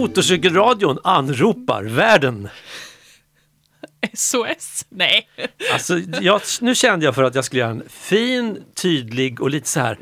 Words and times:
Motorcykelradion 0.00 0.98
anropar 1.04 1.84
världen. 1.84 2.48
SOS? 4.14 4.86
Nej. 4.88 5.28
Alltså, 5.72 5.98
jag, 6.20 6.40
nu 6.60 6.74
kände 6.74 7.04
jag 7.04 7.14
för 7.14 7.22
att 7.22 7.34
jag 7.34 7.44
skulle 7.44 7.60
göra 7.60 7.70
en 7.70 7.82
fin, 7.88 8.62
tydlig 8.74 9.40
och 9.40 9.50
lite 9.50 9.68
så 9.68 9.80
här 9.80 9.98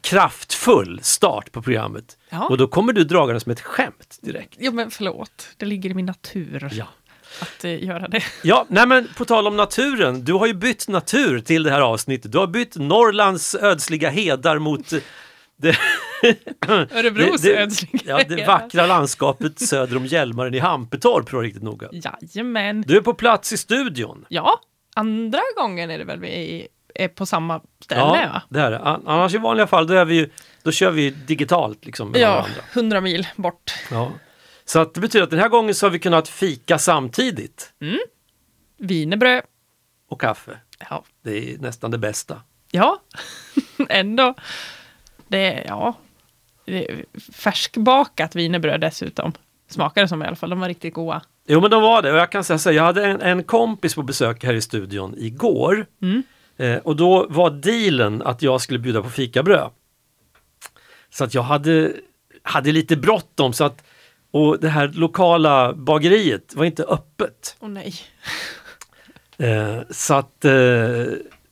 kraftfull 0.00 1.00
start 1.02 1.52
på 1.52 1.62
programmet. 1.62 2.16
Ja. 2.30 2.46
Och 2.48 2.58
då 2.58 2.68
kommer 2.68 2.92
du 2.92 3.04
dragande 3.04 3.40
som 3.40 3.52
ett 3.52 3.60
skämt 3.60 4.18
direkt. 4.22 4.54
Jo 4.58 4.72
men 4.72 4.90
förlåt, 4.90 5.48
det 5.56 5.66
ligger 5.66 5.90
i 5.90 5.94
min 5.94 6.06
natur 6.06 6.68
Ja. 6.72 6.86
att 7.40 7.64
eh, 7.64 7.84
göra 7.84 8.08
det. 8.08 8.22
Ja, 8.42 8.66
nej 8.68 8.86
men 8.86 9.08
på 9.16 9.24
tal 9.24 9.46
om 9.46 9.56
naturen. 9.56 10.24
Du 10.24 10.32
har 10.32 10.46
ju 10.46 10.54
bytt 10.54 10.88
natur 10.88 11.40
till 11.40 11.62
det 11.62 11.70
här 11.70 11.80
avsnittet. 11.80 12.32
Du 12.32 12.38
har 12.38 12.46
bytt 12.46 12.76
Norrlands 12.76 13.54
ödsliga 13.54 14.10
hedar 14.10 14.58
mot 14.58 14.92
eh, 14.92 14.98
det, 15.58 15.76
Örebros 16.68 17.40
det, 17.42 17.56
ödsliga 17.58 18.02
ja, 18.06 18.20
det 18.28 18.46
vackra 18.46 18.86
landskapet 18.86 19.60
söder 19.60 19.96
om 19.96 20.06
Hjälmaren 20.06 20.54
i 20.54 20.58
Hampetorp, 20.58 21.32
vara 21.32 21.42
riktigt 21.42 21.62
noga. 21.62 21.88
Jajamän. 21.92 22.84
Du 22.86 22.96
är 22.96 23.00
på 23.00 23.14
plats 23.14 23.52
i 23.52 23.56
studion. 23.56 24.24
Ja, 24.28 24.60
andra 24.94 25.40
gången 25.56 25.90
är 25.90 25.98
det 25.98 26.04
väl 26.04 26.20
vi 26.20 26.68
är 26.94 27.08
på 27.08 27.26
samma 27.26 27.60
ställe 27.84 28.00
va? 28.00 28.42
det 28.48 28.60
är 28.60 28.70
det. 28.70 28.78
An- 28.78 29.02
Annars 29.06 29.34
i 29.34 29.38
vanliga 29.38 29.66
fall 29.66 29.86
då, 29.86 29.94
är 29.94 30.04
vi 30.04 30.14
ju, 30.14 30.30
då 30.62 30.72
kör 30.72 30.90
vi 30.90 31.10
digitalt 31.10 31.86
liksom 31.86 32.10
med 32.10 32.20
Ja, 32.20 32.30
varandra. 32.30 32.60
100 32.72 33.00
mil 33.00 33.26
bort. 33.36 33.74
Ja. 33.90 34.12
Så 34.64 34.78
att 34.80 34.94
det 34.94 35.00
betyder 35.00 35.24
att 35.24 35.30
den 35.30 35.38
här 35.40 35.48
gången 35.48 35.74
så 35.74 35.86
har 35.86 35.90
vi 35.90 35.98
kunnat 35.98 36.28
fika 36.28 36.78
samtidigt. 36.78 37.72
Wienerbröd. 38.78 39.42
Och 40.08 40.20
kaffe. 40.20 40.58
Ja, 40.90 41.04
Det 41.24 41.52
är 41.54 41.58
nästan 41.58 41.90
det 41.90 41.98
bästa. 41.98 42.42
ja. 42.70 43.02
ändå. 43.88 44.34
Det 45.28 45.52
är, 45.52 45.64
ja, 45.66 45.94
det 46.64 46.90
är 46.90 47.04
färskbakat 47.32 48.36
wienerbröd 48.36 48.80
dessutom. 48.80 49.32
Smakar 49.68 50.02
det 50.02 50.08
som 50.08 50.22
i 50.22 50.26
alla 50.26 50.36
fall, 50.36 50.50
de 50.50 50.60
var 50.60 50.68
riktigt 50.68 50.94
goda. 50.94 51.22
Jo 51.46 51.60
men 51.60 51.70
de 51.70 51.82
var 51.82 52.02
det 52.02 52.12
och 52.12 52.18
jag 52.18 52.32
kan 52.32 52.44
säga 52.44 52.58
så 52.58 52.68
här, 52.68 52.76
jag 52.76 52.84
hade 52.84 53.06
en, 53.06 53.20
en 53.20 53.44
kompis 53.44 53.94
på 53.94 54.02
besök 54.02 54.44
här 54.44 54.54
i 54.54 54.60
studion 54.60 55.14
igår. 55.18 55.86
Mm. 56.02 56.22
Eh, 56.56 56.76
och 56.76 56.96
då 56.96 57.26
var 57.28 57.50
dealen 57.50 58.22
att 58.22 58.42
jag 58.42 58.60
skulle 58.60 58.78
bjuda 58.78 59.02
på 59.02 59.10
fikabröd. 59.10 59.70
Så 61.10 61.24
att 61.24 61.34
jag 61.34 61.42
hade, 61.42 61.92
hade 62.42 62.72
lite 62.72 62.96
bråttom 62.96 63.52
så 63.52 63.64
att 63.64 63.84
och 64.30 64.60
det 64.60 64.68
här 64.68 64.88
lokala 64.88 65.72
bageriet 65.72 66.54
var 66.54 66.64
inte 66.64 66.84
öppet. 66.84 67.56
Åh 67.60 67.68
nej. 67.68 67.94
Eh, 69.38 69.80
så 69.90 70.14
att 70.14 70.44
eh, 70.44 71.04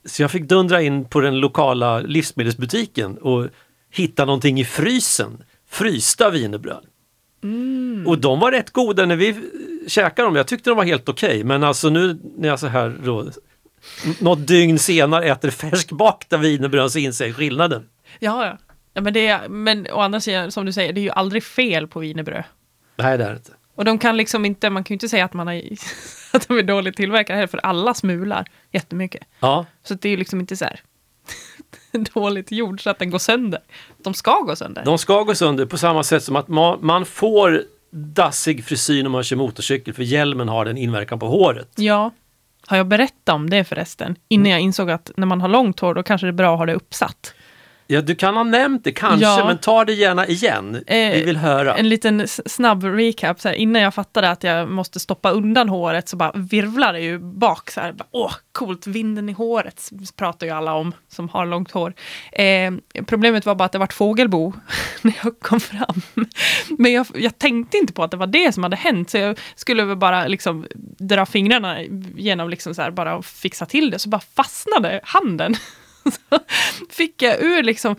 så 0.06 0.22
jag 0.22 0.30
fick 0.30 0.48
dundra 0.48 0.82
in 0.82 1.04
på 1.04 1.20
den 1.20 1.40
lokala 1.40 2.00
livsmedelsbutiken 2.00 3.18
och 3.18 3.48
hitta 3.90 4.24
någonting 4.24 4.60
i 4.60 4.64
frysen. 4.64 5.42
Frysta 5.70 6.30
wienerbröd. 6.30 6.84
Och 8.06 8.18
de 8.18 8.40
var 8.40 8.52
rätt 8.52 8.70
goda 8.70 9.06
när 9.06 9.16
vi 9.16 9.34
käkade 9.86 10.28
dem. 10.28 10.36
Jag 10.36 10.46
tyckte 10.46 10.70
de 10.70 10.76
var 10.76 10.84
helt 10.84 11.08
okej. 11.08 11.44
Men 11.44 11.64
alltså 11.64 11.88
nu 11.88 12.18
när 12.38 12.48
jag 12.48 12.60
så 12.60 12.66
här 12.66 12.96
då, 13.04 13.30
något 14.20 14.46
dygn 14.46 14.78
senare 14.78 15.24
äter 15.24 15.50
färskbakta 15.50 16.36
wienerbröd 16.36 16.92
så 16.92 16.98
inser 16.98 17.26
jag 17.26 17.36
skillnaden. 17.36 17.88
Ja, 18.18 18.46
ja. 18.46 18.58
ja 18.94 19.00
men, 19.00 19.12
det 19.12 19.26
är, 19.26 19.48
men 19.48 19.86
å 19.92 20.00
andra 20.00 20.20
sidan, 20.20 20.52
som 20.52 20.66
du 20.66 20.72
säger, 20.72 20.92
det 20.92 21.00
är 21.00 21.02
ju 21.02 21.10
aldrig 21.10 21.44
fel 21.44 21.88
på 21.88 22.00
wienerbröd. 22.00 22.44
Nej 22.96 23.18
det 23.18 23.24
är 23.24 23.30
det 23.30 23.36
inte. 23.36 23.52
Och 23.74 23.84
de 23.84 23.98
kan 23.98 24.16
liksom 24.16 24.44
inte, 24.44 24.70
man 24.70 24.84
kan 24.84 24.94
ju 24.94 24.96
inte 24.96 25.08
säga 25.08 25.24
att, 25.24 25.34
man 25.34 25.46
har, 25.46 25.62
att 26.32 26.48
de 26.48 26.58
är 26.58 26.62
dåligt 26.62 26.96
tillverkade 26.96 27.36
heller, 27.36 27.46
för 27.46 27.58
alla 27.58 27.94
smular 27.94 28.46
jättemycket. 28.72 29.24
Ja, 29.40 29.66
Så 29.82 29.94
det 29.94 30.08
är 30.08 30.16
liksom 30.16 30.40
inte 30.40 30.56
så 30.56 30.64
här 30.64 30.80
dåligt 32.14 32.52
gjord 32.52 32.82
så 32.82 32.90
att 32.90 32.98
den 32.98 33.10
går 33.10 33.18
sönder. 33.18 33.60
De 34.02 34.14
ska 34.14 34.40
gå 34.40 34.56
sönder. 34.56 34.84
de 34.84 34.98
ska 34.98 35.22
gå 35.22 35.34
sönder 35.34 35.66
på 35.66 35.78
samma 35.78 36.02
sätt 36.02 36.22
som 36.24 36.36
att 36.36 36.48
man, 36.48 36.78
man 36.82 37.04
får 37.06 37.62
dassig 37.90 38.64
frisyr 38.64 39.02
när 39.02 39.10
man 39.10 39.22
kör 39.22 39.36
motorcykel 39.36 39.94
för 39.94 40.02
hjälmen 40.02 40.48
har 40.48 40.64
den 40.64 40.76
inverkan 40.76 41.18
på 41.18 41.26
håret. 41.26 41.72
Ja. 41.76 42.10
Har 42.66 42.76
jag 42.76 42.86
berättat 42.86 43.34
om 43.34 43.50
det 43.50 43.64
förresten? 43.64 44.16
Innan 44.28 44.50
jag 44.50 44.60
insåg 44.60 44.90
att 44.90 45.10
när 45.16 45.26
man 45.26 45.40
har 45.40 45.48
långt 45.48 45.80
hår 45.80 45.94
då 45.94 46.02
kanske 46.02 46.26
det 46.26 46.30
är 46.30 46.32
bra 46.32 46.52
att 46.52 46.58
ha 46.58 46.66
det 46.66 46.74
uppsatt. 46.74 47.34
Ja, 47.88 48.00
du 48.00 48.14
kan 48.14 48.36
ha 48.36 48.42
nämnt 48.42 48.84
det 48.84 48.92
kanske, 48.92 49.26
Ja. 49.26 49.44
men 49.46 49.58
ta 49.58 49.84
det 49.84 49.92
gärna 49.92 50.26
igen. 50.26 50.74
Eh, 50.86 50.96
Vi 51.12 51.22
vill 51.24 51.36
höra. 51.36 51.74
En 51.76 51.88
liten 51.88 52.28
snabb 52.28 52.84
recap. 52.84 53.40
Så 53.40 53.48
här, 53.48 53.54
innan 53.54 53.82
jag 53.82 53.94
fattade 53.94 54.30
att 54.30 54.44
jag 54.44 54.68
måste 54.70 55.00
stoppa 55.00 55.30
undan 55.30 55.68
håret 55.68 56.08
så 56.08 56.16
bara 56.16 56.32
virvlar 56.34 56.92
det 56.92 57.00
ju 57.00 57.18
bak. 57.18 57.70
Så 57.70 57.80
här, 57.80 57.92
bara, 57.92 58.06
Åh, 58.10 58.32
coolt, 58.52 58.86
vinden 58.86 59.28
i 59.28 59.32
håret 59.32 59.90
pratar 60.16 60.46
ju 60.46 60.52
alla 60.52 60.74
om 60.74 60.92
som 61.08 61.28
har 61.28 61.46
långt 61.46 61.70
hår. 61.70 61.94
Eh, 62.32 62.72
problemet 63.06 63.46
var 63.46 63.54
bara 63.54 63.64
att 63.64 63.72
det 63.72 63.78
vart 63.78 63.92
fågelbo 63.92 64.52
när 65.02 65.14
jag 65.24 65.40
kom 65.40 65.60
fram. 65.60 66.02
Men 66.78 66.92
jag, 66.92 67.06
jag 67.14 67.38
tänkte 67.38 67.76
inte 67.78 67.92
på 67.92 68.02
att 68.02 68.10
det 68.10 68.16
var 68.16 68.26
det 68.26 68.52
som 68.54 68.62
hade 68.62 68.76
hänt. 68.76 69.10
Så 69.10 69.18
jag 69.18 69.38
skulle 69.54 69.84
väl 69.84 69.96
bara 69.96 70.26
liksom 70.26 70.66
dra 70.98 71.26
fingrarna 71.26 71.82
genom 72.16 72.50
liksom 72.50 72.74
så 72.74 72.82
här, 72.82 72.90
bara 72.90 73.22
fixa 73.22 73.66
till 73.66 73.90
det. 73.90 73.98
Så 73.98 74.08
bara 74.08 74.20
fastnade 74.36 75.00
handen. 75.04 75.54
Så 76.12 76.38
fick 76.90 77.22
jag 77.22 77.42
ur 77.42 77.62
liksom, 77.62 77.96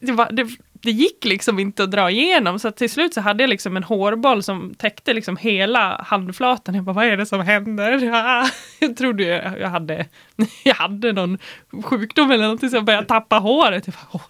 det, 0.00 0.12
var, 0.12 0.28
det, 0.32 0.48
det 0.82 0.90
gick 0.90 1.24
liksom 1.24 1.58
inte 1.58 1.82
att 1.82 1.90
dra 1.90 2.10
igenom 2.10 2.58
så 2.58 2.70
till 2.70 2.90
slut 2.90 3.14
så 3.14 3.20
hade 3.20 3.42
jag 3.42 3.50
liksom 3.50 3.76
en 3.76 3.82
hårboll 3.82 4.42
som 4.42 4.74
täckte 4.74 5.12
liksom 5.12 5.36
hela 5.36 6.02
handflatan. 6.06 6.74
Jag 6.74 6.84
bara, 6.84 6.92
vad 6.92 7.04
är 7.04 7.16
det 7.16 7.26
som 7.26 7.40
händer? 7.40 7.98
Ja, 7.98 8.48
jag 8.80 8.96
trodde 8.96 9.24
jag, 9.24 9.60
jag, 9.60 9.68
hade, 9.68 10.06
jag 10.64 10.74
hade 10.74 11.12
någon 11.12 11.38
sjukdom 11.84 12.30
eller 12.30 12.42
någonting 12.42 12.70
så 12.70 12.76
jag 12.76 12.84
började 12.84 13.06
tappa 13.06 13.36
håret. 13.36 13.86
Bara, 13.86 14.06
oh, 14.12 14.22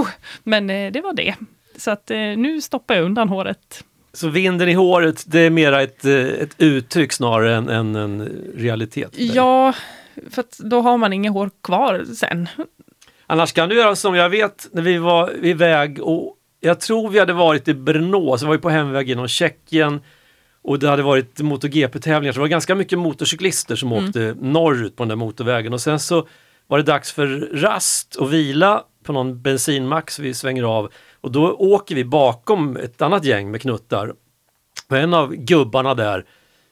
oh. 0.00 0.08
Men 0.42 0.70
eh, 0.70 0.92
det 0.92 1.00
var 1.00 1.12
det. 1.12 1.34
Så 1.76 1.90
att 1.90 2.10
eh, 2.10 2.18
nu 2.18 2.60
stoppar 2.60 2.94
jag 2.94 3.04
undan 3.04 3.28
håret. 3.28 3.84
Så 4.12 4.28
vinden 4.28 4.68
i 4.68 4.72
håret, 4.72 5.24
det 5.26 5.40
är 5.40 5.50
mera 5.50 5.82
ett, 5.82 6.04
eh, 6.04 6.14
ett 6.14 6.54
uttryck 6.58 7.12
snarare 7.12 7.54
än, 7.54 7.68
än 7.68 7.96
en 7.96 8.28
realitet. 8.56 9.12
dig. 9.12 9.26
Ja, 9.34 9.74
för 10.30 10.40
att 10.40 10.58
då 10.58 10.80
har 10.80 10.98
man 10.98 11.12
inget 11.12 11.32
hår 11.32 11.50
kvar 11.62 12.04
sen. 12.14 12.48
Annars 13.26 13.52
kan 13.52 13.68
du 13.68 13.76
göra 13.76 13.96
som 13.96 14.14
jag 14.14 14.30
vet 14.30 14.68
när 14.72 14.82
vi 14.82 14.98
var 14.98 15.44
iväg 15.44 16.02
och 16.02 16.36
jag 16.60 16.80
tror 16.80 17.10
vi 17.10 17.18
hade 17.18 17.32
varit 17.32 17.68
i 17.68 17.74
Brno, 17.74 18.38
så 18.38 18.46
var 18.46 18.52
vi 18.52 18.58
på 18.58 18.70
hemväg 18.70 19.08
genom 19.08 19.28
Tjeckien 19.28 20.00
och 20.62 20.78
det 20.78 20.88
hade 20.88 21.02
varit 21.02 21.40
MotoGP-tävlingar 21.40 22.32
så 22.32 22.36
det 22.36 22.40
var 22.40 22.48
ganska 22.48 22.74
mycket 22.74 22.98
motorcyklister 22.98 23.76
som 23.76 23.92
åkte 23.92 24.36
norrut 24.40 24.96
på 24.96 25.02
den 25.02 25.08
där 25.08 25.16
motorvägen 25.16 25.72
och 25.72 25.80
sen 25.80 25.98
så 25.98 26.28
var 26.66 26.78
det 26.78 26.84
dags 26.84 27.12
för 27.12 27.26
rast 27.52 28.14
och 28.14 28.32
vila 28.32 28.82
på 29.04 29.12
någon 29.12 29.42
bensinmack 29.42 30.10
så 30.10 30.22
vi 30.22 30.34
svänger 30.34 30.62
av 30.62 30.92
och 31.20 31.32
då 31.32 31.52
åker 31.52 31.94
vi 31.94 32.04
bakom 32.04 32.76
ett 32.76 33.02
annat 33.02 33.24
gäng 33.24 33.50
med 33.50 33.62
knuttar. 33.62 34.14
Och 34.88 34.96
en 34.96 35.14
av 35.14 35.34
gubbarna 35.34 35.94
där 35.94 36.24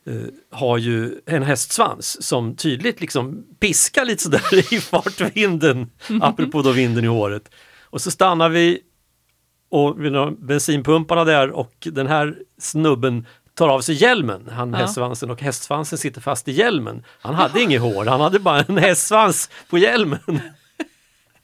eh, 0.07 0.59
har 0.59 0.79
ju 0.79 1.21
en 1.27 1.43
hästsvans 1.43 2.27
som 2.27 2.57
tydligt 2.57 3.01
liksom 3.01 3.45
piskar 3.61 4.05
lite 4.05 4.23
sådär 4.23 4.73
i 4.75 4.81
fartvinden, 4.81 5.91
apropå 6.21 6.63
då 6.63 6.73
vinden 6.73 7.05
i 7.05 7.09
håret. 7.09 7.51
Och 7.83 8.01
så 8.01 8.11
stannar 8.11 8.49
vi 8.49 8.81
och 9.69 10.05
vid 10.05 10.13
bensinpumparna 10.39 11.25
där 11.25 11.51
och 11.51 11.73
den 11.93 12.07
här 12.07 12.37
snubben 12.59 13.27
tar 13.55 13.69
av 13.69 13.81
sig 13.81 13.95
hjälmen, 13.95 14.49
han 14.53 14.73
Ja. 14.73 14.77
hästsvansen 14.79 15.31
och 15.31 15.41
hästsvansen 15.43 15.99
sitter 15.99 16.21
fast 16.21 16.49
i 16.49 16.53
hjälmen. 16.53 17.05
Han 17.21 17.35
hade 17.35 17.61
inget 17.61 17.81
hår, 17.81 18.05
han 18.05 18.21
hade 18.21 18.39
bara 18.39 18.61
en 18.63 18.79
hästsvans 18.79 19.51
på 19.71 19.79
hjälmen. 19.79 20.19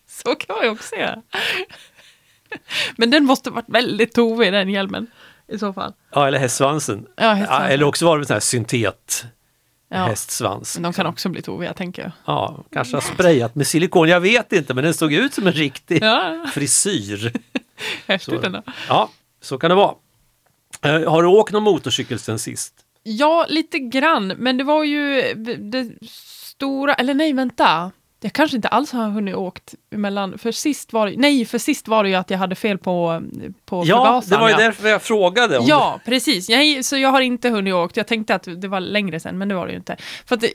Så 0.09 0.35
kan 0.35 0.57
man 0.57 0.65
ju 0.65 0.71
också 0.71 0.97
göra. 0.97 1.23
Men 2.97 3.11
den 3.11 3.25
måste 3.25 3.51
varit 3.51 3.69
väldigt 3.69 4.13
tovig 4.13 4.53
den 4.53 4.69
hjälmen 4.69 5.07
i 5.51 5.59
så 5.59 5.73
fall. 5.73 5.93
Ja, 6.15 6.27
eller 6.27 6.39
hästsvansen. 6.39 7.07
Ja, 7.17 7.33
hästsvansen. 7.33 7.67
Ja, 7.67 7.73
eller 7.75 7.85
också 7.85 8.05
var 8.07 8.19
det 8.19 8.23
en 8.23 8.27
sån 8.27 8.35
här 8.35 8.41
syntet 8.41 9.25
Ja. 9.93 9.97
hästsvans. 10.05 10.75
Men 10.77 10.83
de 10.83 10.93
kan 10.93 11.07
också 11.07 11.29
bli 11.29 11.43
toviga 11.43 11.73
tänker 11.75 12.03
jag. 12.03 12.13
Ja, 12.25 12.65
kanske 12.73 12.97
har 12.97 13.01
sprayat 13.01 13.55
med 13.55 13.67
silikon, 13.67 14.09
jag 14.09 14.21
vet 14.21 14.53
inte, 14.53 14.75
men 14.75 14.85
den 14.85 14.95
såg 14.95 15.13
ut 15.13 15.35
som 15.35 15.47
en 15.47 15.53
riktig 15.53 16.03
Ja, 16.03 16.47
frisyr. 16.53 17.33
häftigt 18.07 18.45
ändå. 18.45 18.63
Ja, 18.89 19.11
så 19.41 19.59
kan 19.59 19.71
det 19.71 19.77
vara. 19.77 19.95
Eh, 20.83 21.11
har 21.13 21.23
du 21.23 21.29
åkt 21.29 21.53
någon 21.53 21.63
motorcykel 21.63 22.19
sen 22.19 22.39
sist? 22.39 22.75
Ja, 23.03 23.47
lite 23.49 23.79
grann. 23.79 24.27
Men 24.29 24.57
det 24.57 24.65
var 24.65 24.85
ju 24.85 25.23
det 25.59 25.91
stora, 26.11 26.95
eller 26.95 27.15
nej, 27.15 27.33
vänta. 27.33 27.91
Jag 28.23 28.33
kanske 28.33 28.57
inte 28.57 28.69
alls 28.69 28.93
har 28.93 29.09
hunnit 29.11 29.35
åkt 29.35 29.75
emellan. 29.95 30.39
För 30.39 30.53
sist 30.53 30.93
var 30.93 31.07
det, 31.07 31.15
nej, 31.17 31.45
för 31.45 31.59
sist 31.59 31.89
var 31.89 32.03
det 32.05 32.09
ju 32.11 32.15
att 32.15 32.31
jag 32.31 32.39
hade 32.39 32.55
fel 32.55 32.79
på, 32.79 33.23
på 33.65 33.83
Ja, 33.87 34.05
förgasaren. 34.05 34.31
det 34.31 34.37
var 34.37 34.49
ju 34.49 34.53
ja. 34.53 34.59
därför 34.59 34.89
jag 34.89 35.03
frågade. 35.03 35.59
Om 35.59 35.67
Ja, 35.69 36.01
precis. 36.05 36.49
Jag, 36.51 36.85
så 36.85 36.97
jag 36.97 37.09
har 37.09 37.21
inte 37.21 37.49
hunnit 37.49 37.75
åkt. 37.75 37.97
Jag 37.97 38.07
tänkte 38.07 38.35
att 38.35 38.49
det 38.57 38.69
var 38.69 38.81
längre 38.81 39.21
sen, 39.21 39.39
men 39.39 39.49
det 39.49 39.55
var 39.55 39.67
det 39.67 39.73
ju 39.73 39.79
inte. 39.79 39.97
För 40.27 40.37
att, 40.37 40.43
eh, 40.43 40.49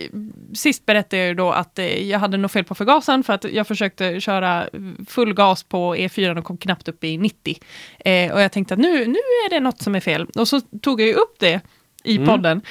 sist 0.53 0.85
berättade 0.85 1.17
jag 1.17 1.27
ju 1.27 1.33
då 1.33 1.51
att 1.51 1.79
eh, 1.79 2.09
jag 2.09 2.19
hade 2.19 2.37
nog 2.37 2.51
fel 2.51 2.63
på 2.63 2.75
förgasaren 2.75 3.23
för 3.23 3.33
att 3.33 3.43
jag 3.43 3.67
försökte 3.67 4.19
köra 4.21 4.69
full 5.07 5.33
gas 5.33 5.63
på 5.63 5.95
E4 5.95 6.37
och 6.37 6.43
kom 6.45 6.57
knappt 6.57 6.87
upp 6.87 7.03
i 7.03 7.17
90. 7.17 7.57
Eh, 7.99 8.31
och 8.33 8.41
jag 8.41 8.51
tänkte 8.51 8.73
att 8.73 8.79
nu, 8.79 9.05
nu 9.05 9.17
är 9.45 9.49
det 9.49 9.59
något 9.59 9.81
som 9.81 9.95
är 9.95 9.99
fel. 9.99 10.25
Och 10.35 10.47
så 10.47 10.61
tog 10.61 11.01
jag 11.01 11.07
ju 11.07 11.13
upp 11.13 11.35
det 11.39 11.61
i 12.03 12.15
Mm. 12.15 12.27
podden. 12.27 12.61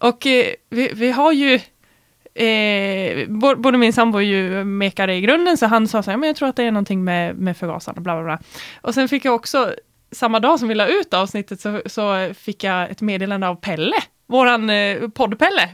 Och 0.00 0.26
eh, 0.26 0.46
vi, 0.70 0.90
vi 0.94 1.10
har 1.10 1.32
ju 1.32 1.60
Eh, 2.34 3.28
både 3.56 3.78
min 3.78 3.92
sambo 3.92 4.18
är 4.18 4.22
ju 4.22 4.64
mekare 4.64 5.14
i 5.14 5.20
grunden, 5.20 5.56
så 5.56 5.66
han 5.66 5.88
sa 5.88 6.02
så 6.02 6.10
här, 6.10 6.18
men 6.18 6.26
jag 6.26 6.36
tror 6.36 6.48
att 6.48 6.56
det 6.56 6.62
är 6.62 6.70
någonting 6.70 7.04
med, 7.04 7.36
med 7.36 7.56
förgasaren, 7.56 8.02
bla 8.02 8.14
bla 8.14 8.24
bla. 8.24 8.38
Och 8.80 8.94
sen 8.94 9.08
fick 9.08 9.24
jag 9.24 9.34
också 9.34 9.74
samma 10.12 10.40
dag 10.40 10.58
som 10.58 10.68
vi 10.68 10.74
la 10.74 10.86
ut 10.86 11.14
avsnittet 11.14 11.60
så, 11.60 11.82
så 11.86 12.34
fick 12.34 12.64
jag 12.64 12.90
ett 12.90 13.00
meddelande 13.00 13.48
av 13.48 13.54
Pelle, 13.54 13.96
våran 14.32 14.70
eh, 14.70 15.08
poddpelle. 15.08 15.68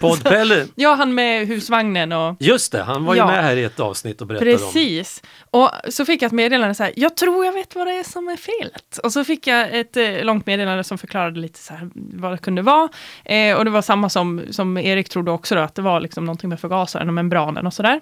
Poddpelle, 0.00 0.66
ja, 0.74 0.94
han 0.94 1.14
med 1.14 1.46
husvagnen 1.46 2.12
och 2.12 2.36
just 2.40 2.72
det, 2.72 2.82
han 2.82 3.04
var 3.04 3.14
ju 3.14 3.18
Ja. 3.18 3.26
med 3.26 3.44
här 3.44 3.56
i 3.56 3.64
ett 3.64 3.80
avsnitt 3.80 4.20
och 4.20 4.26
berättade 4.26 4.52
om. 4.54 4.58
Precis. 4.58 5.22
Och 5.50 5.70
så 5.88 6.04
fick 6.04 6.22
jag 6.22 6.26
ett 6.26 6.32
meddelande 6.32 6.74
så 6.74 6.82
här, 6.82 6.92
jag 6.96 7.16
tror 7.16 7.44
jag 7.44 7.52
vet 7.52 7.74
vad 7.74 7.86
det 7.86 7.92
är 7.92 8.02
som 8.04 8.28
är 8.28 8.36
felet. 8.36 8.98
Och 9.02 9.12
så 9.12 9.24
fick 9.24 9.46
jag 9.46 9.78
ett 9.78 9.96
eh, 9.96 10.24
långt 10.24 10.46
meddelande 10.46 10.84
som 10.84 10.98
förklarade 10.98 11.40
lite 11.40 11.58
så 11.58 11.74
här 11.74 11.90
vad 11.94 12.32
det 12.32 12.38
kunde 12.38 12.62
vara. 12.62 12.88
Eh, 13.24 13.56
och 13.56 13.64
det 13.64 13.70
var 13.70 13.82
samma 13.82 14.08
som, 14.08 14.42
som 14.50 14.78
Erik 14.78 15.08
trodde 15.08 15.30
också 15.30 15.54
då, 15.54 15.60
att 15.60 15.74
det 15.74 15.82
var 15.82 16.00
liksom 16.00 16.24
någonting 16.24 16.48
med 16.50 16.60
förgasaren 16.60 17.08
och 17.08 17.14
membranen 17.14 17.66
och 17.66 17.74
sådär. 17.74 18.00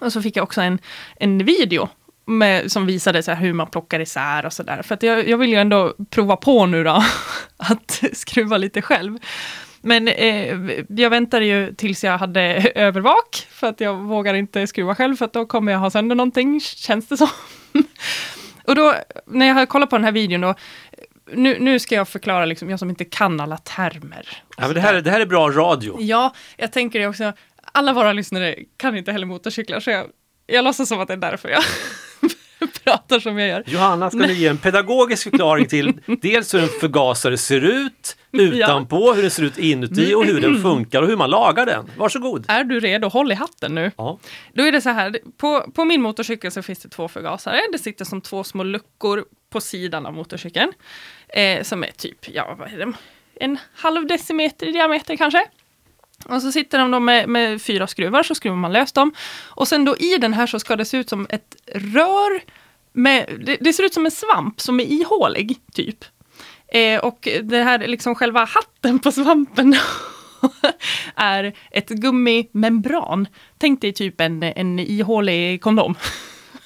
Och 0.00 0.12
så 0.12 0.22
fick 0.22 0.36
jag 0.36 0.42
också 0.42 0.60
en, 0.60 0.78
en 1.16 1.44
video 1.44 1.88
med, 2.26 2.72
som 2.72 2.86
visade 2.86 3.22
så 3.22 3.32
hur 3.32 3.52
man 3.52 3.66
plockar 3.66 4.00
isär 4.00 4.46
och 4.46 4.52
sådär. 4.52 4.82
För 4.82 4.98
jag, 5.00 5.28
jag 5.28 5.38
vill 5.38 5.50
ju 5.50 5.56
ändå 5.56 5.94
prova 6.10 6.36
på 6.36 6.66
nu 6.66 6.84
då, 6.84 7.04
att 7.56 8.02
skruva 8.12 8.56
lite 8.56 8.82
själv. 8.82 9.18
Men 9.80 10.08
eh, 10.08 10.56
jag 10.88 11.10
väntade 11.10 11.44
ju 11.44 11.74
tills 11.74 12.04
jag 12.04 12.18
hade 12.18 12.42
övervak, 12.74 13.46
för 13.50 13.66
att 13.66 13.80
jag 13.80 13.94
vågar 13.94 14.34
inte 14.34 14.66
skruva 14.66 14.94
själv, 14.94 15.16
för 15.16 15.24
att 15.24 15.32
då 15.32 15.46
kommer 15.46 15.72
jag 15.72 15.78
ha 15.78 15.90
sönder 15.90 16.16
någonting, 16.16 16.60
känns 16.60 17.08
det 17.08 17.16
som. 17.16 17.28
och 18.64 18.74
då, 18.74 18.94
när 19.26 19.46
jag 19.46 19.54
har 19.54 19.66
kollat 19.66 19.90
på 19.90 19.96
den 19.96 20.04
här 20.04 20.12
videon 20.12 20.40
då, 20.40 20.54
nu, 21.32 21.56
nu 21.60 21.78
ska 21.78 21.94
jag 21.94 22.08
förklara, 22.08 22.44
liksom, 22.44 22.70
jag 22.70 22.78
som 22.78 22.90
inte 22.90 23.04
kan 23.04 23.40
alla 23.40 23.56
termer. 23.56 24.42
Ja, 24.56 24.66
men 24.66 24.74
det, 24.74 24.80
här, 24.80 24.94
är- 24.94 25.02
det 25.02 25.10
här 25.10 25.20
är 25.20 25.26
bra 25.26 25.50
radio. 25.50 25.96
Ja, 26.00 26.34
jag 26.56 26.72
tänker 26.72 26.98
det 27.00 27.06
också. 27.06 27.32
Alla 27.72 27.92
våra 27.92 28.12
lyssnare 28.12 28.56
kan 28.76 28.96
inte 28.96 29.12
heller 29.12 29.26
motorcyklar, 29.26 29.80
så 29.80 29.90
jag, 29.90 30.06
jag 30.46 30.64
låtsas 30.64 30.88
som 30.88 31.00
att 31.00 31.08
det 31.08 31.14
är 31.14 31.18
därför 31.18 31.48
jag 31.48 31.62
pratar 32.66 33.20
som 33.20 33.38
jag 33.38 33.48
gör. 33.48 33.64
Johanna 33.66 34.10
ska 34.10 34.18
nu 34.18 34.32
ge 34.32 34.48
en 34.48 34.58
pedagogisk 34.58 35.22
förklaring 35.30 35.68
till 35.68 36.00
dels 36.22 36.54
hur 36.54 36.62
en 36.62 36.68
förgasare 36.68 37.38
ser 37.38 37.60
ut 37.60 38.16
utanpå, 38.32 39.12
hur 39.12 39.22
den 39.22 39.30
ser 39.30 39.42
ut 39.42 39.58
inuti 39.58 40.14
och 40.14 40.24
hur 40.24 40.40
den 40.40 40.62
funkar 40.62 41.02
och 41.02 41.08
hur 41.08 41.16
man 41.16 41.30
lagar 41.30 41.66
den. 41.66 41.90
Varsågod! 41.96 42.44
Är 42.48 42.64
du 42.64 42.80
redo? 42.80 43.08
Håll 43.08 43.32
i 43.32 43.34
hatten 43.34 43.74
nu. 43.74 43.90
Ja. 43.96 44.18
Då 44.54 44.62
är 44.62 44.72
det 44.72 44.80
så 44.80 44.90
här, 44.90 45.18
på, 45.36 45.70
på 45.74 45.84
min 45.84 46.02
motorcykel 46.02 46.50
så 46.50 46.62
finns 46.62 46.78
det 46.78 46.88
två 46.88 47.08
förgasare. 47.08 47.60
Det 47.72 47.78
sitter 47.78 48.04
som 48.04 48.20
två 48.20 48.44
små 48.44 48.62
luckor 48.62 49.24
på 49.50 49.60
sidan 49.60 50.06
av 50.06 50.12
motorcykeln. 50.12 50.72
Eh, 51.28 51.62
som 51.62 51.84
är 51.84 51.90
typ, 51.90 52.28
ja 52.28 52.56
vad 52.58 52.72
är 52.72 52.78
det, 52.78 52.92
en 53.34 53.58
halv 53.74 54.06
decimeter 54.06 54.68
i 54.68 54.72
diameter 54.72 55.16
kanske. 55.16 55.46
Och 56.24 56.42
så 56.42 56.52
sitter 56.52 56.78
de 56.78 56.90
då 56.90 57.00
med, 57.00 57.28
med 57.28 57.62
fyra 57.62 57.86
skruvar, 57.86 58.22
så 58.22 58.34
skruvar 58.34 58.56
man 58.56 58.72
lös 58.72 58.92
dem. 58.92 59.12
Och 59.48 59.68
sen 59.68 59.84
då 59.84 59.96
i 59.96 60.18
den 60.18 60.32
här 60.32 60.46
så 60.46 60.58
ska 60.58 60.76
det 60.76 60.84
se 60.84 60.96
ut 60.96 61.08
som 61.08 61.26
ett 61.30 61.56
rör 61.74 62.42
med, 62.92 63.40
det, 63.46 63.56
det 63.60 63.72
ser 63.72 63.84
ut 63.84 63.94
som 63.94 64.04
en 64.04 64.10
svamp 64.10 64.60
som 64.60 64.80
är 64.80 64.84
ihålig, 64.84 65.56
typ. 65.72 66.04
Eh, 66.68 67.00
och 67.00 67.28
det 67.42 67.62
här 67.62 67.78
liksom 67.78 68.14
själva 68.14 68.44
hatten 68.44 68.98
på 68.98 69.12
svampen 69.12 69.76
är 71.14 71.52
ett 71.70 71.88
gummimembran. 71.88 73.26
Tänk 73.58 73.80
dig 73.80 73.92
typ 73.92 74.20
en, 74.20 74.42
en 74.42 74.78
ihålig 74.78 75.62
kondom. 75.62 75.94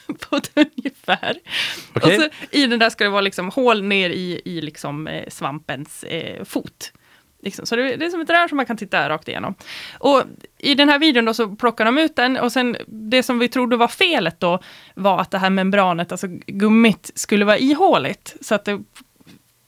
på 0.31 0.37
ett 0.37 0.51
ungefär. 0.55 1.39
Okej. 1.95 2.17
Och 2.17 2.23
så 2.23 2.29
i 2.51 2.67
den 2.67 2.79
där 2.79 2.91
ska 2.91 3.05
det 3.05 3.11
vara 3.11 3.21
liksom 3.21 3.51
hål 3.51 3.83
ner 3.83 4.11
i, 4.11 4.41
i 4.45 4.61
liksom, 4.61 5.07
eh, 5.07 5.29
svampens 5.29 6.05
eh, 6.05 6.45
fot. 6.45 6.93
Liksom. 7.47 7.67
Så 7.67 7.77
det, 7.77 7.97
det 7.97 8.07
är 8.07 8.11
som 8.11 8.21
ett 8.21 8.31
rör 8.31 8.49
som 8.49 8.57
man 8.57 8.67
kan 8.67 8.77
titta 8.77 9.09
rakt 9.09 9.29
igenom. 9.29 9.55
Och 9.99 10.23
i 10.59 10.75
den 10.75 10.89
här 10.89 10.99
videon 10.99 11.25
då 11.25 11.35
så 11.35 11.57
plockar 11.57 11.85
de 11.85 11.99
ut 11.99 12.17
den 12.17 12.37
och 12.37 12.53
sen 12.53 12.77
det 12.87 13.23
som 13.23 13.39
vi 13.39 13.49
trodde 13.49 13.77
var 13.77 13.89
felet 13.89 14.41
då 14.41 14.61
var 14.95 15.21
att 15.21 15.31
det 15.31 15.39
här 15.39 15.51
membranet, 15.51 16.13
alltså 16.13 16.27
gummit, 16.47 17.11
skulle 17.15 17.45
vara 17.45 17.59
ihåligt. 17.59 18.37
Så 18.41 18.55
att 18.55 18.65
det 18.65 18.83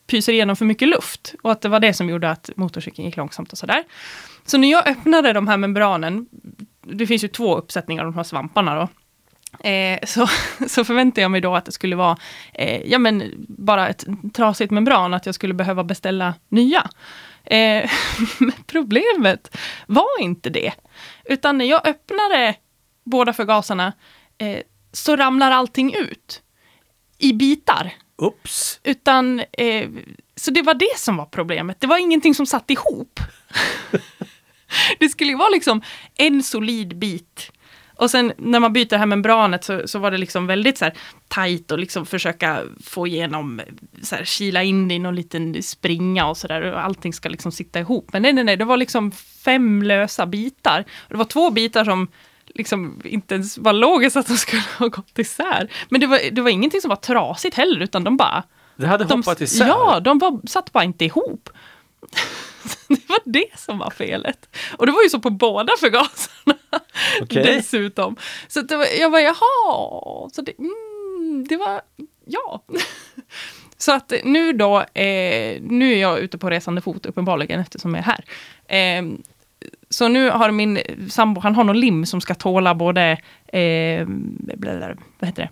pyser 0.06 0.32
igenom 0.32 0.56
för 0.56 0.64
mycket 0.64 0.88
luft. 0.88 1.34
Och 1.42 1.52
att 1.52 1.60
det 1.60 1.68
var 1.68 1.80
det 1.80 1.92
som 1.92 2.08
gjorde 2.08 2.30
att 2.30 2.50
motorcykeln 2.56 3.06
gick 3.06 3.16
långsamt 3.16 3.52
och 3.52 3.58
sådär. 3.58 3.84
Så 4.46 4.58
när 4.58 4.70
jag 4.70 4.88
öppnade 4.88 5.32
de 5.32 5.48
här 5.48 5.56
membranen, 5.56 6.26
det 6.82 7.06
finns 7.06 7.24
ju 7.24 7.28
två 7.28 7.56
uppsättningar 7.56 8.04
av 8.04 8.12
de 8.12 8.16
här 8.16 8.24
svamparna 8.24 8.74
då. 8.74 8.88
Eh, 9.68 9.98
så, 10.06 10.26
så 10.68 10.84
förväntade 10.84 11.20
jag 11.20 11.30
mig 11.30 11.40
då 11.40 11.54
att 11.54 11.64
det 11.64 11.72
skulle 11.72 11.96
vara 11.96 12.16
eh, 12.54 12.82
ja, 12.84 12.98
men 12.98 13.32
bara 13.48 13.88
ett 13.88 14.06
trasigt 14.34 14.70
membran, 14.70 15.14
att 15.14 15.26
jag 15.26 15.34
skulle 15.34 15.54
behöva 15.54 15.84
beställa 15.84 16.34
nya. 16.48 16.90
Eh, 17.44 17.90
problemet 18.66 19.56
var 19.86 20.20
inte 20.20 20.50
det. 20.50 20.72
Utan 21.24 21.58
när 21.58 21.64
jag 21.64 21.86
öppnade 21.86 22.54
båda 23.04 23.32
förgasarna 23.32 23.92
eh, 24.38 24.62
så 24.92 25.16
ramlar 25.16 25.50
allting 25.50 25.94
ut 25.94 26.42
i 27.18 27.32
bitar. 27.32 27.92
Ups! 28.22 28.80
Utan, 28.84 29.40
eh, 29.52 29.90
så 30.36 30.50
det 30.50 30.62
var 30.62 30.74
det 30.74 30.98
som 30.98 31.16
var 31.16 31.26
problemet. 31.26 31.80
Det 31.80 31.86
var 31.86 31.98
ingenting 31.98 32.34
som 32.34 32.46
satt 32.46 32.70
ihop. 32.70 33.20
det 34.98 35.08
skulle 35.08 35.30
ju 35.30 35.36
vara 35.36 35.48
liksom 35.48 35.82
en 36.14 36.42
solid 36.42 36.98
bit. 36.98 37.52
Och 37.98 38.10
sen 38.10 38.32
när 38.36 38.60
man 38.60 38.72
byter 38.72 38.88
det 38.88 38.98
här 38.98 39.06
membranet 39.06 39.64
så, 39.64 39.88
så 39.88 39.98
var 39.98 40.10
det 40.10 40.18
liksom 40.18 40.46
väldigt 40.46 40.78
så 40.78 40.84
här 40.84 40.94
tajt 41.28 41.70
och 41.70 41.78
liksom 41.78 42.06
försöka 42.06 42.62
få 42.84 43.06
igenom, 43.06 43.60
så 44.02 44.16
här, 44.16 44.24
kila 44.24 44.62
in 44.62 44.90
i 44.90 44.98
någon 44.98 45.14
liten 45.14 45.62
springa 45.62 46.26
och 46.26 46.36
sådär. 46.36 46.62
Och 46.62 46.84
allting 46.84 47.12
ska 47.12 47.28
liksom 47.28 47.52
sitta 47.52 47.80
ihop. 47.80 48.12
Men 48.12 48.22
nej, 48.22 48.32
nej, 48.32 48.44
nej, 48.44 48.56
det 48.56 48.64
var 48.64 48.76
liksom 48.76 49.12
fem 49.44 49.82
lösa 49.82 50.26
bitar. 50.26 50.80
Och 50.80 51.10
det 51.10 51.16
var 51.16 51.24
två 51.24 51.50
bitar 51.50 51.84
som 51.84 52.08
liksom 52.46 53.00
inte 53.04 53.34
ens 53.34 53.58
var 53.58 53.72
logiskt 53.72 54.16
att 54.16 54.26
de 54.26 54.36
skulle 54.36 54.62
ha 54.78 54.88
gått 54.88 55.18
isär. 55.18 55.68
Men 55.88 56.00
det 56.00 56.06
var, 56.06 56.20
det 56.32 56.40
var 56.40 56.50
ingenting 56.50 56.80
som 56.80 56.88
var 56.88 56.96
trasigt 56.96 57.56
heller, 57.56 57.80
utan 57.80 58.04
de 58.04 58.16
bara 58.16 58.42
Det 58.76 58.86
hade 58.86 59.04
de, 59.04 59.18
hoppat 59.18 59.40
isär. 59.40 59.66
Ja, 59.66 60.00
de 60.00 60.18
var, 60.18 60.40
satt 60.46 60.72
bara 60.72 60.84
inte 60.84 61.04
ihop. 61.04 61.50
det 62.88 63.08
var 63.08 63.18
det 63.24 63.58
som 63.58 63.78
var 63.78 63.90
felet. 63.90 64.56
Och 64.78 64.86
det 64.86 64.92
var 64.92 65.02
ju 65.02 65.08
så 65.08 65.20
på 65.20 65.30
båda 65.30 65.72
förgasarna 65.80 66.58
Okej. 67.22 67.42
dessutom. 67.44 68.16
Så 68.48 68.60
det 68.60 68.76
var, 68.76 68.86
jag 69.00 69.10
var 69.10 69.20
jaha, 69.20 70.30
så 70.32 70.42
det, 70.42 70.58
mm, 70.58 71.46
det 71.48 71.56
var, 71.56 71.80
ja. 72.24 72.62
Så 73.80 73.92
att 73.92 74.12
nu 74.24 74.52
då, 74.52 74.80
eh, 74.80 75.62
nu 75.62 75.92
är 75.92 76.00
jag 76.00 76.18
ute 76.18 76.38
på 76.38 76.50
resande 76.50 76.80
fot 76.80 77.06
uppenbarligen 77.06 77.60
eftersom 77.60 77.94
jag 77.94 78.04
är 78.06 78.12
här. 78.16 78.24
Eh, 78.98 79.18
så 79.88 80.08
nu 80.08 80.30
har 80.30 80.50
min 80.50 80.78
sambo, 81.10 81.40
han 81.40 81.54
har 81.54 81.64
någon 81.64 81.80
lim 81.80 82.06
som 82.06 82.20
ska 82.20 82.34
tåla 82.34 82.74
både, 82.74 83.02
eh, 83.46 84.06
vad 85.18 85.28
heter 85.28 85.42
det? 85.42 85.48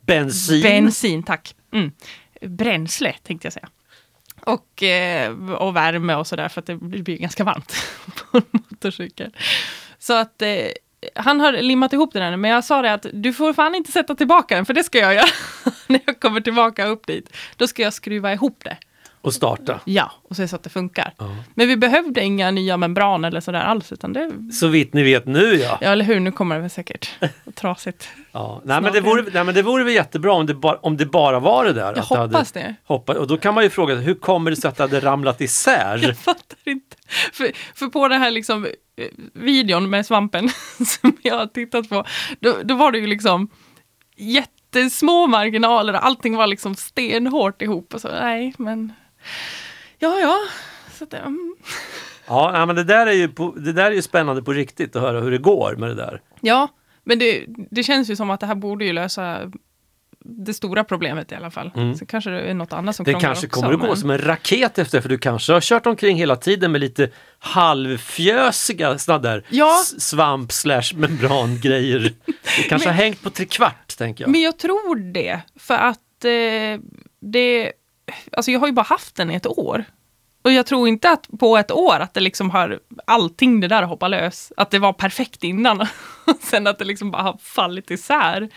Bensin. 0.00 0.62
Bensin, 0.62 1.22
tack. 1.22 1.54
Mm. 1.72 1.92
Bränsle, 2.40 3.14
tänkte 3.22 3.46
jag 3.46 3.52
säga. 3.52 3.68
Och, 4.44 4.82
eh, 4.82 5.52
och 5.52 5.76
värme 5.76 6.14
och 6.14 6.26
sådär, 6.26 6.48
för 6.48 6.60
att 6.60 6.66
det 6.66 6.76
blir 6.76 7.18
ganska 7.18 7.44
varmt 7.44 7.74
på 8.30 8.38
en 8.38 8.44
motorcykel. 8.52 9.36
Så 9.98 10.12
att 10.12 10.42
eh, 10.42 10.66
han 11.14 11.40
har 11.40 11.52
limmat 11.52 11.92
ihop 11.92 12.12
den 12.12 12.22
här, 12.22 12.36
men 12.36 12.50
jag 12.50 12.64
sa 12.64 12.82
det 12.82 12.92
att 12.92 13.06
du 13.12 13.32
får 13.32 13.52
fan 13.52 13.74
inte 13.74 13.92
sätta 13.92 14.14
tillbaka 14.14 14.56
den, 14.56 14.66
för 14.66 14.74
det 14.74 14.84
ska 14.84 14.98
jag 14.98 15.14
göra 15.14 15.28
när 15.86 16.00
jag 16.06 16.20
kommer 16.20 16.40
tillbaka 16.40 16.86
upp 16.86 17.06
dit. 17.06 17.36
Då 17.56 17.66
ska 17.66 17.82
jag 17.82 17.92
skruva 17.92 18.32
ihop 18.32 18.60
det. 18.64 18.76
Och 19.22 19.34
starta. 19.34 19.80
Ja, 19.84 20.12
och 20.22 20.36
se 20.36 20.48
så 20.48 20.56
att 20.56 20.62
det 20.62 20.70
funkar. 20.70 21.14
Ja. 21.18 21.36
Men 21.54 21.68
vi 21.68 21.76
behövde 21.76 22.24
inga 22.24 22.50
nya 22.50 22.76
membran 22.76 23.24
eller 23.24 23.40
sådär 23.40 23.60
alls, 23.60 23.92
utan 23.92 24.12
det... 24.12 24.32
Så 24.52 24.68
vitt 24.68 24.94
ni 24.94 25.02
vet 25.02 25.26
nu 25.26 25.54
ja. 25.54 25.78
Ja, 25.80 25.88
eller 25.88 26.04
hur? 26.04 26.20
Nu 26.20 26.32
kommer 26.32 26.54
det 26.54 26.60
väl 26.60 26.70
säkert 26.70 27.10
trasigt. 27.54 28.08
ja. 28.32 28.62
Nej, 28.64 28.80
men 28.80 28.92
det 28.92 29.00
vore, 29.00 29.24
nej 29.32 29.44
men 29.44 29.54
det 29.54 29.62
vore 29.62 29.84
väl 29.84 29.94
jättebra 29.94 30.32
om 30.32 30.46
det, 30.46 30.54
bara, 30.54 30.76
om 30.76 30.96
det 30.96 31.06
bara 31.06 31.40
var 31.40 31.64
det 31.64 31.72
där. 31.72 31.80
Jag 31.80 31.98
att 31.98 32.08
det 32.08 32.16
hade 32.16 32.36
hoppas 32.36 32.52
det. 32.52 32.74
hoppat, 32.84 33.16
och 33.16 33.26
då 33.26 33.36
kan 33.36 33.54
man 33.54 33.64
ju 33.64 33.70
fråga 33.70 33.94
hur 33.94 34.14
kommer 34.14 34.50
det 34.50 34.56
sig 34.56 34.68
att 34.68 34.76
det 34.76 34.82
hade 34.82 35.00
ramlat 35.00 35.40
isär? 35.40 36.00
Jag 36.02 36.18
fattar 36.18 36.58
inte. 36.64 36.96
För, 37.32 37.50
för 37.74 37.86
på 37.86 38.08
den 38.08 38.20
här 38.20 38.30
liksom, 38.30 38.64
eh, 38.96 39.06
videon 39.34 39.90
med 39.90 40.06
svampen 40.06 40.48
som 40.86 41.16
jag 41.22 41.36
har 41.36 41.46
tittat 41.46 41.88
på, 41.88 42.04
då, 42.40 42.56
då 42.64 42.74
var 42.74 42.92
det 42.92 42.98
ju 42.98 43.06
liksom 43.06 43.48
jättesmå 44.16 45.26
marginaler 45.26 45.92
och 45.92 46.06
allting 46.06 46.36
var 46.36 46.46
liksom 46.46 46.74
stenhårt 46.74 47.62
ihop. 47.62 47.94
Och 47.94 48.00
så, 48.00 48.08
nej, 48.08 48.54
men 48.58 48.92
ja, 50.00 50.18
ja. 50.20 50.38
Så 50.98 51.04
att, 51.04 51.14
mm. 51.14 51.56
Ja, 52.26 52.66
men 52.66 52.76
det 52.76 52.84
där, 52.84 53.06
är 53.06 53.12
ju 53.12 53.28
på, 53.28 53.54
det 53.56 53.72
där 53.72 53.84
är 53.86 53.90
ju 53.94 54.02
spännande 54.02 54.42
på 54.42 54.52
riktigt 54.52 54.96
att 54.96 55.02
höra 55.02 55.20
hur 55.20 55.30
det 55.30 55.38
går 55.38 55.76
med 55.78 55.88
det 55.88 55.94
där. 55.94 56.20
Ja, 56.40 56.68
men 57.04 57.18
det, 57.18 57.44
det 57.70 57.82
känns 57.82 58.10
ju 58.10 58.16
som 58.16 58.30
att 58.30 58.40
det 58.40 58.46
här 58.46 58.54
borde 58.54 58.84
ju 58.84 58.92
lösa 58.92 59.38
det 60.24 60.54
stora 60.54 60.84
problemet 60.84 61.32
i 61.32 61.34
alla 61.34 61.50
fall. 61.50 61.70
Mm. 61.76 61.94
Så 61.94 62.06
kanske 62.06 62.30
det 62.30 62.40
är 62.40 62.54
något 62.54 62.72
annat 62.72 62.96
som 62.96 63.04
Det 63.04 63.12
kanske 63.12 63.46
också, 63.46 63.60
kommer 63.60 63.74
att 63.74 63.80
gå 63.80 63.86
men- 63.86 63.96
som 63.96 64.10
en 64.10 64.18
raket 64.18 64.78
efter 64.78 65.00
för 65.00 65.08
du 65.08 65.18
kanske 65.18 65.52
har 65.52 65.60
kört 65.60 65.86
omkring 65.86 66.16
hela 66.16 66.36
tiden 66.36 66.72
med 66.72 66.80
lite 66.80 67.10
halvfjösiga 67.38 68.98
sådana 68.98 69.22
där 69.22 69.44
Ja. 69.48 69.82
svamp 69.98 70.52
slash 70.52 70.82
membrangrejer. 70.94 72.12
Det 72.56 72.62
kanske 72.68 72.88
har 72.88 72.94
hängt 72.96 73.22
på 73.22 73.30
trekvart 73.30 73.96
tänker 73.98 74.24
jag. 74.24 74.30
Men 74.30 74.40
jag 74.40 74.58
tror 74.58 75.12
det, 75.12 75.40
för 75.56 75.74
att 75.74 76.24
eh, 76.24 76.80
det... 77.20 77.72
Alltså 78.32 78.50
jag 78.50 78.60
har 78.60 78.66
ju 78.66 78.72
bara 78.72 78.82
haft 78.82 79.16
den 79.16 79.30
i 79.30 79.34
ett 79.34 79.46
år. 79.46 79.84
Och 80.42 80.52
jag 80.52 80.66
tror 80.66 80.88
inte 80.88 81.10
att 81.10 81.28
på 81.38 81.56
ett 81.56 81.70
år 81.70 82.00
att 82.00 82.14
det 82.14 82.20
liksom 82.20 82.50
har 82.50 82.80
allting 83.04 83.60
det 83.60 83.68
där 83.68 83.82
hoppat 83.82 84.10
lös. 84.10 84.52
Att 84.56 84.70
det 84.70 84.78
var 84.78 84.92
perfekt 84.92 85.44
innan. 85.44 85.80
Och 86.26 86.38
sen 86.40 86.66
att 86.66 86.78
det 86.78 86.84
liksom 86.84 87.10
bara 87.10 87.22
har 87.22 87.38
fallit 87.42 87.90
isär. 87.90 88.48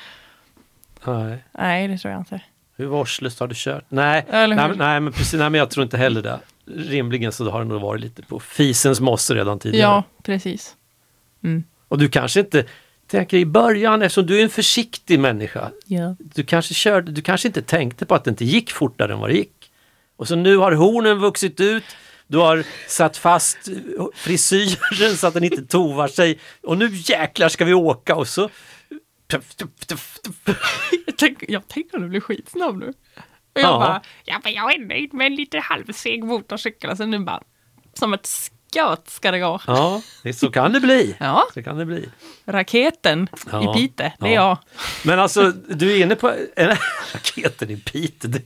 Nej. 1.06 1.44
Nej, 1.52 1.88
det 1.88 1.98
tror 1.98 2.12
jag 2.12 2.22
inte. 2.22 2.42
Hur 2.76 2.86
vårdslöst 2.86 3.40
har 3.40 3.48
du 3.48 3.56
kört? 3.58 3.86
Nej, 3.90 4.26
nej, 4.32 4.48
nej, 4.76 5.00
men 5.00 5.14
precis, 5.14 5.40
nej, 5.40 5.50
men 5.50 5.60
jag 5.60 5.70
tror 5.70 5.84
inte 5.84 5.98
heller 5.98 6.22
det. 6.22 6.40
Rimligen 6.66 7.32
så 7.32 7.52
har 7.52 7.60
det 7.60 7.66
nog 7.66 7.82
varit 7.82 8.02
lite 8.02 8.22
på 8.22 8.40
fisens 8.40 9.00
mosse 9.00 9.36
redan 9.36 9.60
tidigare. 9.60 9.92
Ja, 9.92 10.04
precis. 10.24 10.76
Mm. 11.44 11.64
Och 11.88 11.98
du 11.98 12.10
kanske 12.10 12.40
inte 12.40 12.66
tänker 13.18 13.38
i 13.38 13.46
början, 13.46 14.02
eftersom 14.02 14.26
du 14.26 14.40
är 14.40 14.44
en 14.44 14.50
försiktig 14.50 15.20
människa, 15.20 15.72
Ja. 15.86 16.16
du 16.20 16.44
kanske, 16.44 16.74
körde, 16.74 17.12
du 17.12 17.22
kanske 17.22 17.48
inte 17.48 17.62
tänkte 17.62 18.06
på 18.06 18.16
att 18.16 18.24
det 18.24 18.30
inte 18.30 18.46
gick 18.46 18.72
fortare 18.72 19.14
än 19.14 19.20
vad 19.20 19.30
det 19.30 19.34
gick. 19.36 19.72
Och 20.16 20.28
så 20.28 20.36
nu 20.36 20.58
har 20.58 20.72
hornen 20.72 21.20
vuxit 21.20 21.60
ut, 21.60 21.84
du 22.28 22.38
har 22.38 22.64
satt 22.88 23.18
fast 23.18 23.58
frisyren 24.16 25.18
så 25.18 25.28
att 25.28 25.34
den 25.34 25.44
inte 25.44 25.66
tovar 25.66 26.08
sig 26.08 26.40
och 26.64 26.78
nu 26.78 26.90
jäklar 26.94 27.50
ska 27.50 27.66
vi 27.66 27.74
åka 27.74 28.16
och 28.16 28.28
så... 28.28 28.50
Tuff, 29.32 29.56
tuff, 29.56 29.70
tuff, 29.88 30.20
tuff. 30.46 30.58
Jag, 31.06 31.18
tänk, 31.18 31.44
jag 31.48 31.68
tänker 31.68 31.98
att 31.98 32.04
du 32.04 32.10
blir 32.10 32.20
skitsnabb 32.22 32.78
nu. 32.78 32.88
Och 32.88 32.94
jag 33.62 33.64
Ja. 33.64 33.80
bara, 33.80 34.02
ja 34.26 34.42
men 34.44 34.54
jag 34.54 34.74
är 34.76 34.80
nöjd 34.88 35.14
med 35.14 35.28
en 35.28 35.36
lite 35.36 35.60
halvseg 35.60 36.24
motorcykel. 36.24 36.90
Alltså 36.90 37.06
nu 37.06 37.20
bara, 37.20 37.42
som 37.94 38.14
ett 38.14 38.28
skott 38.74 39.10
ska 39.10 39.32
det 39.32 39.40
gå. 39.40 39.60
Ja, 39.68 40.02
det, 40.24 40.34
så 40.34 40.50
kan 40.52 40.74
det 40.74 40.80
bli. 40.80 41.16
Ja, 41.20 41.48
Så 41.54 41.64
kan 41.64 41.78
det 41.78 41.86
bli. 41.86 42.10
raketen 42.46 43.28
Ja. 43.52 43.76
i 43.76 43.80
Pite, 43.82 44.14
det 44.20 44.28
är 44.28 44.34
Ja. 44.34 44.36
jag. 44.36 44.58
Men 45.04 45.20
alltså, 45.20 45.52
du 45.52 45.92
är 45.92 46.02
inne 46.04 46.16
på 46.16 46.34
en, 46.56 46.78
raketen 47.14 47.70
i 47.70 47.78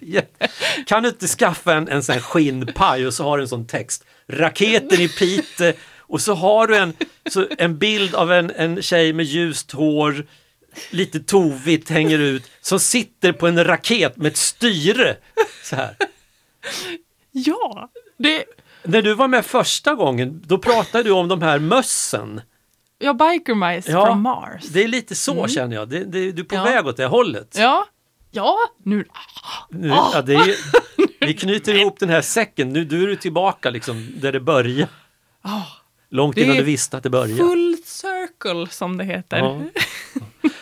är 0.01 0.07
jätte- 0.07 0.48
Kan 0.86 1.03
du 1.03 1.10
inte 1.10 1.27
skaffa 1.27 1.74
en, 1.74 1.88
en 1.88 2.03
sån 2.03 2.13
här 2.13 2.22
skinnpaj 2.22 3.07
och 3.07 3.13
så 3.13 3.24
har 3.24 3.38
du 3.38 3.43
en 3.43 3.48
sån 3.50 3.67
text. 3.67 4.05
Raketen 4.27 5.01
i 5.01 5.07
Piteå 5.10 5.74
och 6.00 6.22
så 6.22 6.34
har 6.34 6.67
du 6.67 6.77
en, 6.77 6.93
så 7.29 7.48
en 7.57 7.77
bild 7.77 8.15
av 8.15 8.31
en, 8.31 8.51
en 8.51 8.81
tjej 8.81 9.13
med 9.13 9.25
ljust 9.25 9.72
hår, 9.72 10.25
lite 10.89 11.19
tovigt 11.19 11.89
hänger 11.89 12.19
ut, 12.19 12.43
som 12.62 12.79
sitter 12.79 13.31
på 13.31 13.48
en 13.48 13.63
raket 13.65 14.17
med 14.17 14.27
ett 14.27 14.38
styre. 14.38 15.17
Så 15.63 15.75
här. 15.75 15.96
Ja, 17.31 17.89
det, 18.17 18.43
När 18.88 19.01
du 19.01 19.13
var 19.13 19.27
med 19.27 19.46
första 19.46 19.96
gången, 19.96 20.41
då 20.46 20.58
pratade 20.58 21.03
du 21.03 21.12
om 21.12 21.27
de 21.27 21.41
här 21.41 21.60
mössen. 21.60 22.41
jag 22.98 23.17
biker 23.17 23.56
mice 23.75 23.91
Ja, 23.91 24.06
from 24.06 24.22
Mars. 24.22 24.63
Det 24.65 24.84
är 24.84 24.88
lite 24.88 25.15
så 25.15 25.48
känner 25.48 25.75
jag. 25.75 25.89
Det, 25.89 26.03
det, 26.03 26.32
du 26.32 26.41
är 26.41 26.46
på 26.46 26.56
Ja. 26.56 26.63
väg 26.63 26.88
åt 26.88 26.98
det 26.98 27.06
hållet. 27.06 27.56
Ja, 27.60 27.86
ja, 28.32 28.58
nu. 28.84 29.06
Nu, 29.70 29.88
ja, 29.88 30.22
det 30.25 30.34
är, 30.36 30.56
vi 31.25 31.34
knyter 31.34 31.74
ihop 31.74 32.00
den 32.00 32.10
här 32.10 32.22
säcken. 32.22 32.70
Nu, 32.74 32.88
nu 32.91 33.03
är 33.03 33.08
du 33.08 33.15
tillbaka 33.15 33.70
liksom 33.70 34.08
där 34.15 34.32
det 34.32 34.39
börjar. 34.39 34.88
Ah, 35.41 35.62
Långt 36.10 36.38
innan 36.38 36.56
du 36.58 36.63
visste 36.63 36.98
att 36.98 37.03
det 37.03 37.10
började. 37.10 37.36
full 37.36 37.77
circle 37.86 38.67
som 38.70 38.98
det 38.98 39.03
heter. 39.03 39.38
Ja. 39.38 39.62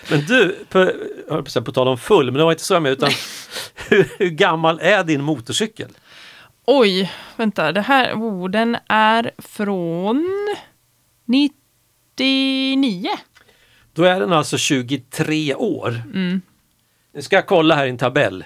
Men 0.09 0.25
du, 0.25 0.55
på, 0.69 0.91
på, 1.61 1.71
tal 1.71 1.87
om 1.87 1.97
full, 1.97 2.25
men 2.25 2.33
det 2.33 2.43
var 2.43 2.51
inte 2.51 2.63
så 2.63 2.73
jag 2.73 2.83
med, 2.83 2.91
utan 2.91 3.11
hur, 3.89 4.09
hur 4.19 4.29
gammal 4.29 4.79
är 4.79 5.03
din 5.03 5.21
motorcykel? 5.23 5.89
Oj, 6.67 7.11
vänta, 7.35 7.71
det 7.71 7.81
här, 7.81 8.13
oh, 8.13 8.49
den 8.49 8.77
är 8.87 9.31
från 9.37 10.27
99. 11.25 13.09
Då 13.93 14.03
är 14.03 14.19
den 14.19 14.33
alltså 14.33 14.57
23 14.57 15.55
år. 15.55 16.01
Mm. 16.13 16.41
Nu 17.13 17.21
ska 17.21 17.35
jag 17.35 17.47
kolla 17.47 17.75
här 17.75 17.85
i 17.85 17.89
en 17.89 17.97
tabell. 17.97 18.45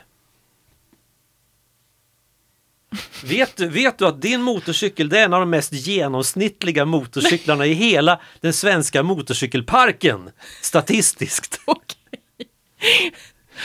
Vet 3.23 3.57
du, 3.57 3.67
vet 3.67 3.97
du 3.97 4.07
att 4.07 4.21
din 4.21 4.41
motorcykel 4.41 5.09
det 5.09 5.19
är 5.19 5.25
en 5.25 5.33
av 5.33 5.39
de 5.39 5.49
mest 5.49 5.73
genomsnittliga 5.73 6.85
motorcyklarna 6.85 7.65
i 7.65 7.73
hela 7.73 8.21
den 8.41 8.53
svenska 8.53 9.03
motorcykelparken? 9.03 10.29
Statistiskt. 10.61 11.61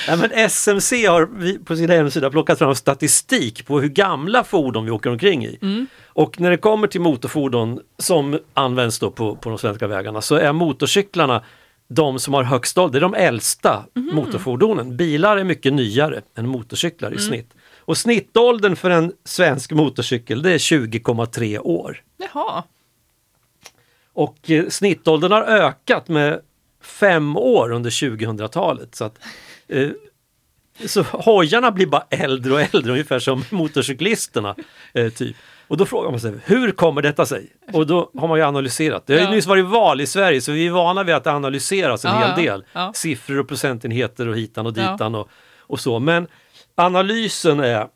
Ja, 0.08 0.16
men 0.16 0.30
SMC 0.50 1.06
har 1.06 1.28
på 1.64 1.76
sin 1.76 1.90
hemsida 1.90 2.30
plockat 2.30 2.58
fram 2.58 2.74
statistik 2.74 3.66
på 3.66 3.80
hur 3.80 3.88
gamla 3.88 4.44
fordon 4.44 4.84
vi 4.84 4.90
åker 4.90 5.10
omkring 5.10 5.44
i. 5.46 5.58
Mm. 5.62 5.86
Och 6.06 6.40
när 6.40 6.50
det 6.50 6.56
kommer 6.56 6.86
till 6.86 7.00
motorfordon 7.00 7.80
som 7.98 8.38
används 8.54 8.98
då 8.98 9.10
på, 9.10 9.36
på 9.36 9.48
de 9.48 9.58
svenska 9.58 9.86
vägarna 9.86 10.20
så 10.20 10.34
är 10.34 10.52
motorcyklarna 10.52 11.42
de 11.88 12.18
som 12.18 12.34
har 12.34 12.42
högst 12.42 12.78
ålder, 12.78 13.00
det 13.00 13.06
är 13.06 13.08
de 13.10 13.14
äldsta 13.14 13.84
Mhm. 13.94 14.10
motorfordonen. 14.14 14.96
Bilar 14.96 15.36
är 15.36 15.44
mycket 15.44 15.72
nyare 15.72 16.22
än 16.36 16.48
motorcyklar 16.48 17.08
Mm. 17.08 17.18
i 17.18 17.22
snitt. 17.22 17.54
Och 17.78 17.96
snittåldern 17.98 18.76
för 18.76 18.90
en 18.90 19.12
svensk 19.24 19.72
motorcykel 19.72 20.42
det 20.42 20.50
är 20.52 20.58
20,3 20.58 21.58
år. 21.58 22.02
Jaha. 22.16 22.62
Och 24.12 24.50
eh, 24.50 24.68
snittåldern 24.68 25.32
har 25.32 25.42
ökat 25.42 26.08
med 26.08 26.40
fem 26.82 27.36
år 27.36 27.72
under 27.72 27.90
2000-talet. 27.90 28.94
Så, 28.94 29.04
att, 29.04 29.18
eh, 29.68 29.90
så 30.87 31.02
hojarna 31.02 31.71
blir 31.71 31.87
bara 31.87 32.06
äldre 32.11 32.52
och 32.52 32.61
äldre, 32.75 32.92
ungefär 32.92 33.18
som 33.18 33.44
motorcyklisterna. 33.50 34.54
Eh, 34.94 35.09
typ. 35.12 35.37
Och 35.68 35.76
då 35.76 35.87
frågar 35.87 36.11
man 36.11 36.21
sig, 36.21 36.33
hur 36.44 36.71
kommer 36.71 37.02
detta 37.02 37.26
sig? 37.26 37.47
Och 37.73 37.87
då 37.87 38.11
har 38.18 38.28
man 38.28 38.38
ju 38.38 38.44
analyserat. 38.44 39.06
Det 39.06 39.12
har 39.12 39.21
ju 39.21 39.26
Ja. 39.26 39.30
nyss 39.30 39.47
varit 39.47 39.64
val 39.64 40.00
i 40.00 40.06
Sverige 40.06 40.40
så 40.40 40.52
vi 40.52 40.66
är 40.66 40.71
vana 40.71 41.02
vid 41.02 41.14
att 41.14 41.25
det 41.25 41.33
analyseras 41.33 42.04
en 42.04 42.11
Ja, 42.21 42.26
hel 42.26 42.44
del. 42.44 42.64
Ja. 42.73 42.92
Siffror 42.94 43.38
och 43.38 43.49
procentenheter 43.49 44.28
och 44.28 44.37
hitan 44.37 44.66
och 44.66 44.73
ditan 44.73 45.14
och, 45.14 45.28
och 45.59 45.80
så. 45.80 45.99
Men 45.99 46.26
analysen 46.75 47.61
är 47.61 47.87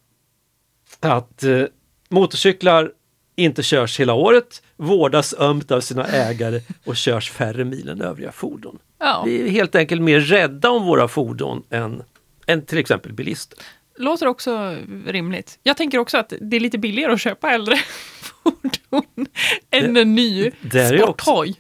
att 1.01 1.43
eh, 1.45 1.63
motorcyklar 2.09 2.91
inte 3.37 3.63
körs 3.63 4.01
hela 4.01 4.15
året, 4.15 4.63
vårdas 4.79 5.35
ömt 5.39 5.71
av 5.71 5.81
sina 5.81 6.05
ägare 6.07 6.61
och 6.85 6.97
körs 6.97 7.31
färre 7.31 7.65
mil 7.65 7.89
än 7.89 8.01
övriga 8.03 8.33
fordon. 8.33 8.79
Ja. 8.99 9.23
Vi 9.27 9.41
är 9.43 9.49
helt 9.49 9.75
enkelt 9.75 10.03
mer 10.03 10.21
rädda 10.21 10.71
om 10.71 10.87
våra 10.87 11.09
fordon 11.09 11.63
än, 11.71 12.03
än 12.47 12.65
till 12.67 12.79
exempel 12.79 13.13
bilister. 13.13 13.59
Låter 13.99 14.27
också 14.27 14.77
rimligt. 15.07 15.59
Jag 15.63 15.77
tänker 15.77 15.99
också 15.99 16.19
att 16.19 16.33
det 16.41 16.57
är 16.57 16.61
lite 16.61 16.79
billigare 16.79 17.13
att 17.13 17.21
köpa 17.21 17.51
äldre 17.51 17.77
fordon 18.43 19.27
än 19.71 19.97
en 19.97 20.15
ny 20.15 20.51
det 20.61 20.89
ju 20.91 21.03
också- 21.03 21.25
sporthoj. 21.25 21.55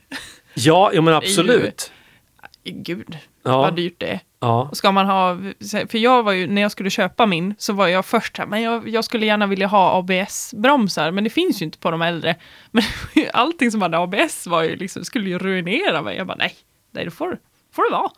Ja, 0.54 0.90
ja 0.94 1.00
men 1.02 1.14
absolut. 1.14 1.92
Gud, 2.64 3.18
Ja, 3.42 3.58
vad 3.58 3.76
dyrt 3.76 3.94
det 3.98 4.06
är. 4.06 4.20
Ja. 4.40 4.68
Och 4.70 4.76
Ska 4.76 4.92
man 4.92 5.06
ha, 5.06 5.36
för 5.88 5.96
jag 5.96 6.22
var 6.22 6.32
ju, 6.32 6.46
när 6.46 6.62
jag 6.62 6.72
skulle 6.72 6.90
köpa 6.90 7.26
min, 7.26 7.54
så 7.58 7.72
var 7.72 7.88
jag 7.88 8.06
först 8.06 8.38
här, 8.38 8.46
men 8.46 8.62
jag, 8.62 8.88
jag 8.88 9.04
skulle 9.04 9.26
gärna 9.26 9.46
vilja 9.46 9.66
ha 9.66 9.98
ABS-bromsar, 9.98 11.10
men 11.10 11.24
det 11.24 11.30
finns 11.30 11.62
ju 11.62 11.64
inte 11.64 11.78
på 11.78 11.90
de 11.90 12.02
äldre. 12.02 12.36
Men 12.70 12.84
allting 13.32 13.70
som 13.70 13.82
hade 13.82 13.98
ABS 13.98 14.46
var 14.46 14.62
ju 14.62 14.76
liksom, 14.76 15.04
skulle 15.04 15.28
ju 15.30 15.38
ruinera 15.38 16.02
mig. 16.02 16.16
Jag 16.16 16.26
bara, 16.26 16.36
nej, 16.36 16.54
nej 16.92 17.04
det 17.04 17.10
får, 17.10 17.38
får 17.72 17.90
det 17.90 17.96
vara. 17.96 18.10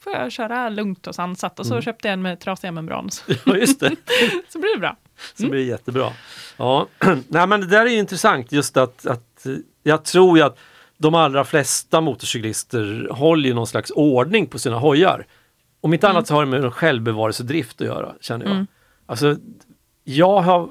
Får 0.00 0.12
jag 0.12 0.32
köra 0.32 0.68
lugnt 0.68 1.06
och 1.06 1.14
sansat. 1.14 1.60
Och 1.60 1.66
så 1.66 1.80
köpte 1.80 2.08
jag 2.08 2.12
en 2.12 2.22
med 2.22 2.40
trasiga 2.40 2.72
membran, 2.72 3.08
ja, 3.44 3.56
just 3.56 3.80
det. 3.80 3.96
så 4.48 4.58
blir 4.58 4.74
det 4.74 4.80
bra. 4.80 4.96
Så 5.34 5.42
blir 5.42 5.60
det 5.60 5.66
jättebra. 5.66 6.12
Ja, 6.56 6.86
nej 7.28 7.46
men 7.46 7.60
det 7.60 7.66
där 7.66 7.86
är 7.86 7.90
ju 7.90 7.98
intressant 7.98 8.52
just 8.52 8.76
att, 8.76 9.06
att 9.06 9.46
jag 9.82 10.04
tror 10.04 10.38
ju 10.38 10.44
att 10.44 10.58
de 10.98 11.14
allra 11.14 11.44
flesta 11.44 12.00
motorcyklister 12.00 13.08
håller 13.10 13.48
ju 13.48 13.54
någon 13.54 13.66
slags 13.66 13.90
ordning 13.90 14.46
på 14.46 14.58
sina 14.58 14.78
hojar. 14.78 15.26
Om 15.84 15.94
inte 15.94 16.08
annat 16.08 16.26
så 16.26 16.34
har 16.34 16.44
det 16.44 16.50
med 16.50 16.64
en 16.64 16.70
självbevarelsedrift 16.70 17.80
att 17.80 17.86
göra, 17.86 18.14
känner 18.20 18.44
jag. 18.44 18.54
Mm. 18.54 18.66
Alltså, 19.06 19.36
jag 20.04 20.40
har, 20.40 20.68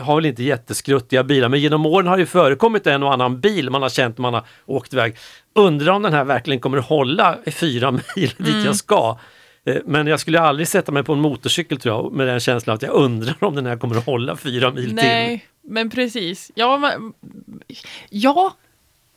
har 0.00 0.16
väl 0.16 0.26
inte 0.26 0.42
jätteskruttiga 0.42 1.24
bilar, 1.24 1.48
men 1.48 1.60
genom 1.60 1.86
åren 1.86 2.06
har 2.06 2.16
det 2.16 2.20
ju 2.20 2.26
förekommit 2.26 2.86
en 2.86 3.02
och 3.02 3.12
annan 3.12 3.40
bil 3.40 3.70
man 3.70 3.82
har 3.82 3.88
känt 3.88 4.18
man 4.18 4.34
har 4.34 4.46
åkt 4.66 4.92
iväg. 4.92 5.16
Undrar 5.54 5.92
om 5.92 6.02
den 6.02 6.12
här 6.12 6.24
verkligen 6.24 6.60
kommer 6.60 6.78
att 6.78 6.88
hålla 6.88 7.38
i 7.44 7.50
fyra 7.50 7.90
mil 8.16 8.34
dit 8.38 8.64
jag 8.64 8.76
ska. 8.76 9.18
Eh, 9.64 9.76
Men 9.84 10.06
jag 10.06 10.20
skulle 10.20 10.40
aldrig 10.40 10.68
sätta 10.68 10.92
mig 10.92 11.02
på 11.02 11.12
en 11.12 11.20
motorcykel 11.20 11.78
tror 11.78 11.94
jag, 11.94 12.12
med 12.12 12.26
den 12.26 12.40
känslan 12.40 12.74
att 12.74 12.82
jag 12.82 12.92
undrar 12.92 13.44
om 13.44 13.54
den 13.54 13.66
här 13.66 13.76
kommer 13.76 13.96
att 13.96 14.06
hålla 14.06 14.36
fyra 14.36 14.70
mil 14.70 14.84
till. 14.84 14.94
Nej, 14.94 15.46
men 15.62 15.90
precis. 15.90 16.50
Ja, 16.54 16.76
men, 16.78 17.12
ja, 18.10 18.54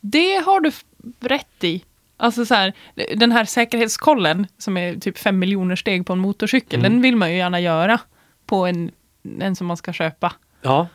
det 0.02 0.36
har 0.46 0.60
du 0.60 0.72
rätt 1.20 1.64
i. 1.64 1.84
Alltså 2.18 2.46
så 2.46 2.54
här, 2.56 2.74
den 3.16 3.32
här 3.32 3.46
säkerhetskollen 3.46 4.48
som 4.58 4.78
är 4.78 4.96
typ 4.96 5.18
fem 5.18 5.40
miljoner 5.40 5.76
steg 5.76 6.06
på 6.06 6.14
en 6.14 6.20
motorcykel, 6.20 6.80
Mm. 6.80 6.92
den 6.92 7.02
vill 7.02 7.16
man 7.16 7.32
ju 7.32 7.38
gärna 7.38 7.60
göra 7.60 8.00
på 8.46 8.66
en, 8.66 8.92
en 9.40 9.56
som 9.56 9.68
man 9.68 9.78
ska 9.78 9.94
köpa. 9.94 10.34
Ja, 10.62 10.88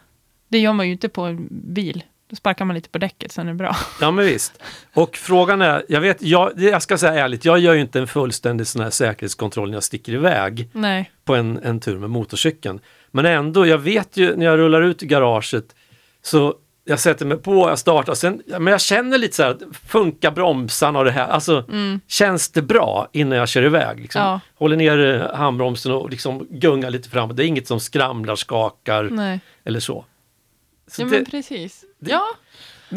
Det 0.48 0.58
gör 0.58 0.72
man 0.72 0.86
ju 0.86 0.92
inte 0.92 1.08
på 1.08 1.22
en 1.22 1.48
bil. 1.50 2.04
Då 2.30 2.36
sparkar 2.36 2.64
man 2.64 2.74
lite 2.74 2.88
på 2.88 2.98
däcket, 2.98 3.32
sen 3.32 3.46
är 3.48 3.52
det 3.52 3.56
bra. 3.58 3.76
ja 4.00 4.10
men 4.10 4.24
visst. 4.24 4.62
Och 4.94 5.16
frågan 5.16 5.62
är, 5.62 5.84
jag 5.88 6.00
vet, 6.00 6.22
jag, 6.22 6.52
jag 6.56 6.82
ska 6.82 6.98
säga 6.98 7.24
ärligt, 7.24 7.44
jag 7.44 7.58
gör 7.58 7.74
ju 7.74 7.80
inte 7.80 7.98
en 8.00 8.06
fullständig 8.06 8.66
sån 8.66 8.82
här 8.82 8.90
säkerhetskontroll 8.90 9.68
när 9.70 9.76
jag 9.76 9.84
sticker 9.84 10.12
iväg 10.12 10.68
Nej. 10.72 11.10
på 11.24 11.34
en, 11.34 11.58
en 11.62 11.80
tur 11.80 11.98
med 11.98 12.10
motorcykeln. 12.10 12.80
Men 13.10 13.26
ändå, 13.26 13.66
jag 13.66 13.78
vet 13.78 14.16
ju 14.16 14.36
när 14.36 14.46
jag 14.46 14.58
rullar 14.58 14.82
ut 14.82 15.02
i 15.02 15.06
garaget 15.06 15.74
så 16.22 16.54
jag 16.84 17.00
sätter 17.00 17.26
mig 17.26 17.36
på, 17.38 17.68
jag 17.68 17.78
startar, 17.78 18.14
sen, 18.14 18.42
men 18.46 18.66
jag 18.66 18.80
känner 18.80 19.18
lite 19.18 19.36
så 19.36 19.42
här, 19.42 19.56
funkar 19.88 20.30
bromsarna 20.30 20.98
och 20.98 21.04
det 21.04 21.10
här, 21.10 21.28
alltså 21.28 21.64
känns 22.08 22.48
det 22.48 22.62
bra 22.62 23.08
innan 23.12 23.38
jag 23.38 23.48
kör 23.48 23.62
iväg? 23.62 24.00
Liksom. 24.00 24.22
Ja. 24.22 24.40
Håller 24.54 24.76
ner 24.76 24.98
eh, 24.98 25.36
handbromsen 25.36 25.92
och 25.92 26.10
liksom 26.10 26.46
gungar 26.50 26.90
lite 26.90 27.08
framåt, 27.08 27.36
det 27.36 27.44
är 27.44 27.46
inget 27.46 27.66
som 27.68 27.80
skramlar, 27.80 28.36
skakar 28.36 29.08
Nej. 29.10 29.40
eller 29.64 29.80
så. 29.80 30.04
så 30.86 31.02
Ja, 31.02 31.06
det, 31.06 31.10
men 31.10 31.24
precis. 31.24 31.84
Ja, 31.98 32.24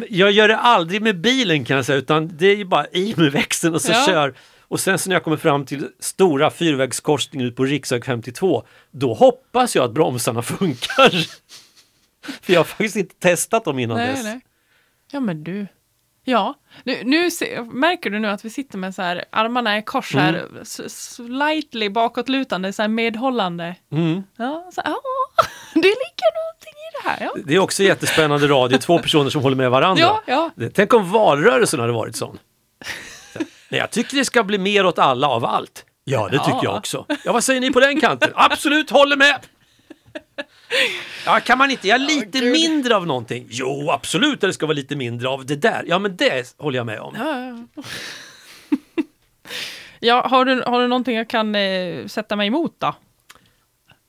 jag 0.10 0.32
gör 0.32 0.48
det 0.48 0.58
aldrig 0.58 1.01
med 1.01 1.20
bilen 1.22 1.65
kan 1.65 1.75
jag 1.75 1.86
säga, 1.86 1.98
utan 1.98 2.32
det 2.38 2.48
är 2.48 2.56
ju 2.56 2.65
bara 2.65 2.88
i 2.88 3.13
med 3.18 3.32
växeln 3.32 3.74
och 3.75 3.82
så 3.82 3.92
Ja. 3.92 4.06
kör. 4.08 4.34
Och 4.68 4.80
sen 4.80 5.00
så 5.00 5.10
när 5.10 5.15
jag 5.15 5.24
kommer 5.24 5.38
fram 5.38 5.65
till 5.65 5.88
stora 6.00 6.51
fyrvägskorsningen 6.51 7.48
ut 7.48 7.56
på 7.56 7.63
riksväg 7.65 8.06
52, 8.06 8.63
då 8.92 9.13
hoppas 9.13 9.75
jag 9.75 9.86
att 9.86 9.92
bromsarna 9.92 10.42
funkar. 10.42 11.12
För 12.41 12.53
jag 12.53 12.60
har 12.60 12.65
faktiskt 12.65 12.96
inte 12.96 13.15
testat 13.15 13.65
dem 13.65 13.79
innan 13.79 13.98
Nej, 13.98 14.08
dess. 14.08 14.24
nej. 14.24 14.41
Ja, 15.12 15.20
men 15.20 15.44
du. 15.44 15.67
Ja, 16.27 16.53
nu, 16.84 17.01
nu 17.03 17.32
se, 17.32 17.62
märker 17.62 18.10
du 18.10 18.20
nu 18.20 18.27
att 18.27 18.46
vi 18.46 18.50
sitter 18.50 18.77
med 18.77 18.96
så 18.96 19.01
här, 19.01 19.25
armarna 19.29 19.77
i 19.77 19.82
kors 19.82 20.13
här, 20.15 20.29
Mm. 20.34 20.65
slightly 20.89 21.89
bakåtlutande, 21.89 22.74
så 22.74 22.82
här 22.82 22.89
medhållande. 22.89 23.75
Mm. 23.91 24.24
Ja, 24.38 24.70
så, 24.74 24.82
det 25.74 25.79
ligger 25.82 26.34
någonting 26.44 26.74
i 26.74 27.03
det 27.03 27.10
här. 27.10 27.17
Ja, 27.22 27.41
Det 27.46 27.55
är 27.55 27.60
också 27.60 27.84
jättespännande 27.84 28.48
radio, 28.48 28.77
två 28.77 29.00
personer 29.00 29.29
som 29.29 29.41
håller 29.41 29.55
med 29.55 29.72
varandra. 29.72 30.01
ja. 30.03 30.22
ja. 30.25 30.51
Det- 30.55 30.70
Tänk 30.70 30.94
om 30.94 31.12
valrörelsen 31.12 31.79
hade 31.79 31.94
varit 31.94 32.15
sån. 32.15 32.39
Så, 33.34 33.39
Nej, 33.70 33.79
jag 33.79 33.91
tycker 33.91 34.17
det 34.17 34.25
ska 34.25 34.44
bli 34.44 34.58
mer 34.58 34.86
åt 34.86 35.00
alla 35.00 35.27
av 35.27 35.46
allt. 35.46 35.86
Ja, 36.03 36.24
det 36.32 36.38
tycker 36.38 36.50
Ja. 36.51 36.60
jag 36.63 36.75
också. 36.75 37.05
Ja, 37.25 37.34
vad 37.34 37.44
säger 37.44 37.62
ni 37.62 37.72
på 37.74 37.79
den 37.79 38.00
kanten? 38.01 38.32
Absolut, 38.36 38.89
håller 38.89 39.15
med! 39.17 39.39
Ja, 41.25 41.39
kan 41.39 41.58
man 41.58 41.72
inte 41.72 41.88
göra 41.88 41.98
lite 41.98 42.39
Gud. 42.39 42.51
mindre 42.51 42.96
av 42.96 43.08
någonting? 43.08 43.48
Jo, 43.50 43.89
absolut 43.92 44.42
det 44.42 44.54
ska 44.54 44.65
vara 44.65 44.75
lite 44.75 44.96
mindre 44.96 45.27
av 45.30 45.46
det 45.46 45.56
där. 45.56 45.84
Ja, 45.88 46.00
men 46.00 46.15
det 46.15 46.56
håller 46.58 46.77
jag 46.77 46.86
med 46.86 47.00
om. 47.00 47.15
ja, 47.18 47.65
ja. 50.00 50.27
har, 50.30 50.46
du, 50.46 50.63
har 50.65 50.82
du 50.82 50.88
någonting 50.88 51.15
jag 51.18 51.30
kan 51.30 51.56
eh, 51.56 52.06
sätta 52.08 52.36
mig 52.36 52.48
emot 52.48 52.75
då? 52.77 52.96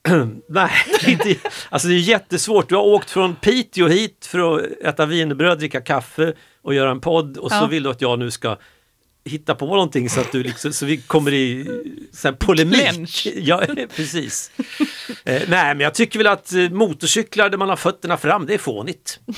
Nej, 0.49 0.71
inte, 1.07 1.35
alltså 1.69 1.87
det 1.87 1.93
är 1.93 1.99
jättesvårt. 1.99 2.69
Du 2.69 2.75
har 2.75 2.83
åkt 2.83 3.09
från 3.09 3.35
Piteå 3.35 3.87
hit 3.87 4.25
för 4.31 4.55
att 4.55 4.61
äta 4.81 5.05
wienerbröd, 5.05 5.57
dricka 5.59 5.81
kaffe 5.81 6.33
och 6.61 6.73
göra 6.73 6.91
en 6.91 7.01
podd 7.01 7.37
och 7.37 7.51
så 7.51 7.57
Ja. 7.57 7.67
vill 7.67 7.83
du 7.83 7.89
att 7.89 8.01
jag 8.01 8.19
nu 8.19 8.31
ska 8.31 8.57
hitta 9.27 9.55
på 9.55 9.65
någonting 9.65 10.09
så 10.09 10.21
att 10.21 10.31
du 10.31 10.43
liksom, 10.43 10.73
så 10.73 10.85
vi 10.85 10.97
kommer 10.97 11.33
i 11.33 11.67
så 12.13 12.27
här, 12.27 12.35
polemik. 12.35 13.27
Ja, 13.35 13.63
precis. 13.95 14.51
Eh, 15.25 15.41
nej, 15.47 15.75
men 15.75 15.79
jag 15.79 15.93
tycker 15.93 16.19
väl 16.19 16.27
att 16.27 16.53
eh, 16.53 16.69
motorcyklar 16.69 17.49
där 17.49 17.57
man 17.57 17.69
har 17.69 17.75
fötterna 17.75 18.17
fram, 18.17 18.45
det 18.45 18.53
är 18.53 18.57
fånigt. 18.57 19.19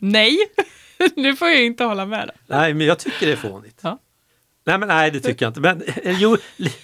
Nej, 0.00 0.38
nu 1.16 1.36
får 1.36 1.48
jag 1.48 1.64
inte 1.64 1.84
hålla 1.84 2.06
med. 2.06 2.30
Då. 2.34 2.56
Nej, 2.56 2.74
men 2.74 2.86
jag 2.86 2.98
tycker 2.98 3.26
det 3.26 3.32
är 3.32 3.36
fånigt. 3.36 3.80
Ja. 3.82 3.98
Nej, 4.66 4.78
men 4.78 4.88
nej, 4.88 5.10
det 5.10 5.20
tycker 5.20 5.46
jag 5.46 5.50
inte. 5.50 5.60
Men 5.60 5.82
eh, 5.82 6.20
jo, 6.20 6.36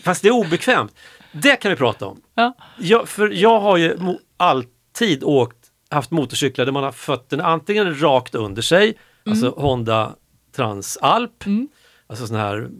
fast 0.03 0.23
det 0.23 0.29
är 0.29 0.33
obekvämt. 0.33 0.95
Det 1.33 1.57
kan 1.57 1.71
vi 1.71 1.77
prata 1.77 2.07
om. 2.07 2.21
Ja. 2.35 2.57
Jag, 2.79 3.09
för 3.09 3.29
jag 3.29 3.61
har 3.61 3.77
ju 3.77 3.97
alltid 4.37 5.25
åkt, 5.25 5.57
haft 5.91 6.11
motorcyklar 6.11 6.65
där 6.65 6.73
man 6.73 6.85
har 6.85 6.93
fötterna 6.93 7.45
antingen 7.45 8.01
rakt 8.01 8.35
under 8.35 8.63
sig, 8.63 8.99
alltså 9.31 9.49
Honda 9.51 10.17
Transalp, 10.57 11.47
Mm. 11.47 11.69
alltså 12.07 12.27
sån 12.27 12.37
här 12.37 12.71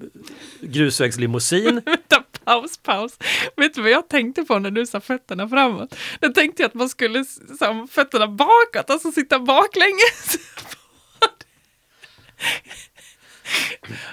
grusvägslimousin. 0.61 1.83
Paus, 2.45 2.77
paus. 2.79 3.19
Vet 3.57 3.75
du 3.75 3.83
vad 3.83 3.91
jag 3.91 4.09
tänkte 4.09 4.43
på 4.45 4.59
när 4.59 4.71
du 4.71 4.87
sa 4.87 5.01
fötterna 5.01 5.49
framåt? 5.49 5.95
Jag 6.21 6.35
tänkte 6.35 6.63
jag 6.63 6.69
att 6.69 6.75
man 6.75 6.89
skulle 6.89 7.21
s- 7.21 7.59
så, 7.59 7.65
här, 7.65 7.87
fötterna 7.87 8.29
bakåt, 8.29 8.91
alltså 8.91 9.13
sitta 9.13 9.39
baklänges. 9.39 10.37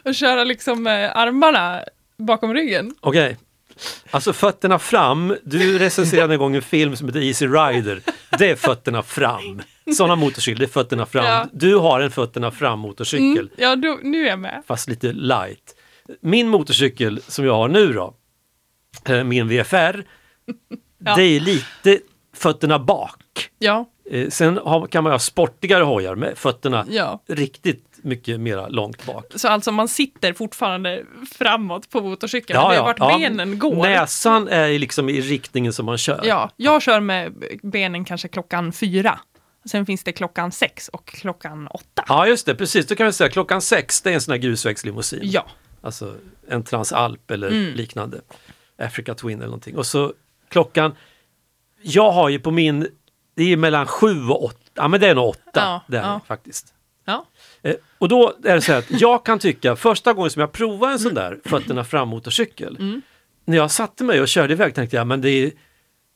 och 0.06 0.16
köra 0.16 0.44
liksom 0.44 0.88
eh, 0.88 1.18
armarna 1.18 1.84
bakom 2.18 2.54
ryggen. 2.54 2.96
Okej. 3.00 3.38
Alltså 4.12 4.34
fötterna 4.34 4.80
fram, 4.80 5.36
du 5.44 5.80
recenserade 5.80 6.34
en 6.34 6.40
gång 6.40 6.56
en 6.56 6.62
film 6.62 6.96
som 6.96 7.08
heter 7.08 7.20
Easy 7.22 7.48
Rider. 7.48 8.02
Det 8.40 8.50
är 8.50 8.56
fötterna 8.56 9.04
fram. 9.04 9.62
Sådana 9.98 10.16
motorcyklar, 10.16 10.60
det 10.60 10.66
är 10.66 10.74
fötterna 10.74 11.06
fram. 11.06 11.26
Ja. 11.26 11.48
Du 11.54 11.76
har 11.76 12.00
en 12.02 12.12
fötterna 12.12 12.52
fram 12.52 12.80
motorcykel. 12.80 13.38
Mm, 13.38 13.50
ja, 13.58 13.76
då, 13.76 14.00
nu 14.04 14.24
är 14.26 14.30
jag 14.30 14.40
med. 14.40 14.64
fast 14.68 14.90
lite 14.90 15.14
light. 15.14 15.76
Min 16.22 16.48
motorcykel 16.50 17.22
som 17.28 17.46
jag 17.46 17.54
har 17.56 17.68
nu 17.68 17.94
då, 17.94 18.14
eh, 19.06 19.24
min 19.24 19.48
VFR, 19.48 20.04
Ja. 21.06 21.16
det 21.16 21.24
är 21.24 21.40
lite 21.40 22.00
fötterna 22.36 22.80
bak. 22.80 23.50
Ja, 23.60 23.86
Eh, 24.12 24.30
Sen 24.30 24.60
kan 24.92 25.04
man 25.04 25.12
ha 25.12 25.20
sportigare 25.20 25.84
hojar 25.84 26.16
med 26.16 26.38
fötterna 26.38 26.86
ja. 26.90 27.24
riktigt 27.28 27.91
mycket 28.04 28.40
mera 28.40 28.68
långt 28.68 29.06
bak. 29.06 29.26
Så 29.36 29.48
alltså 29.48 29.72
man 29.72 29.88
sitter 29.88 30.34
fortfarande 30.34 31.04
framåt 31.32 31.90
på 31.90 32.02
motorcykeln. 32.02 32.70
det 32.70 32.76
är 32.76 32.82
vart 32.82 33.00
benen 33.20 33.60
går. 33.60 33.76
Näsan 33.76 34.48
är 34.48 34.80
liksom 34.80 35.10
i 35.10 35.22
riktningen 35.22 35.74
som 35.74 35.86
man 35.86 35.98
kör. 35.98 36.22
Ja, 36.24 36.50
jag 36.58 36.82
kör 36.82 37.00
med 37.00 37.34
benen 37.64 38.06
kanske 38.06 38.28
klockan 38.28 38.72
fyra. 38.74 39.20
Sen 39.66 39.86
finns 39.86 40.04
det 40.04 40.12
klockan 40.12 40.52
sex 40.52 40.88
och 40.88 41.06
klockan 41.08 41.68
åtta. 41.68 42.04
Ja, 42.08 42.28
just 42.28 42.46
det, 42.46 42.56
precis. 42.56 42.88
Då 42.88 42.96
kan 42.96 43.06
vi 43.06 43.14
säga 43.14 43.30
klockan 43.30 43.62
sex, 43.62 44.02
det 44.02 44.10
är 44.10 44.14
en 44.14 44.22
sån 44.22 44.32
här 44.32 44.40
grusvägslimousin. 44.40 45.20
Ja, 45.24 45.46
Alltså 45.84 46.16
en 46.50 46.64
Transalp 46.64 47.32
eller 47.32 47.48
Mm. 47.48 47.74
liknande. 47.74 48.22
Africa 48.78 49.14
Twin 49.14 49.38
eller 49.38 49.46
någonting. 49.46 49.78
Och 49.78 49.86
så 49.86 50.14
klockan, 50.50 50.96
jag 51.82 52.12
har 52.12 52.30
ju 52.30 52.40
på 52.40 52.52
min, 52.52 52.88
det 53.36 53.44
är 53.54 53.58
mellan 53.58 53.86
sju 53.88 54.28
och 54.28 54.44
åtta, 54.44 54.58
ja 54.74 54.88
men 54.88 55.00
det 55.02 55.08
är 55.08 55.16
nog 55.16 55.26
åtta. 55.30 55.40
Ja, 55.54 55.82
det 55.88 55.98
är 55.98 56.02
ja. 56.02 56.22
faktiskt. 56.28 56.74
ja. 57.06 57.26
Eh, 57.64 57.76
och 57.98 58.10
då 58.10 58.34
är 58.44 58.56
det 58.56 58.62
så 58.62 58.72
här 58.72 58.80
att 58.80 59.02
jag 59.02 59.26
kan 59.26 59.40
tycka, 59.40 59.76
första 59.76 60.14
gången 60.14 60.32
som 60.32 60.40
jag 60.40 60.52
provade 60.52 60.94
en 60.94 61.00
sån 61.00 61.14
där 61.14 61.40
fötterna 61.46 61.84
fram 61.84 62.08
motorcykel, 62.10 62.76
Mm. 62.80 63.02
när 63.46 63.58
jag 63.58 63.72
satte 63.72 64.04
mig 64.04 64.22
och 64.22 64.28
körde 64.28 64.54
iväg 64.54 64.76
tänkte 64.76 64.96
jag, 64.96 65.08
men 65.08 65.22
det 65.22 65.30
är 65.30 65.52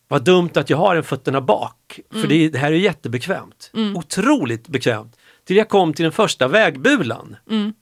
vad 0.08 0.24
dumt 0.24 0.50
att 0.54 0.70
jag 0.70 0.78
har 0.78 0.96
en 0.96 1.04
fötterna 1.04 1.42
bak. 1.42 2.00
Mm. 2.12 2.22
För 2.22 2.30
det, 2.30 2.50
det 2.50 2.58
här 2.58 2.72
är 2.72 2.76
jättebekvämt. 2.76 3.72
Otroligt 3.96 4.68
bekvämt. 4.68 5.16
Till 5.46 5.56
jag 5.58 5.70
kom 5.70 5.94
till 5.94 6.04
den 6.04 6.12
första 6.12 6.48
vägbulan. 6.48 7.36
Mm. 7.50 7.74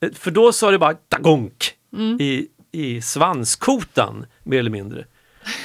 Eh, 0.00 0.10
För 0.12 0.30
då 0.30 0.52
sa 0.52 0.70
det 0.70 0.78
bara 0.78 0.94
tagonk 0.94 1.72
i, 2.20 2.46
i 2.72 3.00
svanskotan 3.02 4.26
mer 4.42 4.58
eller 4.58 4.70
mindre. 4.70 5.04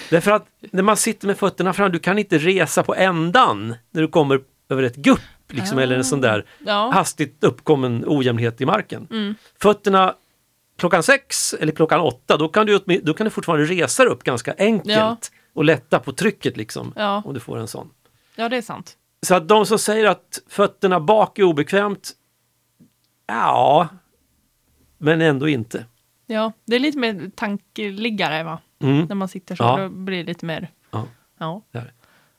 Därför 0.10 0.32
att 0.32 0.48
när 0.72 0.84
man 0.84 0.98
sitter 0.98 1.28
med 1.28 1.38
fötterna 1.38 1.74
fram, 1.74 1.92
du 1.92 2.00
kan 2.00 2.20
inte 2.20 2.38
resa 2.38 2.84
på 2.84 2.96
ändan 2.96 3.76
när 3.92 4.02
du 4.02 4.08
kommer 4.08 4.42
över 4.70 4.84
ett 4.84 4.96
gupp 4.96 5.20
liksom, 5.54 5.78
eller 5.80 5.96
en 5.98 6.04
sån 6.04 6.22
där 6.22 6.46
Ja. 6.66 6.92
hastigt 6.94 7.44
uppkommen 7.44 8.04
ojämnhet 8.08 8.62
i 8.62 8.66
marken. 8.66 9.08
Mm. 9.12 9.36
Fötterna 9.62 10.16
klockan 10.78 11.04
sex 11.04 11.54
eller 11.54 11.72
klockan 11.72 12.00
åtta, 12.00 12.38
då 12.38 12.48
kan 12.48 12.66
du, 12.66 12.80
då 13.04 13.14
kan 13.14 13.26
du 13.26 13.30
fortfarande 13.32 13.66
resa 13.66 14.04
dig 14.04 14.12
upp 14.14 14.24
ganska 14.24 14.56
enkelt 14.58 14.98
Ja. 14.98 15.18
och 15.54 15.66
lätta 15.66 16.00
på 16.00 16.12
trycket 16.14 16.58
liksom, 16.58 16.94
Ja. 16.96 17.22
om 17.26 17.34
du 17.34 17.40
får 17.40 17.58
en 17.60 17.68
sån. 17.68 17.90
ja, 18.36 18.50
det 18.50 18.58
är 18.58 18.62
sant. 18.62 18.98
Så 19.26 19.36
att 19.36 19.48
de 19.48 19.66
som 19.66 19.80
säger 19.80 20.06
att 20.06 20.40
fötterna 20.48 21.00
bak 21.00 21.40
är 21.40 21.44
obekvämt, 21.44 22.12
ja, 23.28 23.88
men 24.98 25.22
ändå 25.22 25.48
inte. 25.50 25.86
Ja, 26.28 26.52
det 26.66 26.76
är 26.76 26.80
lite 26.80 26.98
mer 26.98 27.32
tankeliggare 27.36 28.44
va? 28.44 28.60
Mm. 28.84 29.06
När 29.06 29.16
man 29.16 29.28
sitter 29.28 29.56
så, 29.56 29.64
Ja. 29.64 29.78
då 29.78 29.90
blir 29.90 30.18
det 30.18 30.24
lite 30.24 30.46
mer... 30.46 30.70
Ja. 30.92 31.08
Ja. 31.38 31.62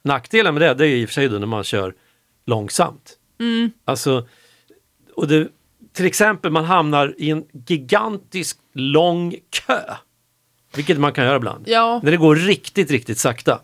Nackdelen 0.03 0.55
med 0.55 0.63
det, 0.63 0.75
det 0.75 0.87
är 0.87 0.97
i 0.97 1.05
och 1.05 1.09
för 1.09 1.15
sig 1.15 1.29
då 1.29 1.39
när 1.39 1.47
man 1.47 1.65
kör 1.65 1.95
långsamt. 2.47 3.19
Mm. 3.41 3.71
Alltså, 3.85 4.29
och 5.15 5.29
det, 5.29 5.49
till 5.93 6.07
exempel 6.07 6.51
man 6.51 6.65
hamnar 6.65 7.15
i 7.19 7.31
en 7.31 7.45
gigantisk 7.67 8.59
lång 8.75 9.35
kö. 9.51 9.81
Vilket 10.77 11.01
man 11.01 11.13
kan 11.13 11.25
göra 11.25 11.37
ibland. 11.37 11.69
Ja. 11.69 12.01
När 12.03 12.11
det 12.11 12.17
går 12.17 12.37
riktigt, 12.37 12.91
riktigt 12.91 13.19
sakta. 13.19 13.61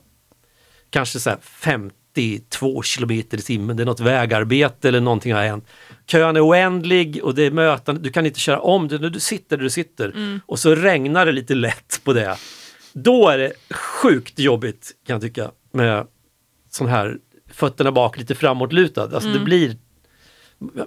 Kanske 0.90 1.20
så 1.20 1.30
här 1.30 1.38
52 1.42 2.82
kilometer 2.82 3.38
i 3.38 3.42
timmen, 3.42 3.76
det 3.76 3.82
är 3.82 3.84
något 3.84 4.00
vägarbete 4.00 4.88
eller 4.88 5.00
någonting 5.00 5.32
har 5.32 5.42
hänt. 5.42 5.66
Kön 6.06 6.36
är 6.36 6.48
oändlig 6.48 7.24
och 7.24 7.34
det 7.34 7.42
är 7.42 7.50
mötande, 7.50 8.00
du 8.00 8.10
kan 8.10 8.26
inte 8.26 8.40
köra 8.40 8.60
om 8.60 8.86
när 8.86 8.98
du 8.98 9.20
sitter 9.20 9.56
där 9.56 9.64
du 9.64 9.70
sitter. 9.70 10.40
Och 10.46 10.58
så 10.58 10.74
regnar 10.74 11.26
det 11.26 11.32
lite 11.32 11.54
lätt 11.54 12.00
på 12.04 12.12
det. 12.12 12.36
Då 12.92 13.28
är 13.28 13.38
det 13.38 13.52
sjukt 13.70 14.38
jobbigt 14.38 14.92
kan 15.06 15.14
jag 15.14 15.22
tycka 15.22 15.50
med 15.72 16.06
sån 16.70 16.86
här 16.86 17.18
fötterna 17.48 17.92
bak 17.92 18.18
lite 18.18 18.34
framåtlutad. 18.34 19.02
Alltså 19.02 19.28
det 19.28 19.38
blir 19.40 19.76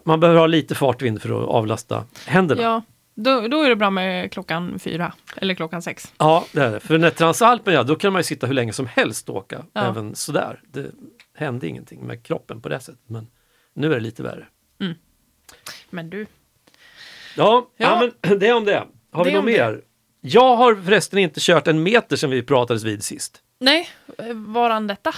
man 0.03 0.19
behöver 0.19 0.39
ha 0.39 0.47
lite 0.47 0.75
fartvind 0.75 1.21
för 1.21 1.29
att 1.43 1.49
avlasta 1.49 2.05
händerna. 2.25 2.61
Ja, 2.61 2.81
då, 3.15 3.47
då 3.47 3.61
är 3.63 3.69
det 3.69 3.75
bra 3.75 3.89
med 3.89 4.31
klockan 4.31 4.79
fyra 4.79 5.13
eller 5.35 5.53
klockan 5.53 5.81
sex. 5.81 6.13
Ja, 6.17 6.45
det 6.51 6.61
är 6.61 6.71
det. 6.71 6.79
För 6.79 6.97
när 6.97 7.09
Transalpen, 7.09 7.73
ja, 7.73 7.83
då 7.83 7.95
kan 7.95 8.13
man 8.13 8.19
ju 8.19 8.23
sitta 8.23 8.47
hur 8.47 8.53
länge 8.53 8.73
som 8.73 8.85
helst 8.85 9.29
och 9.29 9.35
åka. 9.35 9.65
Ja. 9.73 9.81
Även 9.81 10.15
sådär. 10.15 10.61
Det 10.71 10.91
hände 11.37 11.67
ingenting 11.67 12.07
med 12.07 12.23
kroppen 12.23 12.61
på 12.61 12.69
det 12.69 12.79
sättet. 12.79 13.01
Men 13.07 13.27
nu 13.73 13.87
är 13.91 13.95
det 13.95 13.99
lite 14.01 14.23
värre. 14.23 14.47
Men 15.89 16.09
du, 16.09 16.25
Ja, 17.37 17.67
ja. 17.77 18.01
Ja. 18.01 18.11
men 18.23 18.39
det 18.39 18.47
är 18.47 18.55
om 18.55 18.65
det. 18.65 18.83
Har 19.11 19.25
vi 19.25 19.31
Det 19.31 19.37
något 19.37 19.45
om 19.45 19.51
det. 19.51 19.57
mer? 19.71 19.81
Jag 20.21 20.55
har 20.55 20.75
förresten 20.75 21.19
inte 21.19 21.39
kört 21.43 21.67
en 21.67 21.83
meter 21.83 22.15
sedan 22.15 22.29
vi 22.29 22.43
pratades 22.43 22.83
vid 22.83 23.03
sist. 23.03 23.41
Nej, 23.61 23.89
varan 24.33 24.87
detta? 24.87 25.13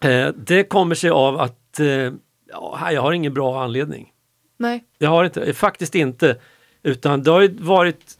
Eh, 0.00 0.28
det 0.28 0.64
kommer 0.64 0.94
sig 0.94 1.10
av 1.10 1.40
att 1.40 1.80
eh, 1.80 2.12
ja, 2.52 2.92
jag 2.92 3.02
har 3.02 3.12
ingen 3.12 3.34
bra 3.34 3.62
anledning. 3.62 4.12
Nej. 4.56 4.84
Jag 4.98 5.10
har 5.10 5.24
inte, 5.24 5.54
faktiskt 5.54 5.94
inte. 5.94 6.36
Utan 6.82 7.22
det 7.22 7.30
har 7.30 7.40
ju 7.40 7.56
varit, 7.60 8.18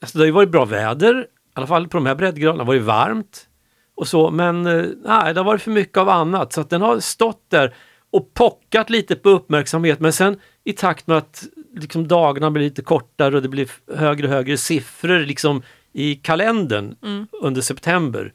alltså 0.00 0.18
det 0.18 0.22
har 0.22 0.26
ju 0.26 0.32
varit 0.32 0.50
bra 0.50 0.64
väder, 0.64 1.20
i 1.20 1.26
alla 1.54 1.66
fall 1.66 1.88
på 1.88 1.96
de 1.96 2.06
här 2.06 2.14
breddgraderna, 2.14 2.56
det 2.56 2.60
har 2.64 2.66
varit 2.66 2.82
varmt. 2.82 3.46
Och 3.94 4.08
så, 4.08 4.30
men 4.30 4.66
eh, 4.66 4.84
nej, 5.04 5.34
det 5.34 5.40
har 5.40 5.44
varit 5.44 5.62
för 5.62 5.70
mycket 5.70 5.98
av 5.98 6.08
annat. 6.08 6.52
Så 6.52 6.60
att 6.60 6.70
den 6.70 6.82
har 6.82 7.00
stått 7.00 7.44
där 7.50 7.74
och 8.10 8.34
pockat 8.34 8.90
lite 8.90 9.16
på 9.16 9.28
uppmärksamhet. 9.28 10.00
Men 10.00 10.12
sen 10.12 10.40
i 10.64 10.72
takt 10.72 11.06
med 11.06 11.16
att 11.16 11.44
liksom 11.76 12.08
dagarna 12.08 12.50
blir 12.50 12.64
lite 12.64 12.82
kortare 12.82 13.36
och 13.36 13.42
det 13.42 13.48
blir 13.48 13.70
högre 13.96 14.26
och 14.26 14.32
högre 14.32 14.56
siffror 14.56 15.18
liksom 15.18 15.62
i 15.92 16.14
kalendern 16.14 16.96
Mm. 17.02 17.26
under 17.32 17.60
september 17.60 18.32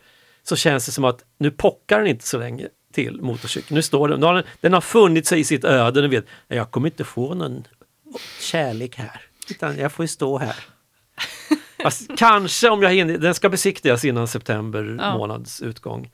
så 0.48 0.56
känns 0.56 0.86
det 0.86 0.92
som 0.92 1.04
att 1.04 1.24
nu 1.38 1.52
pockar 1.52 1.98
den 2.00 2.08
inte 2.08 2.28
så 2.28 2.38
länge 2.38 2.68
till 2.94 3.22
motorcykeln. 3.22 3.76
Nu 3.76 3.82
står 3.82 4.08
den, 4.08 4.20
nu 4.20 4.26
har 4.26 4.34
den, 4.34 4.44
den 4.62 4.74
har 4.74 4.82
funnit 4.82 5.28
sig 5.28 5.40
i 5.40 5.44
sitt 5.44 5.64
öde 5.64 6.02
och 6.04 6.14
vet 6.14 6.26
jag 6.48 6.72
kommer 6.72 6.88
inte 6.88 7.04
få 7.04 7.34
någon 7.34 7.64
kärlek 8.42 8.96
här 8.98 9.22
utan 9.50 9.78
jag 9.78 9.92
får 9.92 10.04
ju 10.04 10.08
stå 10.08 10.38
här. 10.38 10.56
Fast 11.84 12.10
kanske 12.18 12.70
om 12.70 12.82
jag 12.84 12.94
hinner, 12.94 13.18
den 13.18 13.34
ska 13.36 13.50
besiktigas 13.50 14.06
innan 14.06 14.28
september 14.28 14.98
Ja. 15.02 15.18
månads 15.18 15.62
utgång. 15.62 16.12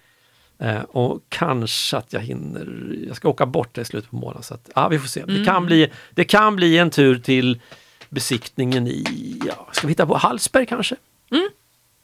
Eh, 0.60 0.82
och 0.82 1.22
kanske 1.30 1.98
att 1.98 2.14
jag 2.14 2.20
hinner, 2.22 2.96
jag 3.08 3.16
ska 3.16 3.30
åka 3.30 3.46
bort 3.46 3.78
i 3.78 3.86
slutet 3.86 4.10
på 4.10 4.16
månaden. 4.16 4.44
Så 4.44 4.54
att, 4.54 4.70
ja, 4.76 4.88
vi 4.88 5.00
får 5.00 5.08
se. 5.08 5.26
Det, 5.26 5.46
kan 5.46 5.66
bli, 5.66 5.92
det 6.12 6.24
kan 6.24 6.56
bli 6.56 6.78
en 6.78 6.90
tur 6.90 7.20
till 7.20 7.62
besiktningen 8.10 8.88
i, 8.88 9.40
ja, 9.48 9.68
ska 9.72 9.88
vi 9.88 9.92
hitta 9.92 10.06
på 10.06 10.18
Hallsberg 10.18 10.66
kanske? 10.66 10.96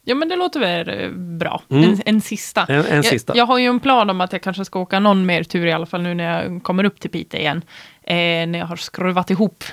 Ja 0.08 0.14
men 0.14 0.28
det 0.28 0.36
låter 0.36 0.60
väl 0.60 0.88
eh, 0.88 1.10
bra. 1.10 1.62
Mm. 1.68 1.84
En, 1.84 2.02
en 2.06 2.20
sista. 2.20 2.66
En, 2.68 2.84
en 2.86 3.02
sista. 3.02 3.32
Jag, 3.32 3.38
jag 3.38 3.46
har 3.46 3.58
ju 3.58 3.66
en 3.66 3.80
plan 3.80 4.10
om 4.10 4.20
att 4.20 4.32
jag 4.32 4.42
kanske 4.42 4.64
ska 4.64 4.78
åka 4.80 5.00
någon 5.00 5.26
mer 5.26 5.42
tur 5.44 5.66
i 5.66 5.72
alla 5.72 5.86
fall 5.86 6.02
nu 6.02 6.14
när 6.14 6.42
jag 6.42 6.62
kommer 6.62 6.84
upp 6.84 7.00
till 7.00 7.10
Piteå 7.10 7.40
igen. 7.40 7.62
Eh, 8.02 8.14
när 8.16 8.58
jag 8.58 8.66
har 8.66 8.76
skruvat 8.76 9.30
ihop 9.30 9.64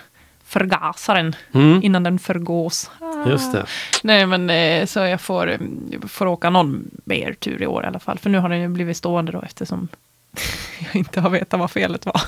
förgasaren 0.46 1.36
Mm, 1.54 1.84
innan 1.84 2.04
den 2.04 2.20
förgås. 2.20 2.92
Ah. 3.00 3.30
just 3.30 3.52
det. 3.52 3.66
Nej 4.04 4.26
men 4.26 4.50
eh, 4.50 4.86
så 4.86 5.00
jag 5.00 5.22
får, 5.22 5.52
eh, 5.52 5.60
får 6.08 6.26
åka 6.26 6.50
någon 6.50 6.92
mer 7.06 7.34
tur 7.34 7.62
i 7.62 7.68
år 7.68 7.84
i 7.84 7.88
alla 7.88 8.00
fall. 8.00 8.20
För 8.20 8.30
nu 8.30 8.38
har 8.38 8.50
den 8.50 8.62
ju 8.62 8.68
blivit 8.68 8.98
stående 8.98 9.32
då 9.32 9.42
eftersom 9.42 9.88
jag 10.80 10.96
inte 10.96 11.20
har 11.20 11.30
vetat 11.30 11.60
vad 11.60 11.72
felet 11.72 12.06
var. 12.06 12.22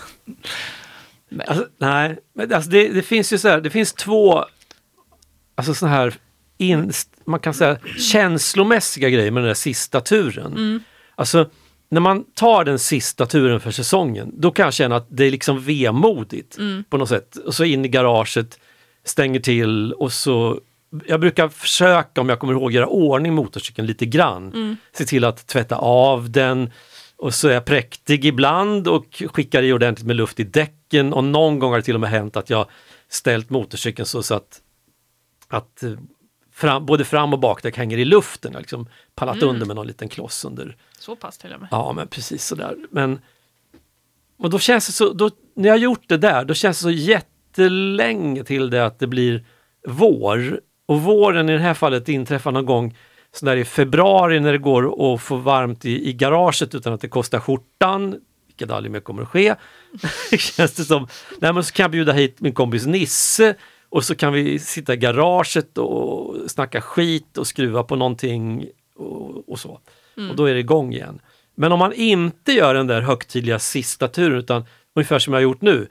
Men, 1.30 1.48
Alltså, 1.48 1.66
nej, 1.78 2.18
men 2.34 2.54
alltså 2.54 2.70
det, 2.70 2.88
det 2.88 3.02
finns 3.02 3.34
ju 3.34 3.38
så 3.38 3.48
här, 3.48 3.62
det 3.62 3.70
finns 3.70 3.94
två 3.94 4.46
alltså 5.56 5.74
såna 5.74 5.92
här 5.92 6.14
in, 6.58 6.92
man 7.28 7.40
kan 7.40 7.54
säga 7.54 7.78
känslomässiga 7.98 9.10
grejer 9.10 9.32
med 9.32 9.44
den 9.44 9.48
där 9.48 9.54
sista 9.54 10.02
turen. 10.02 10.52
mm, 10.52 10.80
Alltså 11.16 11.50
när 11.90 12.02
man 12.02 12.24
tar 12.34 12.66
den 12.66 12.80
sista 12.80 13.26
turen 13.26 13.60
för 13.60 13.72
säsongen, 13.72 14.32
då 14.34 14.52
kan 14.52 14.64
jag 14.64 14.74
känna 14.74 14.96
att 14.96 15.08
det 15.10 15.26
är 15.26 15.32
liksom 15.32 15.60
vemodigt 15.60 16.58
mm, 16.58 16.84
på 16.90 16.98
något 16.98 17.10
sätt. 17.10 17.36
Och 17.36 17.56
så 17.56 17.64
in 17.64 17.86
i 17.86 17.88
garaget, 17.88 18.60
stänger 19.04 19.40
till 19.40 19.94
och 19.94 20.14
så 20.14 20.60
jag 21.06 21.20
brukar 21.20 21.50
försöka, 21.50 22.22
om 22.22 22.30
jag 22.30 22.40
kommer 22.40 22.54
ihåg, 22.54 22.72
göra 22.72 22.88
ordning 22.88 23.34
motorcykeln 23.34 23.88
lite 23.88 24.06
grann. 24.06 24.54
mm, 24.54 24.78
Se 24.94 25.06
till 25.06 25.24
att 25.24 25.48
tvätta 25.48 25.76
av 25.78 26.32
den 26.32 26.72
och 27.18 27.34
så 27.34 27.48
är 27.48 27.54
jag 27.54 27.66
präktig 27.66 28.26
ibland 28.26 28.88
och 28.88 29.24
skickar 29.34 29.64
i 29.64 29.74
ordentligt 29.74 30.08
med 30.08 30.16
luft 30.16 30.40
i 30.40 30.44
däcken 30.44 31.14
och 31.14 31.24
någon 31.24 31.60
gång 31.60 31.72
har 31.72 31.78
det 31.78 31.84
till 31.84 31.96
och 31.96 32.02
med 32.02 32.10
hänt 32.10 32.38
att 32.38 32.50
jag 32.50 32.66
ställt 33.10 33.50
motorcykeln 33.50 34.06
så, 34.06 34.24
så 34.24 34.36
att, 34.36 34.62
att 35.48 35.84
eh, 35.84 35.92
fram, 36.58 36.86
både 36.86 37.06
fram 37.06 37.34
och 37.34 37.40
bakdäck 37.40 37.78
hänger 37.78 37.98
i 37.98 38.06
luften. 38.06 38.52
Jag 38.52 38.58
har 38.58 38.62
liksom 38.62 38.88
pallat 39.16 39.36
Mm. 39.36 39.50
under 39.50 39.66
med 39.66 39.76
någon 39.76 39.88
liten 39.88 40.10
kloss 40.10 40.46
under. 40.46 40.76
så 41.00 41.16
pass 41.16 41.38
till 41.38 41.54
och 41.54 41.60
med. 41.60 41.68
Ja 41.72 41.94
men 41.94 42.08
precis 42.08 42.46
sådär. 42.46 42.76
Men, 42.92 43.20
och 44.38 44.50
då 44.50 44.60
känns 44.60 44.88
det 44.88 44.94
så, 44.94 45.14
då, 45.14 45.30
när 45.56 45.68
jag 45.70 45.74
har 45.74 45.80
gjort 45.80 46.04
det 46.08 46.18
där, 46.18 46.46
då 46.46 46.54
känns 46.54 46.78
det 46.78 46.82
så 46.84 46.90
jättelänge 46.92 48.44
till 48.44 48.70
det 48.70 48.86
att 48.86 49.00
det 49.00 49.08
blir 49.08 49.46
vår. 49.88 50.62
Och 50.86 51.02
våren 51.02 51.50
i 51.50 51.54
det 51.54 51.60
här 51.60 51.74
fallet 51.74 52.10
inträffar 52.10 52.52
någon 52.52 52.66
gång 52.66 52.98
sådär 53.32 53.58
i 53.58 53.66
februari 53.66 54.40
när 54.40 54.52
det 54.52 54.58
går 54.58 55.14
att 55.14 55.22
få 55.22 55.36
varmt 55.36 55.86
i, 55.86 56.10
i 56.10 56.14
garaget 56.14 56.76
utan 56.76 56.94
att 56.94 57.02
det 57.02 57.08
kostar 57.10 57.40
skjortan, 57.40 58.16
vilket 58.48 58.72
aldrig 58.72 58.92
mer 58.92 59.00
kommer 59.00 59.22
att 59.22 59.30
ske. 59.30 59.56
känns 60.38 60.74
det 60.74 60.84
som, 60.84 61.08
nej 61.40 61.54
men 61.54 61.64
så 61.64 61.74
kan 61.74 61.84
jag 61.84 61.92
bjuda 61.92 62.14
hit 62.14 62.42
min 62.42 62.54
kompis 62.54 62.86
Nisse 62.86 63.56
och 63.90 64.04
så 64.04 64.16
kan 64.16 64.34
vi 64.34 64.60
sitta 64.60 64.94
i 64.94 64.98
garaget 64.98 65.78
och 65.78 66.36
snacka 66.48 66.82
skit 66.82 67.38
och 67.38 67.48
skruva 67.48 67.84
på 67.84 67.96
någonting 67.96 68.66
och, 68.96 69.50
och 69.50 69.60
så. 69.60 69.80
Och 70.30 70.36
då 70.36 70.46
är 70.46 70.54
det 70.54 70.60
igång 70.60 70.94
igen. 70.94 71.20
Men 71.56 71.72
om 71.72 71.80
man 71.80 71.94
inte 71.94 72.52
gör 72.52 72.74
den 72.74 72.88
där 72.88 73.02
högtidliga 73.02 73.60
sista 73.60 74.08
turen 74.08 74.40
utan 74.40 74.66
ungefär 74.96 75.20
som 75.20 75.34
jag 75.34 75.38
har 75.38 75.44
gjort 75.44 75.62
nu. 75.62 75.88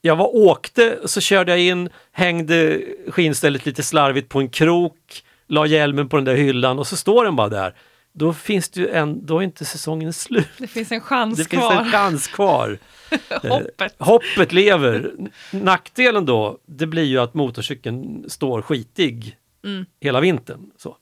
Jag 0.00 0.16
var 0.16 0.36
åkte, 0.36 0.98
så 1.04 1.20
körde 1.20 1.52
jag 1.52 1.60
in, 1.60 1.88
hängde 2.12 2.80
skinstället 3.08 3.66
lite 3.66 3.82
slarvigt 3.82 4.28
på 4.28 4.38
en 4.38 4.48
krok, 4.48 5.22
la 5.46 5.66
hjälmen 5.66 6.08
på 6.08 6.16
den 6.16 6.24
där 6.24 6.34
hyllan 6.34 6.78
och 6.78 6.86
så 6.86 6.96
står 6.96 7.24
den 7.24 7.36
bara 7.36 7.48
där. 7.48 7.74
Då 8.18 8.32
finns 8.32 8.68
det 8.68 8.80
ju 8.80 8.88
en, 8.88 9.26
då 9.26 9.38
är 9.38 9.42
inte 9.42 9.64
säsongen 9.64 10.12
slut. 10.12 10.48
Det 10.58 10.66
finns 10.66 10.92
en 10.92 11.00
chans 11.00 11.38
Det 11.38 11.44
finns 11.44 11.62
kvar. 11.62 11.76
en 11.82 11.90
chans 11.90 12.26
kvar. 12.26 12.78
Hoppet. 13.42 13.94
Hoppet 13.98 14.52
lever. 14.52 15.12
Nackdelen 15.50 16.26
då, 16.26 16.58
det 16.66 16.86
blir 16.86 17.04
ju 17.04 17.18
att 17.18 17.34
motorcykeln 17.34 18.24
står 18.30 18.62
skitig 18.62 19.34
Mm. 19.64 19.86
hela 20.00 20.20
vintern. 20.20 20.70
Så. 20.76 20.96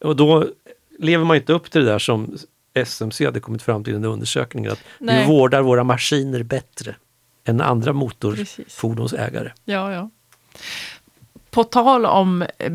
Och 0.00 0.16
då 0.16 0.46
lever 0.98 1.24
man 1.24 1.36
inte 1.36 1.52
upp 1.52 1.70
till 1.70 1.84
det 1.84 1.90
där 1.90 1.98
som 1.98 2.36
SMC 2.74 3.24
hade 3.24 3.40
kommit 3.40 3.62
fram 3.62 3.84
till 3.84 3.92
i 3.92 3.96
den 3.96 4.04
undersökningen, 4.04 4.72
att 4.72 4.80
vi 4.98 5.06
Nej. 5.06 5.26
vårdar 5.26 5.62
våra 5.62 5.84
maskiner 5.84 6.42
bättre 6.42 6.96
än 7.44 7.60
andra 7.60 7.92
Precis. 7.92 8.00
motorfordonsägare. 8.00 9.52
Ja, 9.64 9.92
ja. 9.92 10.10
På 11.50 11.64
tal 11.64 12.06
om 12.06 12.42
eh, 12.42 12.72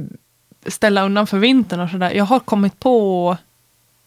ställa 0.66 1.06
undan 1.06 1.28
för 1.28 1.38
vintern 1.38 1.80
och 1.80 1.90
sådär. 1.90 2.12
Jag 2.12 2.26
har 2.26 2.40
kommit 2.40 2.80
på 2.80 3.38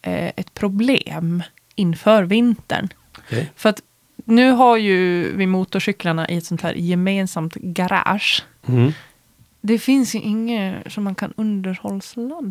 eh, 0.01 0.31
ett 0.35 0.53
problem 0.53 1.43
inför 1.75 2.23
vintern. 2.23 2.89
Okej. 3.17 3.51
För 3.55 3.69
att 3.69 3.81
nu 4.25 4.51
har 4.51 4.77
ju 4.77 5.31
vi 5.37 5.47
motorcyklarna 5.47 6.29
i 6.29 6.37
ett 6.37 6.45
sånt 6.45 6.61
här 6.61 6.73
gemensamt 6.73 7.53
garage. 7.53 8.43
Mm. 8.67 8.91
Det 9.61 9.79
finns 9.79 10.15
ju 10.15 10.19
inget 10.19 10.93
som 10.93 11.03
man 11.03 11.15
kan 11.15 11.33
underhållsladda 11.37 12.45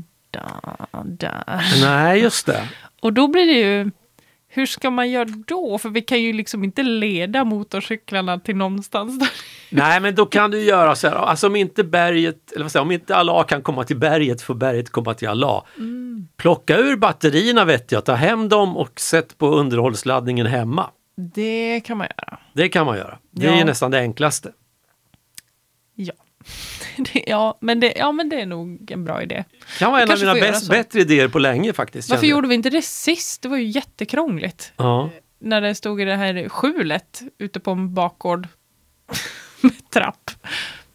där. 1.04 1.80
Nej, 1.80 2.20
just 2.20 2.46
det. 2.46 2.68
Och 3.00 3.12
då 3.12 3.28
blir 3.28 3.46
det 3.46 3.52
ju, 3.52 3.90
hur 4.54 4.66
ska 4.66 4.90
man 4.90 5.10
göra 5.10 5.28
då? 5.46 5.78
För 5.78 5.88
vi 5.88 6.00
kan 6.02 6.22
ju 6.22 6.32
liksom 6.32 6.64
inte 6.64 6.82
leda 6.82 7.44
motorcyklarna 7.44 8.38
till 8.40 8.56
någonstans. 8.56 9.18
Där. 9.18 9.28
Nej, 9.70 10.00
men 10.00 10.14
då 10.14 10.26
kan 10.26 10.50
du 10.50 10.60
göra 10.62 10.94
så 10.96 11.08
här, 11.08 11.16
alltså 11.16 11.46
om 11.46 11.56
inte 11.56 11.84
berget, 11.84 12.52
eller 12.52 12.64
vad 12.64 12.72
säger, 12.72 12.82
om 12.82 12.90
inte 12.90 13.16
Allah 13.16 13.44
kan 13.46 13.62
komma 13.62 13.84
till 13.84 13.96
berget 13.98 14.42
får 14.42 14.54
berget 14.54 14.90
komma 14.90 15.14
till 15.14 15.28
Allah. 15.28 15.64
Plocka 16.36 16.76
ur 16.78 16.96
batterierna 16.96 17.64
vet 17.64 17.92
jag, 17.92 18.04
ta 18.04 18.14
hem 18.14 18.48
dem 18.48 18.76
och 18.76 19.00
sätt 19.00 19.38
på 19.38 19.48
underhållsladdningen 19.48 20.46
hemma. 20.46 20.90
Det 21.16 21.80
kan 21.84 21.98
man 21.98 22.06
göra. 22.18 22.38
Det 22.52 22.68
kan 22.68 22.86
man 22.86 22.96
göra. 22.96 23.18
Det 23.30 23.46
är 23.46 23.50
Ja. 23.50 23.58
ju 23.58 23.64
nästan 23.64 23.90
det 23.90 23.98
enklaste. 23.98 24.52
Ja. 25.94 26.12
Det, 27.12 27.24
ja, 27.26 27.58
men 27.60 27.80
det, 27.80 27.92
ja, 27.96 28.12
men 28.12 28.28
det 28.28 28.40
är 28.40 28.46
nog 28.46 28.90
en 28.90 29.04
bra 29.04 29.22
idé. 29.22 29.44
kan 29.78 29.92
vara 29.92 30.02
en 30.02 30.10
av 30.10 30.18
mina 30.18 30.34
bäst, 30.34 30.70
bättre 30.70 31.00
idéer 31.00 31.28
på 31.28 31.38
länge 31.38 31.72
faktiskt. 31.72 32.10
Varför 32.10 32.26
gjorde 32.26 32.48
vi 32.48 32.54
inte 32.54 32.70
det 32.70 32.82
sist? 32.82 33.42
Det 33.42 33.48
var 33.48 33.56
ju 33.56 33.64
jättekrångligt. 33.64 34.72
Ja. 34.76 35.10
När 35.38 35.60
det 35.60 35.74
stod 35.74 36.00
i 36.00 36.04
det 36.04 36.16
här 36.16 36.48
skjulet 36.48 37.22
ute 37.38 37.60
på 37.60 37.70
en 37.70 37.94
bakgård 37.94 38.48
med 39.60 39.90
trapp. 39.90 40.30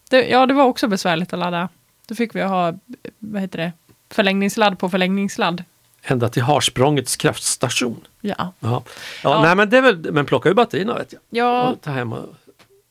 Det, 0.09 0.27
ja, 0.29 0.45
det 0.45 0.53
var 0.53 0.63
också 0.65 0.87
besvärligt 0.87 1.33
att 1.33 1.39
ladda. 1.39 1.69
Då 2.07 2.15
fick 2.15 2.35
vi 2.35 2.41
ha, 2.41 2.73
vad 3.19 3.41
heter 3.41 3.57
det, 3.59 3.71
förlängningssladd 4.09 4.79
på 4.79 4.89
förlängningssladd. 4.89 5.63
Ända 6.03 6.29
till 6.29 6.41
Harsprångets 6.43 7.15
kraftstation. 7.17 8.01
Ja. 8.21 8.35
Ja. 8.37 8.53
Ja, 8.59 8.83
Ja. 9.23 9.41
Nej, 9.43 9.55
men 9.55 9.69
det 9.69 9.77
är 9.77 9.81
väl, 9.81 10.11
men 10.11 10.25
plocka 10.25 10.49
ur 10.49 10.53
batterierna 10.53 10.93
vet 10.97 11.13
jag. 11.13 11.21
Ja, 11.29 11.69
Och 11.69 11.81
ta 11.81 11.91
hem 11.91 12.13
och 12.13 12.35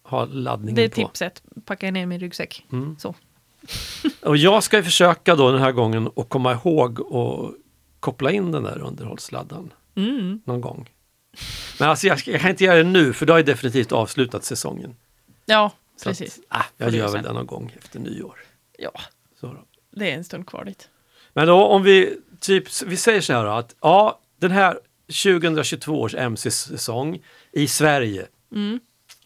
ha 0.08 0.24
laddningen 0.24 0.74
det 0.74 0.84
är 0.84 0.88
på. 0.88 0.94
tipset. 1.08 1.42
Packa 1.64 1.90
ner 1.90 2.06
min 2.06 2.20
ryggsäck. 2.20 2.66
Mm. 2.72 2.96
Så. 2.98 3.14
Och 4.22 4.36
jag 4.36 4.62
ska 4.62 4.82
försöka 4.82 5.36
då 5.36 5.50
den 5.50 5.60
här 5.60 5.72
gången 5.72 6.10
att 6.16 6.28
komma 6.28 6.52
ihåg 6.52 7.00
och 7.00 7.54
koppla 8.00 8.30
in 8.30 8.52
den 8.52 8.62
där 8.62 8.78
underhållsladdaren 8.78 9.72
Mm. 9.94 10.40
någon 10.44 10.60
gång. 10.60 10.90
Men 11.78 11.88
alltså 11.88 12.06
jag, 12.06 12.18
jag 12.26 12.40
kan 12.40 12.50
inte 12.50 12.64
göra 12.64 12.76
det 12.76 12.84
nu 12.84 13.12
för 13.12 13.26
då 13.26 13.32
har 13.32 13.38
jag 13.38 13.46
definitivt 13.46 13.92
avslutat 13.92 14.44
säsongen. 14.44 14.96
Ja, 15.46 15.70
Så 15.96 16.08
precis. 16.08 16.40
Att, 16.48 16.66
Får 16.66 16.86
jag 16.86 16.94
gör 16.94 17.08
väl 17.12 17.22
det 17.22 17.32
någon 17.32 17.46
gång 17.46 17.72
efter 17.78 18.00
nyår. 18.00 18.38
Ja, 18.78 18.92
det 19.90 20.10
är 20.10 20.14
en 20.14 20.24
stund 20.24 20.46
kvar 20.46 20.64
dit. 20.64 20.88
Men 21.32 21.46
då 21.46 21.64
om 21.64 21.82
vi 21.82 22.18
typ, 22.40 22.82
vi 22.86 22.96
säger 22.96 23.20
så 23.20 23.32
här 23.32 23.44
då, 23.44 23.50
att 23.50 23.74
ja, 23.80 24.20
den 24.38 24.50
här 24.50 24.78
2022 25.06 26.00
års 26.00 26.14
MC-säsong 26.14 27.18
i 27.52 27.68
Sverige, 27.68 28.26
Mm. 28.54 28.80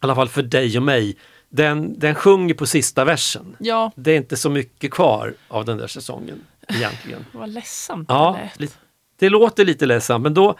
Alla 0.05 0.15
fall 0.15 0.29
för 0.29 0.43
dig 0.43 0.77
och 0.77 0.83
mig, 0.83 1.17
den, 1.49 1.99
den 1.99 2.15
sjunger 2.15 2.55
på 2.55 2.67
sista 2.67 3.05
versen. 3.05 3.57
Ja, 3.59 3.93
Det 3.97 4.11
är 4.12 4.17
inte 4.17 4.37
så 4.37 4.51
mycket 4.51 4.91
kvar 4.91 5.35
av 5.49 5.65
den 5.65 5.79
där 5.79 5.87
säsongen 5.87 6.45
egentligen. 6.69 7.25
vad 7.33 7.49
ledsamt 7.49 8.07
Ja, 8.09 8.38
det 8.59 8.61
lät. 8.65 8.79
det 9.19 9.29
låter 9.29 9.65
lite 9.65 9.87
ledsamt 9.87 10.23
men 10.23 10.35
då 10.35 10.59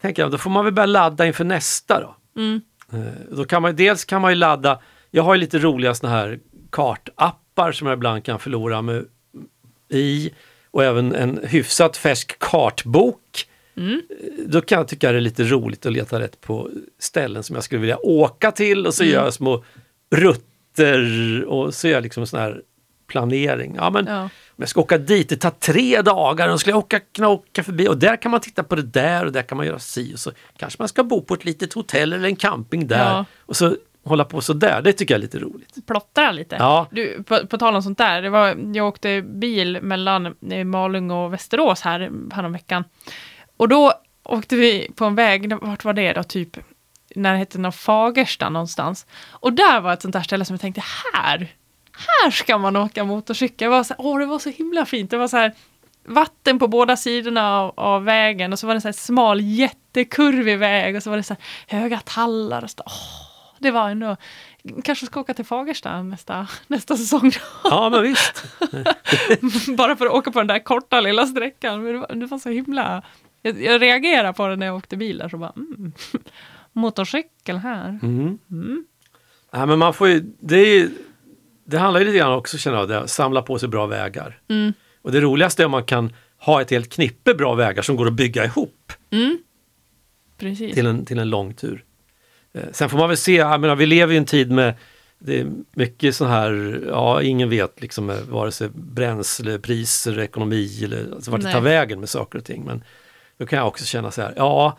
tänker 0.00 0.22
jag, 0.22 0.30
då 0.30 0.38
får 0.38 0.50
man 0.50 0.64
väl 0.64 0.74
börja 0.74 0.86
ladda 0.86 1.26
inför 1.26 1.44
nästa 1.44 2.00
då. 2.00 2.16
Mm. 2.40 2.60
Eh, 2.92 3.36
Då 3.36 3.44
kan 3.44 3.62
man, 3.62 3.76
dels 3.76 4.04
kan 4.04 4.20
man 4.20 4.30
ju 4.30 4.34
ladda, 4.34 4.80
jag 5.10 5.22
har 5.22 5.34
ju 5.34 5.40
lite 5.40 5.58
roliga 5.58 5.94
såna 5.94 6.12
här 6.12 6.38
kartappar 6.72 7.72
som 7.72 7.86
jag 7.86 7.96
ibland 7.96 8.24
kan 8.24 8.38
förlora 8.38 8.82
mig 8.82 9.04
i 9.88 10.30
och 10.70 10.84
även 10.84 11.14
en 11.14 11.40
hyfsat 11.44 11.96
färsk 11.96 12.38
kartbok. 12.38 13.48
Mm. 13.76 14.02
Då 14.46 14.60
kan 14.60 14.78
jag 14.78 14.88
tycka 14.88 15.12
det 15.12 15.18
är 15.18 15.20
lite 15.20 15.42
roligt 15.44 15.86
att 15.86 15.92
leta 15.92 16.20
rätt 16.20 16.40
på 16.40 16.70
ställen 16.98 17.42
som 17.42 17.54
jag 17.54 17.64
skulle 17.64 17.80
vilja 17.80 17.98
åka 18.06 18.50
till 18.50 18.86
och 18.86 18.94
så 18.94 19.02
Mm. 19.02 19.14
gör 19.14 19.24
jag 19.24 19.34
små 19.34 19.64
rutt, 20.10 20.44
sitter 20.76 21.44
och 21.44 21.74
så 21.74 21.88
gör 21.88 21.94
jag 21.94 22.02
liksom 22.02 22.26
sån 22.26 22.40
här 22.40 22.62
planering. 23.06 23.74
Ja, 23.76 23.90
men 23.90 24.06
Ja. 24.06 24.22
om 24.22 24.30
jag 24.56 24.68
ska 24.68 24.80
åka 24.80 24.98
dit, 24.98 25.28
det 25.28 25.36
tar 25.36 25.50
tre 25.50 26.02
dagar, 26.02 26.48
och 26.48 26.60
ska 26.60 26.70
jag 26.70 26.78
åka, 26.78 27.00
kunna 27.00 27.28
åka 27.28 27.62
förbi 27.64 27.88
och 27.88 27.98
där 27.98 28.16
kan 28.22 28.30
man 28.30 28.40
titta 28.40 28.62
på 28.62 28.74
det 28.76 28.82
där 28.82 29.24
och 29.26 29.32
där 29.32 29.42
kan 29.42 29.56
man 29.56 29.66
göra 29.66 29.78
si 29.78 30.14
och 30.14 30.18
så 30.18 30.30
kanske 30.56 30.82
man 30.82 30.88
ska 30.88 31.04
bo 31.04 31.22
på 31.22 31.34
ett 31.34 31.44
litet 31.44 31.72
hotell 31.72 32.12
eller 32.12 32.28
en 32.28 32.36
camping 32.36 32.86
där 32.86 32.98
Ja. 33.10 33.24
och 33.40 33.56
så 33.56 33.76
hålla 34.04 34.24
på 34.24 34.40
så 34.40 34.52
där. 34.52 34.82
Det 34.82 34.92
tycker 34.92 35.14
jag 35.14 35.18
är 35.18 35.22
lite 35.22 35.38
roligt. 35.38 35.86
Plottra 35.86 36.32
lite. 36.32 36.56
Ja. 36.58 36.88
Du, 36.90 37.22
på, 37.22 37.46
på 37.46 37.58
tal 37.58 37.74
om 37.76 37.82
sånt 37.82 37.98
där, 37.98 38.22
det 38.22 38.30
var, 38.30 38.56
jag 38.74 38.86
åkte 38.88 39.22
bil 39.22 39.78
mellan 39.82 40.26
eh, 40.50 40.64
Malung 40.64 41.10
och 41.10 41.32
Västerås 41.32 41.80
här 41.80 42.10
häromveckan. 42.32 42.84
Och 43.56 43.68
då 43.68 43.92
åkte 44.22 44.56
vi 44.56 44.90
på 44.94 45.04
en 45.04 45.14
väg, 45.14 45.54
vart 45.60 45.84
var 45.84 45.92
det 45.92 46.12
då, 46.12 46.22
typ 46.22 46.58
närheten 47.14 47.64
av 47.64 47.70
Fagersta 47.72 48.48
någonstans. 48.48 49.06
Och 49.30 49.52
där 49.52 49.80
var 49.80 49.92
ett 49.92 50.02
sånt 50.02 50.12
där 50.12 50.22
ställe 50.22 50.44
som 50.44 50.54
jag 50.54 50.60
tänkte, 50.60 50.82
här, 51.14 51.54
här 51.92 52.30
ska 52.30 52.58
man 52.58 52.76
åka 52.76 53.04
motorcykel. 53.04 53.66
Det 53.66 53.76
var 53.76 53.84
så, 53.84 53.94
åh, 53.98 54.18
det 54.18 54.26
var 54.26 54.38
så 54.38 54.50
himla 54.50 54.86
fint. 54.86 55.10
Det 55.10 55.16
var 55.16 55.28
så 55.28 55.36
här 55.36 55.52
vatten 56.04 56.58
på 56.58 56.68
båda 56.68 56.96
sidorna 56.96 57.58
av, 57.58 57.72
av 57.76 58.04
vägen 58.04 58.52
och 58.52 58.58
så 58.58 58.66
var 58.66 58.74
det 58.74 58.80
så 58.80 58.88
här 58.88 58.92
smal 58.92 59.40
jättekurvig 59.40 60.58
väg 60.58 60.96
och 60.96 61.02
så 61.02 61.10
var 61.10 61.16
det 61.16 61.22
så 61.22 61.36
här 61.66 61.80
höga 61.80 62.00
tallar. 62.00 62.64
Och 62.64 62.70
så, 62.70 62.82
åh, 62.86 63.54
det 63.58 63.70
var 63.70 63.90
ändå, 63.90 64.16
kanske 64.84 65.06
ska 65.06 65.20
åka 65.20 65.34
till 65.34 65.44
Fagersta 65.44 66.02
nästa, 66.02 66.46
nästa 66.66 66.96
säsong. 66.96 67.32
Ja, 67.64 67.90
men 67.90 68.02
visst. 68.02 68.44
Bara 69.76 69.96
för 69.96 70.06
att 70.06 70.12
åka 70.12 70.30
på 70.30 70.38
den 70.38 70.46
där 70.46 70.58
korta 70.58 71.00
lilla 71.00 71.26
sträckan. 71.26 71.82
Men 71.82 71.92
det, 71.92 71.98
var, 71.98 72.14
det 72.14 72.26
var 72.26 72.38
så 72.38 72.48
himla... 72.48 73.02
Jag, 73.44 73.62
jag 73.62 73.82
reagerade 73.82 74.32
på 74.32 74.46
det 74.48 74.56
när 74.56 74.66
jag 74.66 74.76
åkte 74.76 74.96
bil 74.96 75.18
där, 75.18 75.28
så 75.28 75.36
bara 75.38 75.52
mm, 75.56 75.92
motorcykel 76.72 77.56
här. 77.56 77.98
Mm. 78.02 78.38
Mm. 78.50 78.84
Ja, 79.52 79.66
men 79.66 79.78
man 79.78 79.94
får 79.94 80.08
ju, 80.08 80.22
det, 80.40 80.58
ju- 80.74 80.90
det 81.64 81.78
handlar 81.78 82.00
ju 82.00 82.06
lite 82.06 82.18
grann 82.18 82.32
också 82.32 82.58
känner 82.58 82.78
jag, 82.78 82.88
det, 82.88 82.98
att 83.00 83.10
samla 83.10 83.42
på 83.42 83.58
sig 83.58 83.68
bra 83.68 83.86
vägar. 83.86 84.40
Mm. 84.48 84.72
Och 85.02 85.12
det 85.12 85.20
roligaste 85.20 85.62
är 85.62 85.64
om 85.64 85.70
man 85.70 85.84
kan 85.84 86.12
ha 86.38 86.60
ett 86.62 86.70
helt 86.70 86.92
knippe 86.92 87.34
bra 87.34 87.54
vägar 87.54 87.82
som 87.82 87.96
går 87.96 88.06
att 88.06 88.12
bygga 88.12 88.44
ihop 88.44 88.92
Mm. 89.10 89.38
Precis. 90.38 90.74
till 90.74 90.86
en, 90.86 91.04
till 91.04 91.18
en 91.18 91.30
lång 91.30 91.54
tur. 91.54 91.84
Eh, 92.52 92.62
sen 92.72 92.88
får 92.88 92.98
man 92.98 93.08
väl 93.08 93.16
se, 93.16 93.34
jag 93.34 93.60
menar, 93.60 93.76
vi 93.76 93.86
lever 93.86 94.14
i 94.14 94.16
en 94.16 94.24
tid 94.24 94.50
med 94.50 94.74
det 95.18 95.40
är 95.40 95.46
mycket 95.72 96.16
så 96.16 96.24
här, 96.24 96.82
ja 96.88 97.22
ingen 97.22 97.50
vet 97.50 97.80
liksom 97.80 98.10
eh, 98.10 98.20
vare 98.28 98.52
sig 98.52 98.68
bränslepriser, 98.74 100.18
ekonomi 100.18 100.80
eller 100.84 101.12
alltså 101.14 101.30
vart 101.30 101.40
det 101.40 101.44
Nej. 101.44 101.54
tar 101.54 101.60
vägen 101.60 102.00
med 102.00 102.08
saker 102.08 102.38
och 102.38 102.44
ting. 102.44 102.64
Men 102.64 102.82
då 103.38 103.46
kan 103.46 103.58
jag 103.58 103.68
också 103.68 103.84
känna 103.84 104.10
så 104.10 104.22
här, 104.22 104.34
ja 104.36 104.78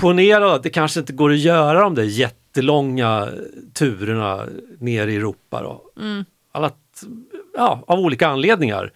ponera 0.00 0.54
att 0.54 0.62
det 0.62 0.70
kanske 0.70 1.00
inte 1.00 1.12
går 1.12 1.32
att 1.32 1.38
göra 1.38 1.80
de 1.80 1.94
där 1.94 2.02
jättelånga 2.02 3.28
turerna 3.74 4.46
ner 4.78 5.06
i 5.06 5.16
Europa 5.16 5.62
då. 5.62 6.00
Mm. 6.00 6.24
Alla, 6.52 6.70
ja, 7.54 7.84
av 7.86 7.98
olika 7.98 8.28
anledningar. 8.28 8.92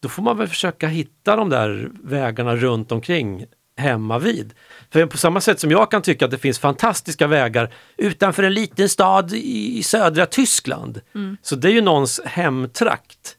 Då 0.00 0.08
får 0.08 0.22
man 0.22 0.36
väl 0.36 0.48
försöka 0.48 0.88
hitta 0.88 1.36
de 1.36 1.48
där 1.48 1.90
vägarna 2.02 2.56
runt 2.56 2.92
omkring 2.92 3.44
hemma 3.76 4.18
vid. 4.18 4.54
För 4.90 5.06
på 5.06 5.18
samma 5.18 5.40
sätt 5.40 5.60
som 5.60 5.70
jag 5.70 5.90
kan 5.90 6.02
tycka 6.02 6.24
att 6.24 6.30
det 6.30 6.38
finns 6.38 6.58
fantastiska 6.58 7.26
vägar 7.26 7.74
utanför 7.96 8.42
en 8.42 8.54
liten 8.54 8.88
stad 8.88 9.32
i 9.32 9.82
södra 9.82 10.26
Tyskland. 10.26 11.00
Så 11.42 11.56
det 11.56 11.68
är 11.68 11.72
ju 11.72 11.80
någons 11.80 12.20
hemtrakt. 12.24 13.36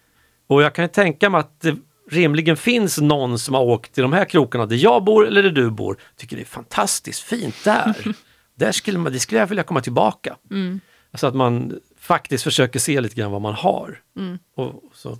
Och 0.47 0.63
jag 0.63 0.75
kan 0.75 0.85
ju 0.85 0.89
tänka 0.89 1.29
mig 1.29 1.39
att 1.39 1.61
det 1.61 1.75
rimligen 2.09 2.57
finns 2.57 2.97
någon 2.97 3.39
som 3.39 3.53
har 3.55 3.61
åkt 3.61 3.93
till 3.93 4.01
de 4.01 4.13
här 4.13 4.25
krokarna 4.25 4.65
där 4.65 4.75
jag 4.75 5.03
bor 5.03 5.27
eller 5.27 5.43
där 5.43 5.51
du 5.51 5.69
bor. 5.69 5.97
Tycker 6.17 6.35
det 6.35 6.41
är 6.41 6.45
fantastiskt 6.45 7.19
fint 7.23 7.63
där. 7.63 7.95
där 8.55 8.71
skulle 8.71 8.97
man, 8.97 9.11
det 9.13 9.19
skulle 9.19 9.39
jag 9.39 9.47
vilja 9.47 9.63
komma 9.63 9.81
tillbaka. 9.81 10.35
Mm. 10.51 10.79
Alltså 11.11 11.27
att 11.27 11.35
man 11.35 11.79
faktiskt 11.99 12.43
försöker 12.43 12.79
se 12.79 13.01
lite 13.01 13.15
grann 13.15 13.31
vad 13.31 13.41
man 13.41 13.53
har. 13.53 14.01
Mm. 14.17 14.39
Och 14.55 14.83
så. 14.93 15.17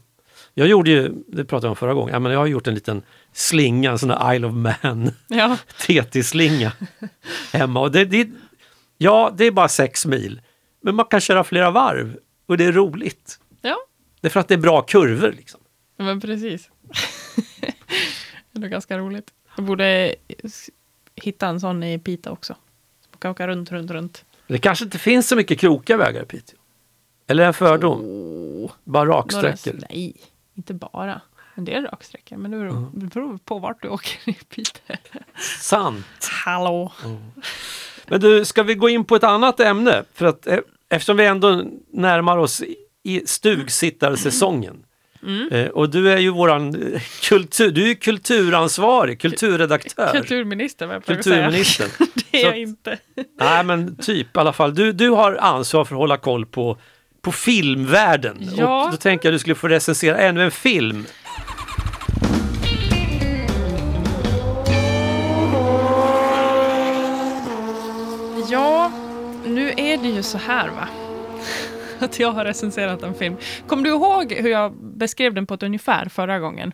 Jag 0.54 0.68
gjorde 0.68 0.90
ju, 0.90 1.14
det 1.28 1.46
pratade 1.46 1.68
jag 1.68 1.72
om 1.72 1.76
förra 1.76 1.94
gången, 1.94 2.26
jag 2.26 2.40
har 2.40 2.48
gjort 2.48 2.68
en 2.68 2.74
liten 2.74 3.02
slinga, 3.34 3.92
en 3.92 4.00
sån 4.00 4.10
där 4.10 4.34
Isle 4.34 4.48
of 4.48 4.54
Man 4.54 5.12
Ja. 5.28 5.58
TT-slinga 5.88 6.72
hemma. 7.54 7.80
Och 7.82 7.92
det, 7.92 8.06
det, 8.06 8.30
ja, 8.98 9.34
det 9.38 9.46
är 9.46 9.52
bara 9.52 9.68
sex 9.68 10.06
mil. 10.06 10.42
Men 10.82 10.96
man 10.96 11.06
kan 11.06 11.22
köra 11.22 11.44
flera 11.44 11.72
varv 11.72 12.18
och 12.48 12.58
det 12.58 12.66
är 12.66 12.72
roligt. 12.72 13.40
ja, 13.62 13.78
Det 14.22 14.28
är 14.28 14.30
för 14.30 14.40
att 14.40 14.48
det 14.48 14.54
är 14.54 14.58
bra 14.58 14.82
kurvor. 14.82 15.32
Liksom. 15.32 15.60
men 15.98 16.22
precis. 16.22 16.70
det 18.52 18.66
är 18.66 18.70
ganska 18.70 18.98
roligt. 18.98 19.32
Jag 19.56 19.66
borde 19.66 20.16
hitta 21.16 21.48
en 21.48 21.60
sån 21.60 21.84
i 21.84 22.00
Pita 22.00 22.32
också. 22.32 22.56
Som 23.10 23.20
kan 23.20 23.32
åka 23.32 23.48
runt, 23.48 23.72
runt, 23.72 23.92
runt. 23.92 24.26
Det 24.48 24.58
kanske 24.58 24.86
inte 24.86 24.98
finns 25.00 25.28
så 25.28 25.36
mycket 25.36 25.60
krokiga 25.60 25.98
vägar 25.98 26.24
i 26.24 26.26
Piteå. 26.26 26.58
Eller 27.28 27.44
en 27.46 27.54
fördom, 27.54 28.02
Oh, 28.02 28.72
bara 28.84 29.04
några- 29.04 29.20
raksträckor. 29.20 29.80
Nej, 29.90 30.16
inte 30.54 30.74
bara. 30.74 31.22
En 31.56 31.66
del 31.66 31.86
raksträckor, 31.86 32.38
men 32.38 32.52
det 32.52 32.58
beror, 32.58 32.92
det 32.94 33.06
beror 33.06 33.38
på 33.38 33.60
vart 33.60 33.82
du 33.82 33.88
åker 33.88 34.30
i 34.30 34.34
Piteå. 34.34 34.96
Sant. 35.60 36.06
Hallå! 36.46 36.92
Men 38.08 38.22
du, 38.22 38.46
ska 38.46 38.64
vi 38.64 38.76
gå 38.76 38.90
in 38.90 39.06
på 39.06 39.16
ett 39.16 39.24
annat 39.24 39.60
ämne? 39.60 40.04
För 40.14 40.26
att 40.26 40.48
eh, 40.48 40.58
eftersom 40.90 41.18
vi 41.18 41.26
ändå 41.26 41.64
närmar 41.94 42.38
oss 42.38 42.64
i 43.04 43.28
stugsittarsäsongen. 43.28 44.86
Mm. 45.24 45.48
Eh, 45.52 45.68
och 45.68 45.90
du 45.90 46.12
är 46.12 46.18
ju 46.18 46.30
våran 46.30 46.94
eh, 46.94 47.02
kultur, 47.24 47.72
du 47.72 47.90
är 47.92 47.94
kulturansvarig, 47.96 49.22
kulturredaktör. 49.22 50.12
Kulturminister 50.12 50.86
var 50.88 50.94
jag 50.94 51.06
på 51.06 51.14
att 51.14 51.24
säga. 51.24 51.50
Det 52.32 52.38
är 52.42 52.44
jag 52.44 52.52
att- 52.52 52.58
inte. 52.58 52.98
Nej 53.40 53.64
men 53.64 53.96
typ 53.96 54.36
i 54.38 54.40
alla 54.40 54.54
fall. 54.54 54.76
Du, 54.76 54.92
du 54.92 55.10
har 55.10 55.36
ansvar 55.36 55.86
för 55.86 55.96
att 55.96 56.00
hålla 56.00 56.18
koll 56.18 56.46
på, 56.46 56.78
på 57.22 57.32
filmvärlden. 57.32 58.38
Ja. 58.58 58.86
Och 58.86 58.92
då 58.92 58.98
tänker 58.98 59.28
jag 59.30 59.34
att 59.34 59.36
du 59.36 59.40
skulle 59.40 59.56
få 59.56 59.68
recensera 59.68 60.18
ännu 60.18 60.44
en 60.44 60.52
film. 60.52 61.06
Ja, 68.52 68.92
nu 69.46 69.70
är 69.78 69.98
det 69.98 70.08
ju 70.08 70.24
så 70.24 70.38
här 70.38 70.68
va. 70.70 70.88
Att 72.06 72.20
jag 72.20 72.32
har 72.32 72.46
recenserat 72.46 73.04
en 73.04 73.14
film. 73.16 73.38
Kommer 73.68 73.84
du 73.84 73.90
ihåg 73.90 74.34
hur 74.34 74.50
jag 74.50 74.74
beskrev 74.84 75.34
den 75.34 75.46
på 75.46 75.54
ett 75.54 75.64
ungefär 75.64 76.10
förra 76.10 76.40
gången? 76.40 76.72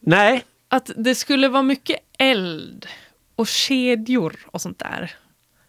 Nej, 0.00 0.44
Att 0.68 0.90
det 0.96 1.14
skulle 1.14 1.48
vara 1.48 1.62
mycket 1.62 1.96
eld 2.18 2.86
och 3.36 3.46
kedjor 3.46 4.36
och 4.46 4.60
sånt 4.60 4.78
där. 4.78 5.10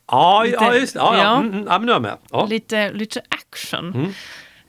ja, 0.07 0.43
Lite- 0.43 0.55
ja 0.63 0.75
just 0.75 0.93
det. 0.93 0.99
Ja, 0.99 1.17
ja. 1.17 1.23
ja. 1.23 1.37
Mm, 1.39 1.53
mm, 1.53 1.65
ja 1.67 1.79
men 1.79 1.85
nu 1.85 1.91
är 1.91 1.95
jag 1.95 2.01
med. 2.01 2.17
Ja. 2.31 2.45
Lite, 2.45 2.91
lite 2.91 3.21
action. 3.29 3.93
Mm. 3.93 4.13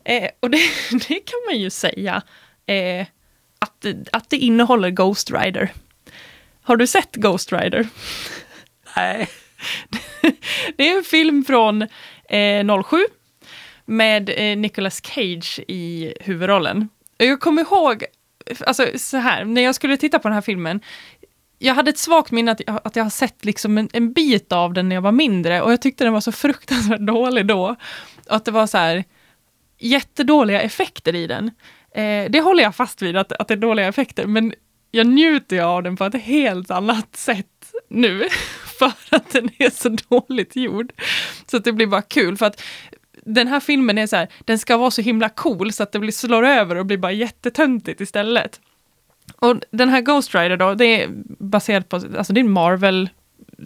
Eh, 0.05 0.31
och 0.41 0.51
det, 0.51 0.59
det 1.09 1.15
kan 1.21 1.39
man 1.49 1.59
ju 1.59 1.71
säga 1.71 2.23
eh, 2.67 3.07
att, 3.59 3.87
att 4.13 4.31
det 4.31 4.37
innehåller 4.37 4.91
Ghost 4.91 5.31
Rider. 5.31 5.73
Har 6.63 6.77
du 6.77 6.87
sett 6.87 7.15
Ghost 7.17 7.53
Rider? 7.53 7.89
Nej. 8.97 9.29
Det 10.77 10.89
är 10.91 10.97
en 10.99 11.05
film 11.05 11.45
från 11.45 11.89
eh, 12.29 12.83
07 12.83 13.05
med 13.85 14.31
eh, 14.37 14.57
Nicolas 14.57 15.05
Cage 15.05 15.61
i 15.69 16.15
huvudrollen. 16.21 16.89
Jag 17.17 17.41
kommer 17.41 17.63
ihåg, 17.63 18.05
alltså 18.67 18.87
så 18.97 19.17
här, 19.17 19.45
när 19.45 19.63
jag 19.63 19.75
skulle 19.75 19.97
titta 19.97 20.19
på 20.19 20.29
den 20.29 20.35
här 20.35 20.43
filmen, 20.43 20.81
jag 21.59 21.75
hade 21.75 21.91
ett 21.91 21.99
svagt 21.99 22.31
minne 22.31 22.53
att 22.53 22.61
jag, 22.67 22.81
att 22.85 22.97
jag 22.97 23.05
har 23.05 23.11
sett 23.11 23.45
liksom 23.45 23.79
en, 23.79 23.89
en 23.93 24.13
bit 24.13 24.53
av 24.53 24.73
den 24.73 24.89
när 24.89 24.97
jag 24.97 25.03
var 25.03 25.13
mindre 25.13 25.63
och 25.63 25.73
jag 25.73 25.83
tyckte 25.83 26.05
den 26.05 26.13
var 26.13 26.21
så 26.21 26.33
fruktansvärt 26.33 27.01
dålig 27.07 27.47
då. 27.47 27.77
Och 28.27 28.37
att 28.37 28.45
det 28.45 28.51
var 28.51 28.67
så 28.67 28.79
här 28.79 29.05
jättedåliga 29.79 30.61
effekter 30.61 31.15
i 31.15 31.27
den. 31.27 31.51
Eh, 31.95 32.31
det 32.31 32.41
håller 32.41 32.63
jag 32.63 32.75
fast 32.75 33.03
vid, 33.03 33.17
att, 33.17 33.33
att 33.33 33.49
det 33.49 33.55
är 33.55 33.59
dåliga 33.59 33.87
effekter, 33.89 34.27
men 34.27 34.55
jag 34.91 35.07
njuter 35.07 35.57
ju 35.57 35.63
av 35.63 35.83
den 35.83 35.97
på 35.97 36.05
ett 36.05 36.23
helt 36.23 36.71
annat 36.71 37.17
sätt 37.17 37.47
nu, 37.89 38.29
för 38.79 38.93
att 39.17 39.31
den 39.31 39.51
är 39.59 39.71
så 39.71 39.89
dåligt 39.89 40.57
gjord. 40.57 40.93
Så 41.51 41.57
att 41.57 41.65
det 41.65 41.73
blir 41.73 41.87
bara 41.87 42.03
kul, 42.03 42.37
för 42.37 42.47
att 42.47 42.63
den 43.25 43.49
här 43.49 43.61
filmen 43.61 43.99
är 43.99 44.07
så 44.07 44.17
här, 44.17 44.29
den 44.45 44.59
ska 44.59 44.77
vara 44.77 44.91
så 44.91 45.03
himla 45.03 45.29
cool 45.29 45.73
så 45.73 45.83
att 45.83 45.93
det 45.93 45.99
blir 45.99 46.13
slår 46.13 46.47
över 46.47 46.77
och 46.77 46.87
blir 46.87 46.99
bara 46.99 47.13
jättetöntigt 47.13 48.01
istället. 48.01 48.61
Och 49.37 49.57
den 49.71 49.89
här 49.89 50.01
Ghost 50.01 50.35
Rider 50.35 50.57
då, 50.57 50.75
det 50.75 51.03
är 51.03 51.09
baserat 51.39 51.89
på, 51.89 51.97
alltså 51.97 52.33
det 52.33 52.41
är 52.41 52.45
en 52.45 52.51
Marvel, 52.51 53.09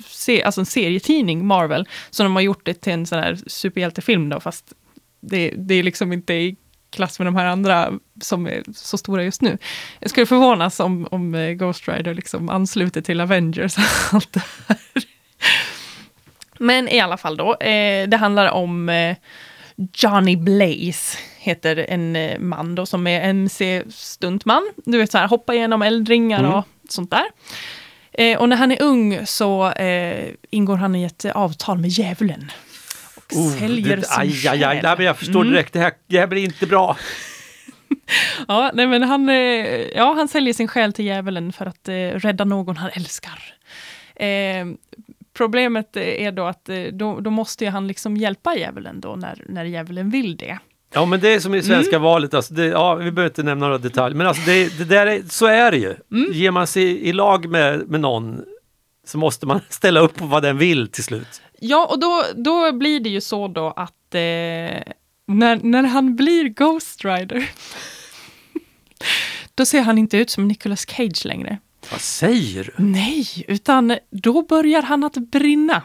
se, 0.07 0.43
alltså 0.43 0.61
en 0.61 0.67
serietidning 0.67 1.47
Marvel, 1.47 1.89
som 2.11 2.25
de 2.25 2.35
har 2.35 2.43
gjort 2.43 2.65
det 2.65 2.75
till 2.75 2.93
en 2.93 3.07
sån 3.07 3.19
här 3.19 3.39
superhjältefilm 3.47 4.29
då, 4.29 4.41
fast 4.41 4.75
det, 5.21 5.55
det 5.57 5.75
är 5.75 5.83
liksom 5.83 6.13
inte 6.13 6.35
i 6.35 6.57
klass 6.91 7.19
med 7.19 7.27
de 7.27 7.37
här 7.37 7.47
andra 7.47 7.93
som 8.21 8.47
är 8.47 8.63
så 8.75 8.99
stora 8.99 9.25
just 9.25 9.43
nu. 9.43 9.59
Jag 10.01 10.11
skulle 10.11 10.27
förvånas 10.27 10.81
om, 10.81 11.09
om 11.11 11.35
eh, 11.35 11.51
Ghost 11.53 11.89
Rider 11.89 12.15
liksom 12.15 12.49
ansluter 12.49 13.01
till 13.01 13.21
Avengers 13.21 13.77
och 13.79 13.85
allt 14.15 14.33
det 14.33 14.43
här. 14.69 14.79
Men 16.59 16.89
i 16.89 17.01
alla 17.01 17.17
fall 17.17 17.37
då, 17.37 17.55
eh, 17.55 18.09
det 18.09 18.17
handlar 18.17 18.51
om 18.51 18.89
eh, 18.89 19.17
Johnny 19.95 20.37
Blaze, 20.37 21.19
heter 21.39 21.77
en 21.89 22.17
eh, 22.17 22.39
man 22.39 22.75
då 22.75 22.87
som 22.87 23.07
är 23.07 23.21
MC-stuntman. 23.21 24.71
Du 24.87 24.99
vet 24.99 25.11
så 25.11 25.19
här, 25.19 25.29
hoppa 25.29 25.55
igenom 25.55 25.83
eldringar 25.83 26.39
Mm. 26.39 26.53
och 26.53 26.65
sånt 26.89 27.11
där. 27.11 27.25
Eh, 28.13 28.39
och 28.39 28.49
när 28.49 28.57
han 28.57 28.73
är 28.73 28.83
ung 28.83 29.27
så 29.27 29.71
eh, 29.71 30.29
ingår 30.51 30.77
han 30.77 30.95
i 30.97 31.05
ett 31.05 31.25
avtal 31.25 31.79
med 31.79 31.91
djävulen. 31.91 32.51
Säljer 33.59 33.97
det, 33.97 34.03
sin 34.03 34.21
aj, 34.21 34.49
aj, 34.49 34.65
aj, 34.65 34.81
nej, 34.83 35.07
Jag 35.07 35.19
förstår 35.19 35.41
Mm. 35.41 35.53
direkt, 35.53 35.73
det 35.73 35.79
här, 35.81 35.93
det 36.07 36.19
här 36.19 36.27
blir 36.27 36.45
inte 36.45 36.67
bra. 36.67 36.97
Ja, 38.49 38.71
nej, 38.75 38.87
men 38.87 39.03
han, 39.03 39.29
eh, 39.29 39.37
ja, 39.97 40.13
han 40.17 40.29
säljer 40.29 40.55
sin 40.55 40.69
själ 40.69 40.93
till 40.93 41.05
djävulen 41.05 41.53
för 41.53 41.67
att 41.67 41.89
eh, 41.89 41.95
rädda 41.95 42.45
någon 42.45 42.77
han 42.77 42.91
älskar. 42.95 43.43
Eh, 44.17 44.67
problemet 45.37 45.97
är 45.97 46.33
då 46.33 46.45
att 46.45 46.69
eh, 46.69 46.83
då, 46.93 47.21
då 47.21 47.31
måste 47.31 47.67
han 47.69 47.87
liksom 47.89 48.17
hjälpa 48.17 48.57
djävulen 48.57 49.01
då 49.01 49.17
när, 49.17 49.45
när 49.49 49.65
djävulen 49.65 50.11
vill 50.11 50.37
det. 50.37 50.59
Ja 50.95 51.05
men 51.05 51.21
det 51.21 51.29
är 51.35 51.41
som 51.41 51.55
i 51.55 51.63
svenska 51.63 51.97
Mm. 51.97 52.03
valet, 52.03 52.35
alltså 52.35 52.55
det, 52.55 52.67
ja, 52.67 52.95
vi 52.95 53.11
behöver 53.11 53.31
inte 53.31 53.43
nämna 53.43 53.67
några 53.67 53.79
detaljer, 53.79 54.17
men 54.17 54.27
alltså 54.27 54.43
det, 54.51 54.79
det 54.79 54.85
där 54.85 55.07
är, 55.07 55.23
så 55.29 55.47
är 55.47 55.71
det 55.71 55.77
ju. 55.79 55.95
Mm. 56.13 56.33
Ger 56.33 56.51
man 56.51 56.67
sig 56.67 57.01
i 57.09 57.13
lag 57.13 57.49
med, 57.49 57.89
med 57.89 58.01
någon 58.01 58.41
så 59.07 59.19
måste 59.19 59.47
man 59.47 59.61
ställa 59.69 60.01
upp 60.01 60.15
på 60.17 60.25
vad 60.27 60.43
den 60.43 60.59
vill 60.59 60.89
till 60.89 61.05
slut. 61.05 61.43
Ja, 61.61 61.87
och 61.87 61.99
då, 62.01 62.25
då 62.35 62.73
blir 62.73 63.01
det 63.01 63.09
ju 63.09 63.21
så 63.21 63.49
då 63.49 63.71
att 63.77 64.15
eh, 64.15 64.21
när, 65.27 65.63
när 65.63 65.83
han 65.83 66.17
blir 66.17 66.49
Ghost 66.49 67.05
Rider 67.05 67.51
då 69.55 69.67
ser 69.67 69.81
han 69.81 69.99
inte 69.99 70.17
ut 70.17 70.31
som 70.31 70.49
Nicolas 70.49 70.87
Cage 70.89 71.25
längre. 71.25 71.59
Vad 71.91 72.01
säger 72.01 72.65
du? 72.65 72.85
Nej, 72.85 73.27
utan 73.49 73.99
då 74.11 74.43
börjar 74.43 74.83
han 74.83 75.05
att 75.05 75.17
brinna. 75.17 75.83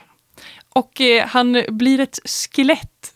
Och 0.70 1.02
eh, 1.02 1.28
han 1.28 1.64
blir 1.68 2.00
ett 2.00 2.20
skelett. 2.26 3.14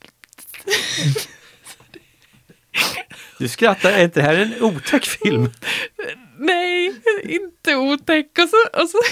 Du 3.40 3.48
skrattar, 3.48 3.92
är 3.92 4.04
inte 4.04 4.20
det 4.20 4.26
här 4.26 4.36
en 4.36 4.64
otäck 4.64 5.06
film? 5.06 5.52
Nej, 6.40 6.96
inte 7.24 7.76
otäck. 7.76 8.40
Och 8.40 8.50
så, 8.50 8.82
och 8.82 8.90
så 8.90 8.98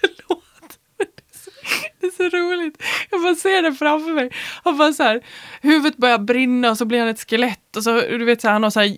förlåt. 0.00 0.78
men 0.98 1.06
Det 1.16 1.22
är, 1.22 1.38
så, 1.38 1.50
det 2.02 2.06
är 2.06 2.30
så 2.30 2.36
roligt. 2.36 2.82
Jag 3.10 3.22
bara 3.22 3.34
ser 3.34 3.62
det 3.62 3.74
framför 3.74 4.12
mig. 4.12 4.30
Han 4.64 4.76
bara 4.76 4.92
så 4.92 5.02
här, 5.02 5.24
huvudet 5.60 5.96
börjar 5.96 6.18
brinna 6.18 6.70
och 6.70 6.78
så 6.78 6.84
blir 6.84 6.98
han 6.98 7.08
ett 7.08 7.30
skelett. 7.30 7.76
Och 7.76 7.82
så, 7.82 8.00
du 8.00 8.24
vet, 8.24 8.40
så 8.40 8.48
här, 8.48 8.52
han 8.52 8.62
har 8.62 8.70
så 8.70 8.80
här 8.80 8.92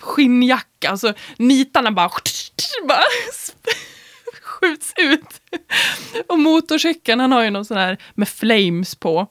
skinnjacka 0.00 0.92
och 0.92 1.00
så 1.00 1.12
nitarna 1.36 1.92
bara, 1.92 2.10
bara 2.88 3.02
skjuts 4.42 4.92
ut. 4.96 5.40
Och 6.26 6.38
motorcykeln, 6.38 7.20
han 7.20 7.32
har 7.32 7.44
ju 7.44 7.50
någon 7.50 7.64
sån 7.64 7.76
här 7.76 7.98
med 8.14 8.28
flames 8.28 8.94
på. 8.94 9.26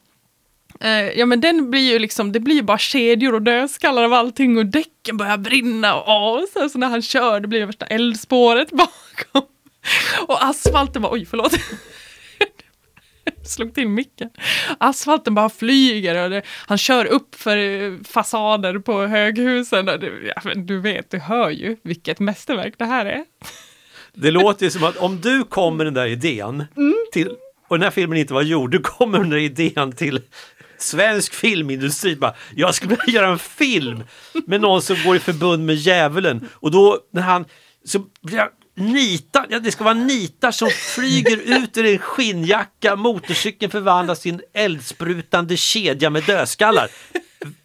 Eh, 0.80 1.20
ja 1.20 1.26
men 1.26 1.42
den 1.42 1.72
blir 1.72 1.92
ju 1.92 2.00
liksom, 2.00 2.32
det 2.32 2.40
blir 2.40 2.56
ju 2.56 2.62
bara 2.62 2.78
kedjor 2.78 3.34
och 3.34 3.42
dödskallar 3.42 4.04
av 4.04 4.13
allting 4.13 4.58
och 4.58 4.66
däcken 4.66 5.18
börjar 5.18 5.38
brinna 5.38 5.96
och, 5.96 6.08
åh, 6.08 6.44
så, 6.54 6.70
så 6.70 6.78
när 6.78 6.88
han 6.88 7.02
kör 7.02 7.40
det 7.40 7.48
blir 7.48 7.60
det 7.60 7.66
värsta 7.66 7.86
eldspåret 7.86 8.72
bakom. 8.72 9.50
Och 10.28 10.46
asfalten 10.46 11.02
bara, 11.02 11.13
oj 11.13 11.26
förlåt. 11.26 11.54
Slog 13.48 13.74
till 13.74 13.88
micken. 13.88 14.30
Asfalten 14.78 15.36
bara 15.36 15.50
flyger 15.50 16.24
och 16.24 16.30
det, 16.30 16.42
han 16.68 16.78
kör 16.78 17.06
upp 17.06 17.36
för 17.36 17.58
eh, 17.58 17.94
fasader 18.10 18.80
på 18.80 19.06
höghusen. 19.06 19.90
Och 19.90 20.00
det, 20.00 20.12
ja, 20.36 20.52
du 20.56 20.80
vet, 20.80 21.12
du 21.12 21.20
hör 21.20 21.50
ju 21.50 21.78
vilket 21.84 22.20
mästerverk 22.20 22.74
det 22.78 22.86
här 22.86 23.06
är. 23.06 23.24
Det 24.14 24.32
låter 24.32 24.66
ju 24.66 24.72
som 24.72 24.84
att 24.84 24.98
om 24.98 25.22
du 25.22 25.44
kom 25.44 25.78
med 25.78 25.86
den 25.86 25.94
där 25.94 26.08
idén 26.08 26.64
Mm. 26.78 26.96
till, 27.14 27.28
och 27.68 27.78
den 27.78 27.84
här 27.84 27.92
filmen 27.92 28.18
inte 28.18 28.34
var 28.34 28.42
gjord, 28.42 28.72
du 28.72 28.80
kommer 28.80 29.12
med 29.12 29.22
den 29.22 29.30
där 29.30 29.38
idén 29.38 29.92
till 29.92 30.22
svensk 30.78 31.34
filmindustri. 31.34 32.16
Bara, 32.16 32.36
jag 32.56 32.76
skulle 32.76 32.96
vilja 33.06 33.22
göra 33.22 33.32
en 33.32 33.40
film 33.40 34.04
med 34.46 34.62
någon 34.62 34.82
som 34.82 34.96
går 35.06 35.16
i 35.16 35.20
förbund 35.20 35.66
med 35.66 35.76
djävulen. 35.76 36.48
Och 36.54 36.72
då 36.72 37.00
när 37.14 37.22
han 37.22 37.46
så 37.86 38.00
blir 38.22 38.38
jag 38.38 38.50
nitar, 38.78 39.46
ja, 39.50 39.60
det 39.60 39.72
ska 39.72 39.84
vara 39.84 39.94
nitar 39.94 40.52
som 40.52 40.70
flyger 40.96 41.38
ut 41.38 41.78
ur 41.78 41.86
en 41.86 42.00
skinnjacka, 42.00 42.96
motorcykeln 42.96 43.72
förvandlas 43.72 44.20
till 44.20 44.34
en 44.34 44.42
eldsprutande 44.54 45.58
kedja 45.58 46.10
med 46.10 46.24
dödskallar. 46.24 46.90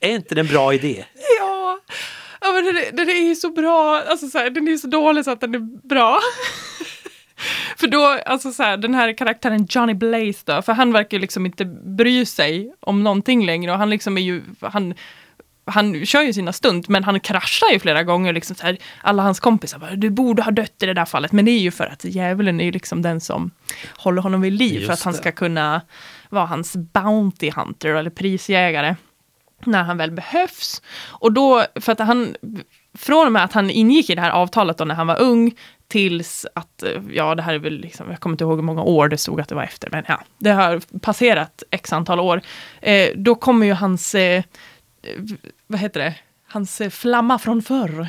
Är 0.01 0.11
inte 0.11 0.35
det 0.35 0.40
en 0.40 0.46
bra 0.46 0.75
idé? 0.75 1.05
Ja, 1.38 1.79
ja 2.40 2.53
men 2.53 2.64
den, 2.64 2.96
den 2.96 3.09
är 3.09 3.29
ju 3.29 3.35
så 3.35 3.51
bra, 3.51 4.03
alltså 4.03 4.29
så 4.29 4.38
här, 4.38 4.51
den 4.51 4.68
är 4.68 4.77
så 4.77 4.87
dålig 4.87 5.25
så 5.25 5.31
att 5.31 5.40
den 5.40 5.55
är 5.55 5.88
bra. 5.88 6.20
för 7.77 7.87
då, 7.87 8.18
alltså 8.27 8.53
så 8.53 8.62
här, 8.62 8.77
den 8.77 8.94
här 8.94 9.12
karaktären 9.12 9.66
Johnny 9.70 9.94
Blaze 9.94 10.42
då, 10.44 10.62
för 10.62 10.72
han 10.72 10.92
verkar 10.92 11.16
ju 11.16 11.20
liksom 11.20 11.46
inte 11.46 11.64
bry 11.64 12.27
sig 12.27 12.75
om 12.81 13.03
någonting 13.03 13.46
längre 13.46 13.72
och 13.72 13.79
han 13.79 13.90
liksom 13.90 14.18
är 14.18 14.22
ju, 14.22 14.42
han 14.61 14.94
han 15.64 16.07
kör 16.07 16.22
ju 16.22 16.33
sina 16.33 16.53
stunt, 16.53 16.88
men 16.88 17.05
han 17.05 17.20
kraschar 17.20 17.70
ju 17.72 17.79
flera 17.79 18.03
gånger. 18.03 18.33
Liksom 18.33 18.57
så 18.57 18.62
här, 18.62 18.79
alla 19.03 19.22
hans 19.22 19.40
kompisar 19.40 19.79
bara, 19.79 19.96
du 19.96 20.11
borde 20.11 20.42
ha 20.42 20.51
dött 20.51 20.83
i 20.83 20.87
det 20.87 20.94
där 20.94 21.05
fallet. 21.05 21.33
Men 21.33 21.44
det 21.44 21.51
är 21.51 21.59
ju 21.59 21.70
för 21.70 21.87
att 21.87 22.05
djävulen 22.05 22.61
är 22.61 22.64
ju 22.64 22.72
liksom 22.72 23.03
den 23.03 23.20
som 23.20 23.51
håller 23.96 24.22
honom 24.22 24.40
vid 24.40 24.53
liv, 24.53 24.75
Just 24.75 24.87
för 24.87 24.92
att 24.92 25.03
han 25.03 25.12
det. 25.12 25.18
ska 25.18 25.33
kunna 25.33 25.81
vara 26.29 26.46
hans 26.46 26.77
Bounty 26.77 27.51
Hunter, 27.51 27.94
eller 27.94 28.11
prisjägare 28.11 28.96
när 29.64 29.83
han 29.83 29.96
väl 29.96 30.11
behövs. 30.11 30.83
Och 31.09 31.33
då, 31.33 31.64
för 31.81 31.92
att 31.92 31.98
han, 31.98 32.37
från 32.98 33.27
och 33.27 33.33
med 33.33 33.44
att 33.44 33.53
han 33.53 33.70
ingick 33.70 34.11
i 34.11 34.14
det 34.14 34.20
här 34.20 34.31
avtalet 34.31 34.79
då 34.79 34.85
när 34.85 34.94
han 34.94 35.07
var 35.07 35.20
ung, 35.20 35.55
tills 35.88 36.46
att, 36.55 36.85
ja 37.12 37.35
det 37.35 37.42
här 37.42 37.55
är 37.55 37.59
väl 37.59 37.81
liksom, 37.81 38.11
jag 38.11 38.20
kommer 38.20 38.35
inte 38.35 38.44
ihåg 38.44 38.57
hur 38.57 38.62
många 38.62 38.83
år 38.83 39.09
det 39.09 39.18
stod 39.18 39.40
att 39.40 39.48
det 39.48 39.55
var 39.55 39.62
efter, 39.62 39.88
men 39.90 40.05
ja, 40.09 40.20
det 40.38 40.51
har 40.51 40.98
passerat 40.98 41.62
x 41.70 41.92
antal 41.92 42.20
år. 42.20 42.40
Eh, 42.81 43.09
då 43.16 43.35
kommer 43.35 43.66
ju 43.66 43.72
hans, 43.72 44.14
eh, 44.14 44.42
vad 45.67 45.81
heter 45.81 46.01
det, 46.01 46.15
hans 46.47 46.81
eh, 46.81 46.91
flamma 46.91 47.38
från 47.38 47.62
förr. 47.62 48.09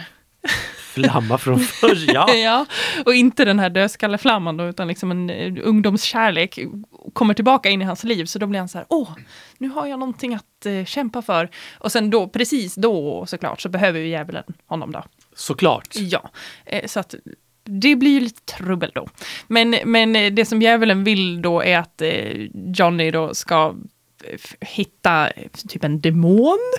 Flamma 0.78 1.38
från 1.38 1.60
förr, 1.60 2.06
ja. 2.14 2.34
Ja, 2.34 2.66
och 3.06 3.14
inte 3.14 3.46
den 3.46 3.60
här 3.60 3.70
dödskalleflamman 3.70 4.58
då, 4.58 4.68
utan 4.68 4.88
liksom 4.88 5.12
en 5.12 5.30
eh, 5.30 5.54
ungdomskärlek 5.64 6.60
kommer 7.14 7.34
tillbaka 7.34 7.70
in 7.70 7.82
i 7.82 7.86
hans 7.86 8.04
liv. 8.04 8.26
Så 8.26 8.40
då 8.40 8.48
blir 8.48 8.60
han 8.60 8.70
så 8.70 8.78
här, 8.78 8.88
åh, 8.90 9.10
nu 9.58 9.70
har 9.70 9.88
jag 9.88 10.00
någonting 10.00 10.36
att 10.36 10.66
eh, 10.66 10.86
kämpa 10.86 11.22
för. 11.22 11.50
Och 11.80 11.92
sen 11.92 12.10
då, 12.10 12.28
precis 12.28 12.76
då 12.76 13.26
såklart, 13.26 13.62
så 13.62 13.70
behöver 13.70 14.00
ju 14.00 14.08
djävulen 14.08 14.44
honom 14.66 14.92
då. 14.92 15.04
Såklart. 15.36 15.96
Ja, 15.96 16.32
eh, 16.66 16.86
så 16.86 17.00
att 17.00 17.16
det 17.64 17.96
blir 17.96 18.12
ju 18.12 18.20
lite 18.20 18.42
trubbel 18.42 18.92
då. 18.96 19.08
Men, 19.48 19.76
men 19.86 20.16
eh, 20.16 20.34
det 20.34 20.46
som 20.46 20.62
djävulen 20.62 21.04
vill 21.04 21.42
då 21.42 21.64
är 21.64 21.78
att 21.78 22.02
eh, 22.02 22.48
Johnny 22.54 23.12
då 23.12 23.34
ska 23.34 23.66
eh, 23.66 23.74
hitta 24.60 25.30
typ 25.70 25.84
en 25.84 26.02
demon, 26.02 26.74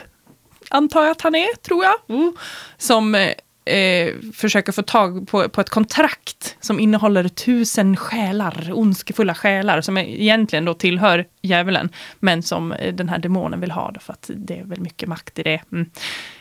antar 0.71 1.03
jag 1.03 1.11
att 1.11 1.21
han 1.21 1.35
är, 1.35 1.57
tror 1.57 1.85
jag, 1.85 1.95
mm. 2.09 2.37
som 2.79 3.15
eh, 3.15 3.31
eh, 3.65 4.15
försöker 4.35 4.73
få 4.73 4.83
tag 4.83 5.29
på, 5.29 5.49
på 5.49 5.61
ett 5.61 5.71
kontrakt 5.71 6.57
som 6.61 6.81
innehåller 6.81 7.29
tusen 7.29 7.97
själar, 7.97 8.71
ondskefulla 8.73 9.35
själar, 9.35 9.81
som 9.81 9.99
egentligen 9.99 10.65
då 10.65 10.75
tillhör 10.75 11.25
djävulen, 11.43 11.89
men 12.21 12.43
som 12.43 12.73
eh, 12.73 12.95
den 12.95 13.09
här 13.09 13.19
demonen 13.19 13.61
vill 13.61 13.71
ha, 13.71 13.91
då, 13.91 14.01
för 14.01 14.13
att 14.13 14.31
det 14.35 14.59
är 14.59 14.65
väl 14.65 14.81
mycket 14.81 15.09
makt 15.09 15.39
i 15.39 15.43
det. 15.43 15.61
Mm. 15.73 15.91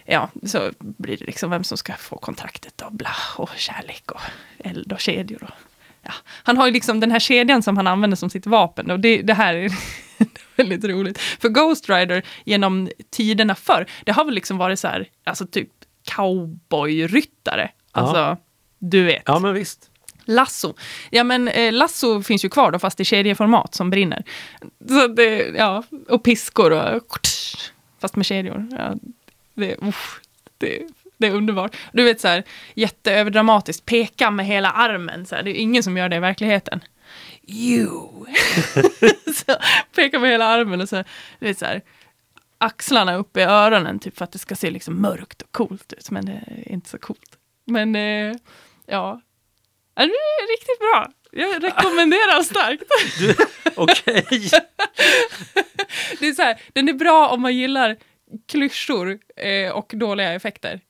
Ja, 0.05 0.29
så 0.43 0.71
blir 0.79 1.17
det 1.17 1.25
liksom 1.25 1.49
vem 1.49 1.63
som 1.63 1.77
ska 1.77 1.93
få 1.93 2.17
kontraktet 2.17 2.81
och 2.81 2.93
bla, 2.93 3.15
och 3.37 3.49
kärlek 3.55 4.11
och 4.11 4.21
eld 4.59 4.93
och 4.93 4.99
kedjor. 4.99 5.43
Och, 5.43 5.55
ja. 6.01 6.13
Han 6.43 6.57
har 6.57 6.65
ju 6.65 6.73
liksom 6.73 6.99
den 6.99 7.11
här 7.11 7.19
kedjan 7.19 7.63
som 7.63 7.77
han 7.77 7.87
använder 7.87 8.17
som 8.17 8.29
sitt 8.29 8.45
vapen 8.45 8.91
och 8.91 8.99
det, 8.99 9.21
det 9.21 9.33
här 9.33 9.53
är 9.53 9.71
väldigt 10.57 10.85
roligt. 10.85 11.17
För 11.17 11.49
Ghost 11.49 11.89
Rider 11.89 12.23
genom 12.45 12.89
tiderna 13.09 13.55
förr, 13.55 13.85
det 14.03 14.11
har 14.11 14.25
väl 14.25 14.33
liksom 14.33 14.57
varit 14.57 14.79
så 14.79 14.87
här, 14.87 15.09
alltså 15.23 15.47
typ 15.47 15.69
cowboyryttare. 16.15 17.69
Alltså, 17.91 18.37
du 18.79 19.03
vet. 19.03 19.23
Ja 19.25 19.39
men 19.39 19.53
visst. 19.53 19.89
Lasso. 20.25 20.73
Ja 21.09 21.23
men 21.23 21.47
eh, 21.47 21.73
lasso 21.73 22.21
finns 22.21 22.45
ju 22.45 22.49
kvar 22.49 22.71
då 22.71 22.79
fast 22.79 22.99
i 22.99 23.05
kedjeformat 23.05 23.75
som 23.75 23.89
brinner. 23.89 24.23
Så 24.89 25.07
det, 25.07 25.37
ja, 25.57 25.83
och 26.09 26.23
piskor 26.23 26.71
och 26.71 27.19
fast 28.01 28.15
med 28.15 28.25
kedjor. 28.25 28.67
Ja, 28.71 28.95
det, 29.53 29.75
uff, 29.75 30.19
det, 30.57 30.87
det 31.17 31.27
är 31.27 31.31
underbart. 31.31 31.75
Du 31.93 32.03
vet 32.03 32.21
så 32.21 32.27
här 32.27 32.43
jätteöverdramatiskt, 32.73 33.85
peka 33.85 34.31
med 34.31 34.45
hela 34.45 34.71
armen. 34.71 35.25
Så 35.25 35.35
här, 35.35 35.43
det 35.43 35.51
är 35.51 35.61
ingen 35.61 35.83
som 35.83 35.97
gör 35.97 36.09
det 36.09 36.15
i 36.15 36.19
verkligheten. 36.19 36.81
You! 37.47 38.25
så, 39.33 39.55
peka 39.95 40.19
med 40.19 40.29
hela 40.29 40.45
armen 40.45 40.81
och 40.81 40.89
så, 40.89 40.95
du 41.39 41.45
vet 41.45 41.57
så 41.57 41.65
här, 41.65 41.81
axlarna 42.57 43.15
upp 43.15 43.37
i 43.37 43.41
öronen 43.41 43.99
typ 43.99 44.17
för 44.17 44.23
att 44.25 44.31
det 44.31 44.39
ska 44.39 44.55
se 44.55 44.71
liksom 44.71 45.01
mörkt 45.01 45.41
och 45.41 45.51
coolt 45.51 45.93
ut. 45.93 46.11
Men 46.11 46.25
det 46.25 46.43
är 46.47 46.71
inte 46.71 46.89
så 46.89 46.97
coolt. 46.97 47.37
Men 47.65 47.95
eh, 47.95 48.35
ja, 48.85 49.21
det 49.95 50.01
är 50.03 50.57
riktigt 50.57 50.79
bra. 50.79 51.07
Jag 51.31 51.63
rekommenderar 51.63 52.43
starkt. 52.43 52.83
Okej. 53.75 54.49
Det 56.19 56.27
är 56.27 56.33
så 56.33 56.41
här, 56.41 56.61
den 56.73 56.89
är 56.89 56.93
bra 56.93 57.29
om 57.29 57.41
man 57.41 57.55
gillar 57.55 57.97
klyschor 58.47 59.19
eh, 59.35 59.71
och 59.71 59.91
dåliga 59.95 60.33
effekter. 60.33 60.81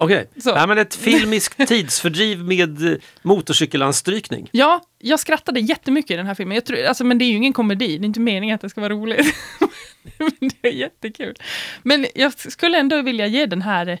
Okej. 0.00 0.30
Nej, 0.44 0.66
men 0.66 0.78
ett 0.78 0.94
filmiskt 0.94 1.68
tidsfördriv 1.68 2.44
med 2.44 2.92
eh, 2.92 2.98
motorcykelanstrykning. 3.22 4.48
Ja, 4.52 4.82
jag 4.98 5.20
skrattade 5.20 5.60
jättemycket 5.60 6.10
i 6.10 6.16
den 6.16 6.26
här 6.26 6.34
filmen. 6.34 6.54
Jag 6.54 6.64
tror, 6.64 6.84
alltså, 6.84 7.04
men 7.04 7.18
det 7.18 7.24
är 7.24 7.26
ju 7.26 7.36
ingen 7.36 7.52
komedi, 7.52 7.98
det 7.98 8.04
är 8.04 8.06
inte 8.06 8.20
meningen 8.20 8.54
att 8.54 8.60
det 8.60 8.70
ska 8.70 8.80
vara 8.80 8.92
roligt. 8.92 9.34
men 10.18 10.50
det 10.60 10.68
är 10.68 10.72
jättekul. 10.72 11.34
Men 11.82 12.06
jag 12.14 12.32
skulle 12.38 12.78
ändå 12.78 13.02
vilja 13.02 13.26
ge 13.26 13.46
den 13.46 13.62
här 13.62 13.98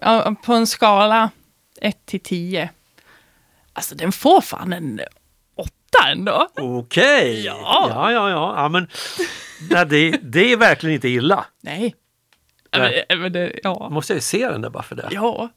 ja, 0.00 0.34
på 0.44 0.52
en 0.52 0.66
skala 0.66 1.30
1 1.80 2.06
till 2.06 2.20
10. 2.20 2.70
Alltså 3.72 3.94
den 3.94 4.12
får 4.12 4.40
fan 4.40 4.72
en 4.72 5.00
åtta 5.56 6.08
ändå. 6.08 6.48
Okej! 6.56 7.44
Ja. 7.44 7.86
ja, 7.90 8.12
ja, 8.12 8.30
ja. 8.30 8.54
ja 8.56 8.68
men, 8.68 8.88
nej, 9.70 9.86
det, 9.86 10.10
det 10.22 10.52
är 10.52 10.56
verkligen 10.56 10.94
inte 10.94 11.08
illa. 11.08 11.44
Nej. 11.62 11.94
Men, 13.08 13.20
men 13.20 13.32
det, 13.32 13.52
ja. 13.62 13.88
Måste 13.90 14.12
jag 14.12 14.16
ju 14.16 14.20
se 14.20 14.48
den 14.48 14.60
där 14.62 14.70
bara 14.70 14.82
för 14.82 14.96
det. 14.96 15.08
ja. 15.10 15.48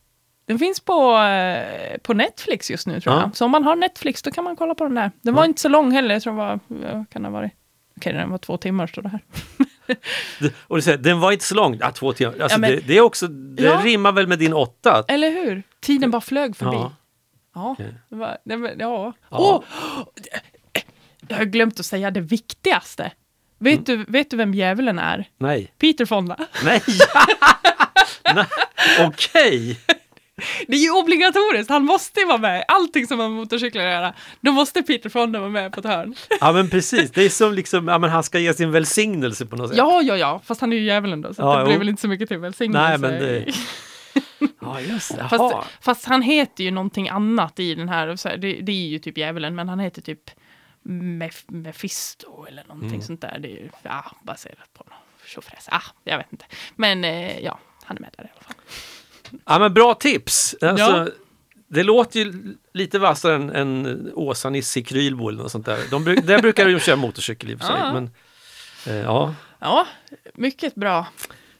Den 0.45 0.59
finns 0.59 0.79
på, 0.79 1.17
eh, 1.17 1.97
på 1.97 2.13
Netflix 2.13 2.71
just 2.71 2.87
nu 2.87 2.99
tror 3.01 3.15
Ja. 3.15 3.21
jag. 3.21 3.35
Så 3.35 3.45
om 3.45 3.51
man 3.51 3.63
har 3.63 3.75
Netflix 3.75 4.21
då 4.21 4.31
kan 4.31 4.43
man 4.43 4.55
kolla 4.55 4.75
på 4.75 4.83
den 4.83 4.95
där. 4.95 5.11
Den 5.21 5.33
var 5.33 5.45
inte 5.45 5.61
så 5.61 5.69
lång 5.69 5.91
heller, 5.91 6.15
jag 6.15 6.23
tror 6.23 6.33
det 6.33 6.37
var, 6.37 7.05
kan 7.09 7.21
det 7.21 7.27
ha 7.27 7.33
varit? 7.33 7.51
Okej, 7.97 8.13
den 8.13 8.29
var 8.29 8.37
två 8.37 8.57
timmar 8.57 8.87
står 8.87 9.01
det 9.01 9.09
här. 9.09 9.19
Och 10.67 10.75
du 10.75 10.81
säger, 10.81 10.97
den 10.97 11.19
var 11.19 11.31
inte 11.31 11.45
så 11.45 11.55
lång, 11.55 11.77
ja, 11.79 11.91
två 11.91 12.13
timmar. 12.13 12.33
Alltså, 12.39 12.55
Ja, 12.55 12.57
men- 12.57 12.71
det, 12.71 12.79
det, 12.87 12.97
är 12.97 13.01
också, 13.01 13.27
det 13.27 13.75
rimmar 13.77 14.11
väl 14.11 14.27
med 14.27 14.39
din 14.39 14.53
åtta? 14.53 15.03
Eller 15.07 15.31
hur? 15.31 15.63
Tiden 15.81 16.11
bara 16.11 16.21
flög 16.21 16.55
förbi. 16.55 16.75
Ja. 16.77 16.91
Ja. 17.55 17.71
Okej. 17.71 17.93
det 18.09 18.15
var, 18.15 18.37
det 18.43 18.75
ja. 18.79 19.13
Ja. 19.29 19.37
Åh! 19.39 19.63
jag 21.27 21.37
har 21.37 21.45
glömt 21.45 21.79
att 21.79 21.85
säga 21.85 22.11
det 22.11 22.21
viktigaste. 22.21 23.11
Vet, 23.59 23.89
Mm. 23.89 24.05
du, 24.05 24.11
vet 24.11 24.29
du 24.29 24.37
vem 24.37 24.53
djävulen 24.53 24.99
är? 24.99 25.29
Nej. 25.37 25.73
Peter 25.79 26.05
Fonda. 26.05 26.37
Nej! 26.63 26.81
Nej. 28.35 28.45
Okej! 29.07 29.79
Det 30.67 30.75
är 30.75 30.81
ju 30.81 30.91
obligatoriskt, 30.91 31.69
han 31.69 31.83
måste 31.85 32.19
ju 32.19 32.25
vara 32.25 32.37
med. 32.37 32.63
Allting 32.67 33.07
som 33.07 33.19
har 33.19 33.29
med 33.29 33.37
motorcyklar 33.37 33.83
att 33.85 33.91
göra, 33.91 34.13
då 34.41 34.51
måste 34.51 34.81
Peter 34.83 35.09
Fonda 35.09 35.39
vara 35.39 35.49
med 35.49 35.71
på 35.73 35.79
ett 35.79 35.85
hörn. 35.85 36.15
Ja 36.41 36.51
men 36.51 36.69
precis, 36.69 37.11
det 37.11 37.23
är 37.23 37.29
som 37.29 37.53
liksom, 37.53 37.87
ja 37.87 37.97
men 37.97 38.09
han 38.09 38.23
ska 38.23 38.39
ge 38.39 38.53
sin 38.53 38.71
välsignelse 38.71 39.45
på 39.45 39.55
något 39.55 39.69
sätt. 39.69 39.77
Ja, 39.77 40.01
ja, 40.01 40.17
ja, 40.17 40.41
fast 40.45 40.61
han 40.61 40.73
är 40.73 40.77
ju 40.77 40.83
djävulen 40.83 41.21
då, 41.21 41.33
så 41.33 41.41
Ja, 41.41 41.57
det 41.59 41.65
blir 41.65 41.77
väl 41.77 41.89
inte 41.89 42.01
så 42.01 42.07
mycket 42.07 42.27
till 42.29 42.37
välsignelse. 42.37 42.87
Nej 42.89 42.97
men 42.97 43.11
det... 43.11 43.45
Ja 44.61 44.81
just 44.81 45.15
det, 45.17 45.27
Fast, 45.29 45.55
fast 45.81 46.05
han 46.05 46.21
heter 46.21 46.63
ju 46.63 46.71
någonting 46.71 47.09
annat 47.09 47.59
i 47.59 47.75
den 47.75 47.89
här, 47.89 48.37
det, 48.37 48.53
det 48.53 48.71
är 48.71 48.87
ju 48.87 48.99
typ 48.99 49.17
djävulen, 49.17 49.55
men 49.55 49.69
han 49.69 49.79
heter 49.79 50.01
typ 50.01 50.19
Mef 50.89 51.43
Mefisto 51.47 52.45
eller 52.47 52.63
någonting 52.63 52.89
Mm. 52.89 53.01
sånt 53.01 53.21
där. 53.21 53.39
Det 53.39 53.47
är 53.47 53.51
ju 53.61 53.69
ja, 53.83 54.05
baserat 54.23 54.73
på 54.73 54.85
tjofräs. 55.25 55.67
Ah, 55.71 55.81
jag 56.03 56.17
vet 56.17 56.31
inte. 56.31 56.45
Men 56.75 57.03
eh, 57.03 57.39
ja, 57.39 57.59
han 57.83 57.97
är 57.97 58.01
med 58.01 58.09
där 58.17 58.23
i 58.23 58.27
alla 58.33 58.43
fall. 58.43 58.55
Ja 59.45 59.59
men 59.59 59.73
bra 59.73 59.93
tips! 59.93 60.55
Alltså, 60.61 60.85
Ja. 60.85 61.07
Det 61.69 61.83
låter 61.83 62.19
ju 62.19 62.55
lite 62.73 62.99
vassare 62.99 63.35
än, 63.35 63.49
än 63.49 64.11
Åsa-Nisse 64.15 64.79
i 64.79 64.83
Krylbo 64.83 65.29
eller 65.29 65.43
något 65.43 65.51
sånt 65.51 65.65
där. 65.65 65.79
De 65.91 66.05
där 66.05 66.41
brukar 66.41 66.65
de 66.65 66.71
ju 66.71 66.79
köra 66.79 66.95
motorcykel 66.95 67.49
i 67.51 67.55
och 67.55 67.59
för 67.59 67.67
sig. 67.67 67.75
Ja. 67.79 67.93
Men, 67.93 68.09
eh, 68.85 68.95
ja. 68.95 69.35
Ja, 69.59 69.87
mycket 70.33 70.75
bra. 70.75 71.07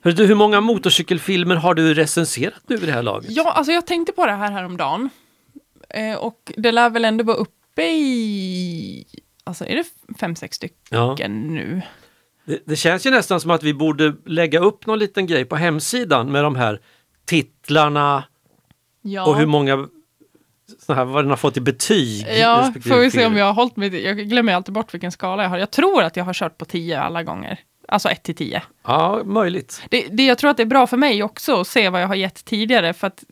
Hör 0.02 0.12
du, 0.12 0.26
hur 0.26 0.36
många 0.36 0.62
motorcykelfilmer 0.62 1.56
har 1.56 1.74
du 1.74 1.94
recenserat 1.94 2.62
nu 2.68 2.78
vid 2.78 2.90
det 2.90 2.94
här 2.94 3.04
laget? 3.04 3.32
Ja, 3.32 3.52
alltså 3.52 3.72
jag 3.72 3.88
tänkte 3.88 4.12
på 4.14 4.26
det 4.26 4.32
här 4.34 4.52
häromdagen. 4.52 5.10
Eh, 5.90 6.16
och 6.18 6.52
det 6.58 6.72
lär 6.72 6.90
väl 6.90 7.06
ändå 7.06 7.24
vara 7.24 7.38
uppe 7.38 7.57
i, 7.84 9.06
alltså 9.44 9.66
är 9.66 9.76
det 9.76 9.84
fem, 10.20 10.36
sex 10.36 10.56
stycken 10.56 10.78
Ja. 10.90 11.16
nu? 11.28 11.82
Det, 12.46 12.60
det 12.66 12.76
känns 12.76 13.06
ju 13.06 13.12
nästan 13.12 13.40
som 13.42 13.52
att 13.52 13.64
vi 13.64 13.74
borde 13.74 14.16
lägga 14.26 14.60
upp 14.60 14.86
någon 14.86 15.00
liten 15.00 15.28
grej 15.28 15.46
på 15.46 15.56
hemsidan 15.56 16.32
med 16.32 16.44
de 16.44 16.56
här 16.56 16.82
titlarna 17.26 18.24
Ja. 19.02 19.26
och 19.26 19.38
hur 19.38 19.46
många 19.46 19.88
såna 20.86 20.96
här, 20.98 21.06
vad 21.06 21.24
den 21.24 21.30
har 21.30 21.38
fått 21.38 21.58
i 21.58 21.62
betyg. 21.62 22.28
Ja, 22.40 22.74
får 22.90 22.98
vi 23.00 23.12
se 23.12 23.26
om 23.26 23.38
jag 23.38 23.46
har 23.46 23.54
hållit 23.54 23.78
mig 23.78 24.04
Jag 24.04 24.18
glömmer 24.18 24.54
alltid 24.54 24.74
bort 24.74 24.94
vilken 24.94 25.12
skala 25.12 25.44
jag 25.44 25.50
har. 25.50 25.58
Jag 25.58 25.72
tror 25.72 26.04
att 26.04 26.16
jag 26.16 26.24
har 26.24 26.34
kört 26.34 26.58
på 26.58 26.66
10 26.66 27.00
alla 27.00 27.24
gånger. 27.24 27.60
Alltså 27.88 28.10
1 28.10 28.24
till 28.24 28.36
10. 28.36 28.64
Ja, 28.84 29.22
möjligt. 29.26 29.82
Det, 29.90 30.08
det, 30.12 30.26
jag 30.26 30.38
tror 30.38 30.50
att 30.50 30.58
det 30.58 30.64
är 30.64 30.68
bra 30.68 30.88
för 30.88 30.98
mig 30.98 31.24
också 31.24 31.62
att 31.62 31.68
se 31.68 31.90
vad 31.90 32.02
jag 32.02 32.08
har 32.08 32.16
gett 32.16 32.46
tidigare, 32.46 32.94
för 32.94 33.08
att 33.08 33.24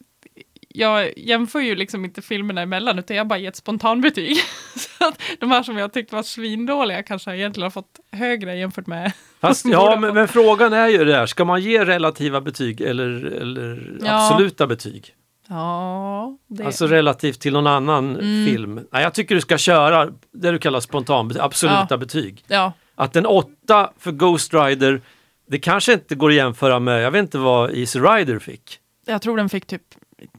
jag 0.75 1.17
jämför 1.17 1.59
ju 1.59 1.75
liksom 1.75 2.05
inte 2.05 2.21
filmerna 2.21 2.61
emellan, 2.61 2.99
utan 2.99 3.17
jag 3.17 3.27
bara 3.27 3.39
gett 3.39 3.55
spontanbetyg. 3.55 4.37
Så 4.75 5.07
att 5.07 5.21
de 5.39 5.51
här 5.51 5.63
som 5.63 5.77
jag 5.77 5.93
tyckte 5.93 6.15
var 6.15 6.23
svindåliga 6.23 7.03
kanske 7.03 7.35
egentligen 7.35 7.63
har 7.65 7.71
fått 7.71 7.99
högre 8.11 8.55
jämfört 8.57 8.87
med... 8.87 9.11
Fast, 9.41 9.65
ja, 9.69 9.97
men, 9.99 10.13
men 10.13 10.27
frågan 10.27 10.73
är 10.73 10.87
ju 10.87 11.05
det 11.05 11.15
här, 11.15 11.25
ska 11.25 11.45
man 11.45 11.61
ge 11.61 11.85
relativa 11.85 12.41
betyg 12.41 12.81
eller, 12.81 13.25
eller 13.25 13.97
Ja. 14.05 14.27
absoluta 14.31 14.67
betyg? 14.67 15.13
Ja, 15.47 16.37
det... 16.47 16.65
Alltså 16.65 16.87
relativt 16.87 17.39
till 17.41 17.53
någon 17.53 17.67
annan 17.67 18.15
Mm. 18.15 18.45
film. 18.45 18.79
Nej, 18.91 19.03
jag 19.03 19.13
tycker 19.13 19.35
du 19.35 19.41
ska 19.41 19.57
köra 19.57 20.05
det 20.31 20.51
du 20.51 20.59
kallar 20.59 20.79
spontanbetyg, 20.79 21.41
absoluta 21.41 21.87
Ja. 21.89 21.97
betyg. 21.97 22.43
ja, 22.47 22.73
Att 22.95 23.15
en 23.15 23.25
åtta 23.25 23.89
för 23.99 24.11
Ghost 24.11 24.53
Rider, 24.53 25.01
det 25.47 25.59
kanske 25.59 25.93
inte 25.93 26.15
går 26.15 26.29
att 26.29 26.35
jämföra 26.35 26.79
med, 26.79 27.01
jag 27.03 27.11
vet 27.11 27.19
inte 27.19 27.37
vad 27.37 27.71
Easy 27.77 27.99
Rider 27.99 28.39
fick. 28.39 28.79
jag 29.05 29.21
tror 29.21 29.37
den 29.37 29.49
fick 29.49 29.65
typ 29.65 29.81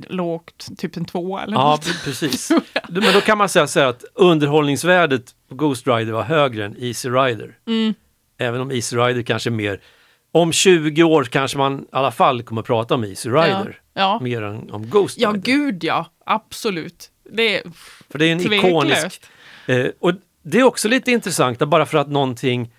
lågt, 0.08 0.68
typ 0.78 0.96
en 0.96 1.04
tvåa 1.04 1.42
eller 1.42 1.56
Ja, 1.56 1.70
något. 1.70 2.04
precis. 2.04 2.50
Men 2.88 3.12
då 3.14 3.20
kan 3.20 3.38
man 3.38 3.48
säga 3.48 3.66
så 3.66 3.80
här 3.80 3.86
att 3.86 4.04
underhållningsvärdet 4.14 5.34
på 5.48 5.54
Ghost 5.54 5.86
Rider 5.86 6.12
var 6.12 6.22
högre 6.22 6.64
än 6.64 6.76
Easy 6.78 7.08
Rider. 7.08 7.58
Mm, 7.66 7.94
Även 8.38 8.60
om 8.60 8.70
Easy 8.72 8.96
Rider 8.96 9.22
kanske 9.22 9.48
är 9.48 9.52
mer, 9.52 9.80
om 10.32 10.52
20 10.52 11.02
år 11.02 11.24
kanske 11.24 11.58
man 11.58 11.80
i 11.82 11.84
alla 11.92 12.10
fall 12.12 12.42
kommer 12.42 12.60
att 12.60 12.66
prata 12.66 12.94
om 12.94 13.04
Easy 13.04 13.28
Rider. 13.30 13.80
ja. 13.94 14.18
Mer 14.22 14.42
än 14.42 14.70
om 14.70 14.90
Ghost 14.90 15.18
ja, 15.18 15.28
Rider. 15.28 15.40
gud 15.42 15.84
ja, 15.84 16.06
absolut. 16.26 17.10
Det 17.30 17.56
är 17.58 17.62
För 18.10 18.18
det 18.18 18.26
är 18.26 18.32
en 18.32 18.38
tveklöst. 18.38 18.62
ikonisk... 18.66 19.22
Eh, 19.66 19.86
och 20.00 20.12
det 20.42 20.58
är 20.58 20.62
också 20.62 20.88
lite 20.88 21.10
intressant, 21.12 21.62
att 21.62 21.68
bara 21.68 21.86
för 21.86 21.98
att 21.98 22.08
någonting 22.08 22.72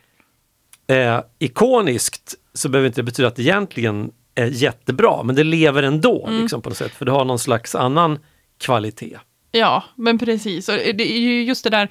är 0.87 1.23
ikoniskt 1.39 2.35
så 2.53 2.69
behöver 2.69 2.87
inte 2.87 2.99
det 3.01 3.05
betyda 3.05 3.27
att 3.27 3.35
det 3.35 3.41
egentligen 3.41 4.11
är 4.37 4.45
jättebra, 4.47 5.23
men 5.23 5.35
det 5.35 5.43
lever 5.43 5.83
ändå 5.83 6.27
Mm. 6.27 6.41
liksom, 6.41 6.61
på 6.61 6.69
något 6.69 6.77
sätt, 6.77 6.91
för 6.95 7.05
det 7.05 7.11
har 7.11 7.25
någon 7.25 7.39
slags 7.39 7.75
annan 7.75 8.19
kvalitet. 8.59 9.17
Ja, 9.51 9.83
men 9.95 10.19
precis. 10.19 10.69
Och 10.69 10.75
det 10.75 11.11
är 11.13 11.19
ju 11.19 11.43
just 11.43 11.63
det 11.63 11.69
där 11.69 11.89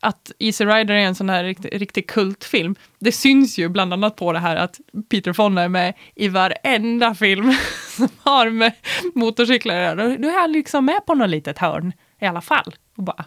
att 0.00 0.32
Easy 0.38 0.64
Rider 0.64 0.94
är 0.94 0.98
en 1.00 1.14
sån 1.14 1.30
här 1.30 1.44
riktig, 1.44 1.80
riktig 1.82 2.08
kultfilm. 2.08 2.74
Det 2.98 3.12
syns 3.12 3.58
ju 3.58 3.68
bland 3.68 3.92
annat 3.92 4.16
på 4.16 4.32
det 4.32 4.38
här 4.38 4.56
att 4.56 4.80
Peter 5.10 5.32
Fonda 5.32 5.62
är 5.62 5.68
med 5.68 5.94
i 6.14 6.28
varenda 6.28 7.14
film 7.14 7.54
som 7.96 8.08
har 8.18 8.50
med 8.50 8.72
motorcyklar. 9.14 9.96
Då 9.96 10.28
är 10.28 10.40
han 10.40 10.52
liksom 10.52 10.84
med 10.84 11.06
på 11.06 11.14
något 11.14 11.30
litet 11.30 11.58
hörn 11.58 11.92
i 12.20 12.26
alla 12.26 12.40
fall. 12.40 12.74
Och 12.96 13.02
bara 13.02 13.24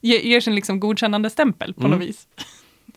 ge- 0.00 0.28
ger 0.28 0.40
sin 0.40 0.54
liksom 0.54 0.80
godkännande 0.80 1.30
stämpel 1.30 1.74
på 1.74 1.80
Mm. 1.80 1.90
något 1.90 2.08
vis. 2.08 2.26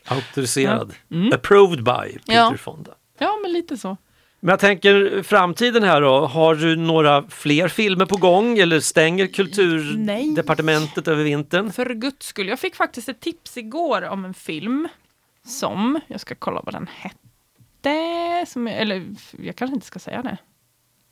Auktoriserad. 0.05 0.93
Mm. 1.11 1.33
Approved 1.33 1.83
by 1.83 2.13
Peter 2.13 2.33
Ja. 2.33 2.53
Fonda. 2.57 2.91
Ja, 3.19 3.39
men 3.41 3.53
lite 3.53 3.77
så. 3.77 3.97
Men 4.45 4.49
jag 4.51 4.59
tänker 4.59 5.23
framtiden 5.23 5.83
här 5.83 6.01
då, 6.01 6.25
har 6.25 6.55
du 6.55 6.75
några 6.75 7.23
fler 7.29 7.67
filmer 7.67 8.05
på 8.05 8.17
gång 8.17 8.57
eller 8.57 8.79
stänger 8.79 9.27
kulturdepartementet 9.27 11.07
över 11.07 11.23
vintern? 11.23 11.71
För 11.71 11.93
guds 11.93 12.27
skull, 12.27 12.47
jag 12.47 12.59
fick 12.59 12.75
faktiskt 12.75 13.09
ett 13.09 13.19
tips 13.19 13.57
igår 13.57 14.01
om 14.01 14.25
en 14.25 14.33
film 14.33 14.87
som, 15.45 15.99
jag 16.07 16.19
ska 16.19 16.35
kolla 16.35 16.61
vad 16.65 16.73
den 16.73 16.89
hette, 16.95 18.45
som, 18.47 18.67
eller 18.67 19.05
jag 19.39 19.55
kanske 19.55 19.75
inte 19.75 19.87
ska 19.87 19.99
säga 19.99 20.21
det. 20.21 20.37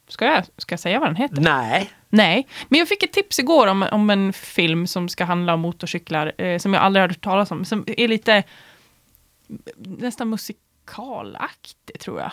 Ska 0.07 0.25
jag, 0.25 0.43
ska 0.57 0.73
jag 0.73 0.79
säga 0.79 0.99
vad 0.99 1.09
den 1.09 1.15
heter? 1.15 1.41
Nej. 1.41 1.89
Nej, 2.09 2.47
men 2.67 2.79
jag 2.79 2.88
fick 2.88 3.03
ett 3.03 3.13
tips 3.13 3.39
igår 3.39 3.67
om, 3.67 3.86
om 3.91 4.09
en 4.09 4.34
film 4.34 4.88
som 4.88 5.09
ska 5.09 5.25
handla 5.25 5.53
om 5.53 5.59
motorcyklar, 5.59 6.41
eh, 6.41 6.57
som 6.57 6.73
jag 6.73 6.84
aldrig 6.84 7.01
hört 7.07 7.21
talas 7.21 7.51
om, 7.51 7.65
som 7.65 7.84
är 7.88 8.07
lite 8.07 8.43
nästan 9.77 10.29
musikalaktig 10.29 11.99
tror 11.99 12.19
jag. 12.19 12.31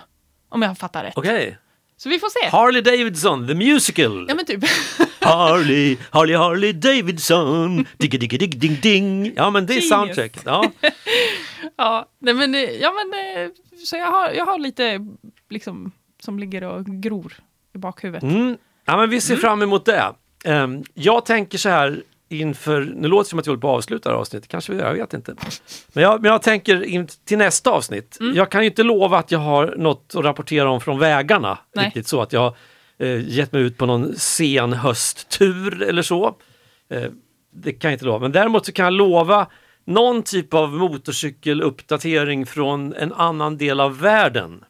Om 0.50 0.62
jag 0.62 0.78
fattar 0.78 1.04
rätt. 1.04 1.12
Okej. 1.16 1.58
Så 1.96 2.08
vi 2.08 2.18
får 2.18 2.28
se. 2.28 2.56
Harley 2.56 2.80
Davidson, 2.80 3.46
the 3.46 3.54
musical. 3.54 4.26
Ja 4.28 4.34
men 4.34 4.44
typ. 4.44 4.64
Harley, 5.20 5.96
Harley, 6.10 6.36
Harley 6.36 6.72
Davidson, 6.72 7.86
digga, 7.96 8.18
digga, 8.18 8.38
dig, 8.38 8.48
ding, 8.48 8.78
ding. 8.82 9.32
Ja, 9.36 9.50
men 9.50 9.66
det 9.66 9.72
är 9.72 9.74
Genius. 9.74 9.88
soundtrack. 9.88 10.36
Ja. 10.44 10.70
ja, 11.76 12.06
nej, 12.18 12.34
men, 12.34 12.54
eh, 12.54 12.60
ja, 12.60 12.92
men 12.92 13.20
eh, 13.44 13.50
så 13.84 13.96
jag 13.96 14.10
har, 14.10 14.30
jag 14.30 14.46
har 14.46 14.58
lite 14.58 15.06
liksom 15.48 15.92
som 16.20 16.38
ligger 16.38 16.64
och 16.64 16.86
gror 16.86 17.32
i 17.74 17.78
bakhuvudet. 17.78 18.22
Mm. 18.22 18.56
ja, 18.84 18.96
men 18.96 19.10
vi 19.10 19.20
ser 19.20 19.36
fram 19.36 19.62
emot 19.62 19.84
det. 19.84 20.12
Ehm, 20.44 20.84
jag 20.94 21.26
tänker 21.26 21.58
så 21.58 21.68
här 21.68 22.02
inför, 22.30 22.92
nu 22.96 23.08
låter 23.08 23.24
det 23.24 23.30
som 23.30 23.38
att 23.38 23.46
jag 23.46 23.50
håller 23.50 23.60
på 23.60 23.70
att 23.70 23.76
avsluta 23.76 24.08
det 24.08 24.14
här 24.14 24.20
avsnittet, 24.20 24.48
kanske 24.48 24.74
jag 24.74 24.94
vet 24.94 25.14
inte. 25.14 25.34
Men 25.92 26.02
jag, 26.02 26.22
men 26.22 26.30
jag 26.30 26.42
tänker 26.42 26.84
in, 26.84 27.08
till 27.24 27.38
nästa 27.38 27.70
avsnitt. 27.70 28.16
Mm. 28.20 28.36
Jag 28.36 28.50
kan 28.50 28.60
ju 28.60 28.66
inte 28.68 28.82
lova 28.82 29.18
att 29.18 29.30
jag 29.30 29.38
har 29.38 29.74
något 29.78 30.14
att 30.14 30.24
rapportera 30.24 30.70
om 30.70 30.80
från 30.80 30.98
vägarna. 30.98 31.58
Nej. 31.74 31.86
Riktigt 31.86 32.06
så 32.06 32.22
att 32.22 32.32
jag 32.32 32.40
har 32.40 32.56
eh, 32.98 33.28
gett 33.28 33.52
mig 33.52 33.62
ut 33.62 33.78
på 33.78 33.86
någon 33.86 34.16
sen 34.16 34.72
hösttur 34.72 35.82
eller 35.82 36.02
så. 36.02 36.36
Eh, 36.90 37.10
det 37.52 37.72
kan 37.72 37.90
jag 37.90 37.94
inte 37.94 38.04
lova, 38.04 38.18
men 38.18 38.32
däremot 38.32 38.66
så 38.66 38.72
kan 38.72 38.84
jag 38.84 38.92
lova 38.92 39.46
någon 39.84 40.22
typ 40.22 40.54
av 40.54 40.72
motorcykeluppdatering 40.72 42.46
från 42.46 42.94
en 42.94 43.12
annan 43.12 43.58
del 43.58 43.80
av 43.80 43.98
världen. 43.98 44.64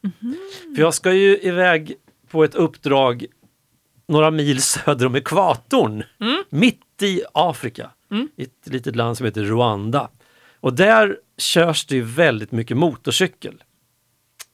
För 0.75 0.81
jag 0.81 0.93
ska 0.93 1.13
ju 1.13 1.37
iväg 1.37 1.93
på 2.31 2.43
ett 2.43 2.55
uppdrag 2.55 3.25
några 4.07 4.31
mil 4.31 4.61
söder 4.61 5.05
om 5.05 5.15
ekvatorn, 5.15 6.03
mitt 6.49 6.81
i 7.05 7.23
Afrika, 7.33 7.91
i 8.35 8.43
ett 8.43 8.67
litet 8.67 8.95
land 8.95 9.17
som 9.17 9.25
heter 9.25 9.43
Rwanda. 9.43 10.09
Och 10.59 10.73
där 10.73 11.17
körs 11.37 11.85
det 11.85 11.95
ju 11.95 12.01
väldigt 12.01 12.51
mycket 12.51 12.77
motorcykel. 12.77 13.63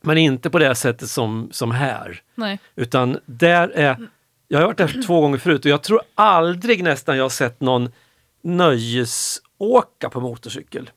Men 0.01 0.17
inte 0.17 0.49
på 0.49 0.59
det 0.59 0.75
sättet 0.75 1.09
som, 1.09 1.49
som 1.51 1.71
här. 1.71 2.21
Nej. 2.35 2.59
Utan 2.75 3.19
där 3.25 3.69
är, 3.69 4.07
jag 4.47 4.59
har 4.59 4.65
varit 4.65 4.77
där 4.77 5.03
två 5.07 5.21
gånger 5.21 5.37
förut 5.37 5.65
och 5.65 5.71
jag 5.71 5.83
tror 5.83 6.01
aldrig 6.15 6.83
nästan 6.83 7.17
jag 7.17 7.23
har 7.23 7.29
sett 7.29 7.61
någon 7.61 7.89
åka 9.57 10.09
på 10.09 10.19
motorcykel. 10.21 10.89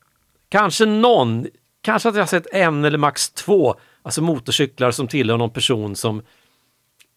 Kanske 0.48 0.86
någon, 0.86 1.46
kanske 1.80 2.08
att 2.08 2.14
jag 2.14 2.22
har 2.22 2.26
sett 2.26 2.46
en 2.52 2.84
eller 2.84 2.98
max 2.98 3.30
två 3.30 3.74
alltså 4.02 4.22
motorcyklar 4.22 4.90
som 4.90 5.08
tillhör 5.08 5.36
någon 5.36 5.50
person 5.50 5.96
som 5.96 6.22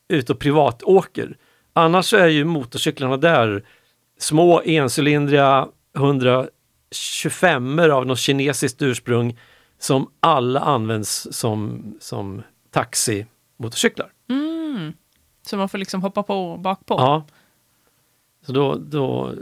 ute 0.08 0.34
och 0.34 0.40
privat 0.40 0.84
åker. 0.84 1.38
Annars 1.74 2.14
är 2.14 2.28
ju 2.28 2.46
motorcyklarna 2.46 3.18
där 3.18 3.66
små 4.24 4.62
encylindriga 4.66 5.68
125 5.96 7.80
av 7.80 8.06
något 8.06 8.20
kinesiskt 8.20 8.82
ursprung 8.82 9.40
som 9.80 10.10
alla 10.20 10.60
används 10.60 11.28
som, 11.32 11.84
som 12.00 12.44
taximotorcyklar. 12.72 14.12
Mm. 14.30 14.94
Så 15.48 15.58
man 15.58 15.70
får 15.70 15.78
liksom 15.78 16.02
hoppa 16.02 16.24
på 16.24 16.58
bakpå? 16.58 16.96
Ja. 16.98 17.26
Så, 18.46 18.52
då, 18.52 18.76
då, 18.76 19.34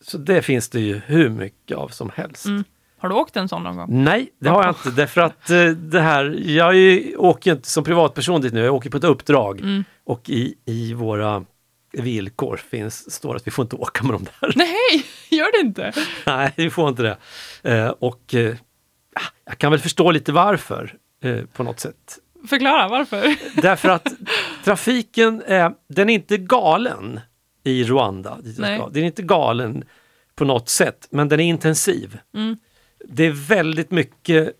så 0.00 0.18
det 0.18 0.42
finns 0.42 0.68
det 0.68 0.80
ju 0.80 1.00
hur 1.06 1.28
mycket 1.28 1.76
av 1.76 1.88
som 1.88 2.10
helst. 2.14 2.46
Mm. 2.46 2.64
Har 2.98 3.08
du 3.08 3.14
åkt 3.14 3.36
en 3.36 3.48
sån 3.48 3.62
någon 3.62 3.76
gång? 3.76 4.04
Nej, 4.04 4.32
det 4.38 4.48
har 4.48 4.62
jag 4.62 4.70
inte. 4.70 4.90
Därför 4.90 5.20
att 5.20 5.50
eh, 5.50 5.66
det 5.66 6.00
här, 6.00 6.24
jag 6.46 6.76
är, 6.76 7.20
åker 7.20 7.50
ju 7.50 7.56
inte 7.56 7.68
som 7.68 7.84
privatperson 7.84 8.40
dit 8.40 8.52
nu, 8.52 8.60
jag 8.60 8.74
åker 8.74 8.90
på 8.90 8.96
ett 8.96 9.04
uppdrag. 9.04 9.60
Mm. 9.60 9.84
Och 10.04 10.30
i, 10.30 10.54
i 10.64 10.94
våra 10.94 11.44
villkor 11.92 12.56
finns, 12.56 13.14
står 13.14 13.36
att 13.36 13.46
vi 13.46 13.50
får 13.50 13.62
inte 13.62 13.76
åka 13.76 14.04
med 14.04 14.14
dem 14.14 14.26
där. 14.40 14.52
Nej, 14.56 15.04
gör 15.38 15.52
det 15.52 15.66
inte? 15.66 15.92
Nej, 16.26 16.52
vi 16.56 16.70
får 16.70 16.88
inte 16.88 17.02
det. 17.02 17.16
Eh, 17.70 17.88
och 17.88 18.34
eh, 18.34 18.56
ah, 19.14 19.30
jag 19.44 19.58
kan 19.58 19.70
väl 19.70 19.80
förstå 19.80 20.10
lite 20.10 20.32
varför 20.32 20.94
eh, 21.24 21.44
på 21.52 21.62
något 21.62 21.80
sätt. 21.80 22.18
Förklara 22.48 22.88
varför. 22.88 23.36
Därför 23.62 23.88
att 23.88 24.06
trafiken 24.64 25.42
är, 25.46 25.72
den 25.88 26.10
är 26.10 26.14
inte 26.14 26.36
galen 26.36 27.20
i 27.64 27.84
Rwanda. 27.84 28.38
Den 28.42 28.64
är 28.64 29.06
inte 29.06 29.22
galen 29.22 29.84
på 30.34 30.44
något 30.44 30.68
sätt, 30.68 31.08
men 31.10 31.28
den 31.28 31.40
är 31.40 31.44
intensiv. 31.44 32.18
Mm. 32.34 32.56
Det 33.04 33.26
är 33.26 33.30
väldigt 33.30 33.90
mycket 33.90 34.52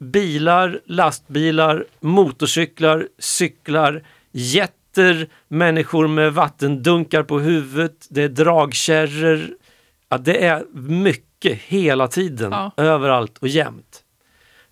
bilar, 0.00 0.80
lastbilar, 0.86 1.86
motorcyklar, 2.00 3.08
cyklar, 3.18 4.02
jätter, 4.98 5.28
människor 5.48 6.08
med 6.08 6.32
vattendunkar 6.34 7.22
på 7.22 7.38
huvudet, 7.38 8.06
det 8.10 8.22
är 8.22 8.28
dragkärror. 8.28 9.40
Ja, 10.08 10.18
det 10.18 10.44
är 10.44 10.64
mycket 10.90 11.58
hela 11.58 12.08
tiden, 12.08 12.52
Ja. 12.52 12.72
överallt 12.76 13.38
och 13.38 13.48
jämt. 13.48 14.02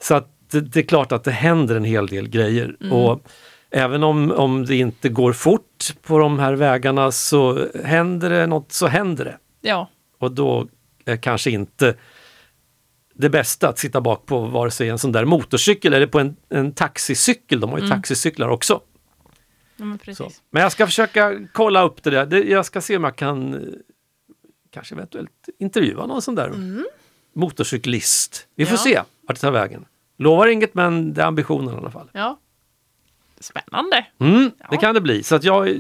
Så 0.01 0.15
att 0.15 0.29
det, 0.51 0.61
det 0.61 0.81
är 0.81 0.85
klart 0.85 1.13
att 1.13 1.25
det 1.25 1.31
händer 1.31 1.77
en 1.77 1.85
hel 1.85 2.07
del 2.07 2.29
grejer. 2.29 2.77
Och 2.93 3.23
även 3.71 4.03
om, 4.03 4.31
om 4.31 4.65
det 4.67 4.77
inte 4.77 5.09
går 5.09 5.33
fort 5.33 5.95
på 6.03 6.19
de 6.19 6.39
här 6.39 6.53
vägarna 6.53 7.11
så 7.13 7.67
händer 7.85 8.31
det 8.31 8.47
något 8.47 8.73
så 8.73 8.87
händer 8.87 9.25
det. 9.25 9.37
Ja, 9.61 9.89
Och 10.19 10.33
då 10.33 10.69
är 11.05 11.17
kanske 11.17 11.51
inte 11.51 11.95
det 13.15 13.29
bästa 13.31 13.69
att 13.69 13.79
sitta 13.79 14.01
bak 14.01 14.27
på 14.27 14.41
vare 14.41 14.71
sig 14.71 14.89
en 14.89 14.99
sån 14.99 15.13
där 15.13 15.25
motorcykel 15.25 15.95
eller 15.95 16.07
på 16.07 16.21
en, 16.21 16.37
en 16.51 16.73
taxicykel. 16.73 17.61
De 17.61 17.71
har 17.71 17.79
ju 17.79 17.89
taxicyklar 17.89 18.49
också. 18.49 18.81
Men 19.85 19.99
Så. 19.99 20.05
precis. 20.05 20.43
Men 20.51 20.63
jag 20.63 20.73
ska 20.73 20.87
försöka 20.87 21.41
kolla 21.53 21.83
upp 21.83 22.03
det 22.03 22.11
där. 22.11 22.27
Det, 22.27 22.43
jag 22.45 22.67
ska 22.67 22.81
se 22.81 22.97
om 22.97 23.05
jag 23.05 23.17
kan 23.17 23.55
eh, 23.55 23.61
kanske 24.71 24.95
eventuellt 24.95 25.49
intervjua 25.59 26.07
någon 26.07 26.23
sån 26.23 26.35
där 26.35 26.53
motorcyklist. 27.35 28.47
Vi 28.55 28.67
får 28.67 28.75
Ja. 28.75 28.79
se 28.79 28.95
vart 29.29 29.37
det 29.37 29.41
tar 29.41 29.51
vägen. 29.51 29.85
Lovar 30.19 30.47
inget 30.47 30.75
men 30.75 31.15
det 31.15 31.23
är 31.23 31.27
ambitionen 31.27 31.75
i 31.75 31.79
alla 31.79 31.91
fall. 31.91 32.11
Ja. 32.13 32.39
Spännande. 33.41 34.07
Mm, 34.19 34.51
Det 34.59 34.65
Ja. 34.71 34.77
kan 34.81 34.95
det 34.95 35.01
bli. 35.01 35.23
Så 35.23 35.35
att 35.35 35.45
jag, 35.45 35.77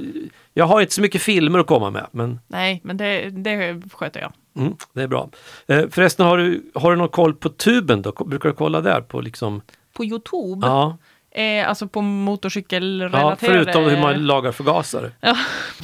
jag 0.54 0.64
har 0.64 0.80
inte 0.80 0.94
så 0.94 1.00
mycket 1.00 1.22
filmer 1.22 1.58
att 1.58 1.66
komma 1.66 1.90
med 1.90 2.06
men 2.12 2.40
Nej, 2.46 2.80
men 2.84 2.96
det, 2.96 3.30
det 3.30 3.82
sköter 3.92 4.20
jag. 4.20 4.32
mm, 4.56 4.74
det 4.92 5.02
är 5.02 5.06
bra. 5.08 5.30
Eh, 5.66 5.88
förresten, 5.90 6.26
har 6.26 6.38
du, 6.38 6.70
har 6.74 6.90
du 6.90 6.96
någon 6.96 7.08
koll 7.08 7.34
på 7.34 7.48
tuben 7.48 8.02
då? 8.02 8.12
Brukar 8.12 8.48
du 8.48 8.54
kolla 8.54 8.80
där 8.80 9.00
på 9.00 9.20
liksom? 9.20 9.62
På 9.92 10.04
Youtube, 10.04 10.66
Ja, 10.66 10.96
eh, 11.34 11.68
alltså 11.68 11.88
på 11.88 12.00
ja 12.00 12.02
motorcykelrelaterade... 12.02 13.36
förutom 13.36 13.84
hur 13.84 14.00
man 14.00 14.26
lagar 14.26 14.52
förgasare. 14.52 15.10
Ja, 15.20 15.36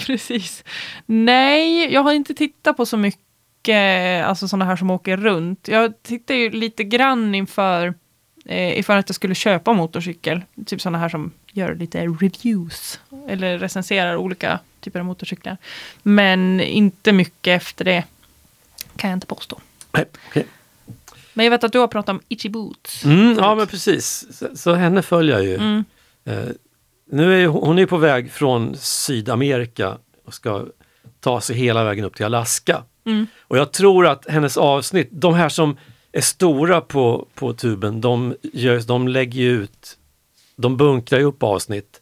precis. 0.07 0.65
Nej, 1.07 1.93
jag 1.93 2.03
har 2.03 2.13
inte 2.13 2.35
tittat 2.35 2.77
på 2.77 2.87
så 2.87 2.97
mycket, 2.97 4.25
alltså 4.27 4.49
sådana 4.49 4.65
här 4.65 4.77
som 4.77 4.91
åker 4.91 5.17
runt. 5.17 5.69
Jag 5.69 6.03
tittade 6.03 6.39
ju 6.39 6.51
lite 6.51 6.85
grann 6.85 7.35
inför, 7.35 7.95
eh, 8.45 8.79
ifall 8.79 8.99
att 8.99 9.09
jag 9.09 9.17
skulle 9.17 9.35
köpa 9.35 9.73
motorcykel. 9.73 10.43
Typ 10.67 10.81
sådana 10.81 10.99
här 10.99 11.09
som 11.09 11.33
gör 11.53 11.75
lite 11.75 12.07
reviews, 12.07 13.01
eller 13.29 13.59
recenserar 13.59 14.17
olika 14.17 14.59
typer 14.81 15.01
av 15.01 15.07
motorcyklar. 15.07 15.57
Men 16.03 16.61
inte 16.61 17.13
mycket 17.13 17.63
efter 17.63 17.85
det, 17.85 18.05
kan 18.97 19.11
jag 19.11 19.17
inte 19.17 19.27
påstå. 19.27 19.61
Nej, 19.93 20.05
okej. 20.29 20.47
Men 21.39 21.45
jag 21.45 21.51
vet 21.51 21.65
att 21.65 21.73
du 21.73 21.79
har 21.79 21.89
pratat 21.89 22.09
om 22.09 22.21
Itchy 22.29 22.49
Boots. 22.49 23.05
Mm, 23.05 23.37
ja 23.39 23.55
men 23.55 23.67
precis, 23.67 24.27
så, 24.39 24.47
så 24.55 24.75
henne 24.75 25.03
följer 25.03 25.35
jag 25.37 25.45
ju. 25.45 25.55
Mm. 25.55 25.85
Eh, 26.25 26.49
nu 27.11 27.35
är 27.35 27.39
ju, 27.39 27.47
hon 27.47 27.79
är 27.79 27.87
på 27.87 27.97
väg 27.97 28.33
från 28.33 28.77
Sydamerika 28.77 29.99
och 30.25 30.35
ska 30.35 30.67
ta 31.21 31.41
sig 31.41 31.57
hela 31.57 31.85
vägen 31.85 32.05
upp 32.05 32.17
till 32.17 32.25
Alaska. 32.25 32.83
Mm. 33.07 33.27
Och 33.41 33.59
jag 33.59 33.73
tror 33.73 34.07
att 34.07 34.29
hennes 34.29 34.57
avsnitt, 34.57 35.09
de 35.13 35.35
här 35.35 35.49
som 35.49 35.77
är 36.13 36.21
stora 36.21 36.81
på, 36.81 37.29
på 37.35 37.53
tuben, 37.53 38.01
de, 38.01 38.35
gör, 38.43 38.81
de 38.81 39.09
lägger 39.09 39.41
ju 39.41 39.63
ut, 39.63 39.99
de 40.57 40.77
bunkrar 40.77 41.19
ju 41.19 41.25
upp 41.25 41.43
avsnitt. 41.43 42.01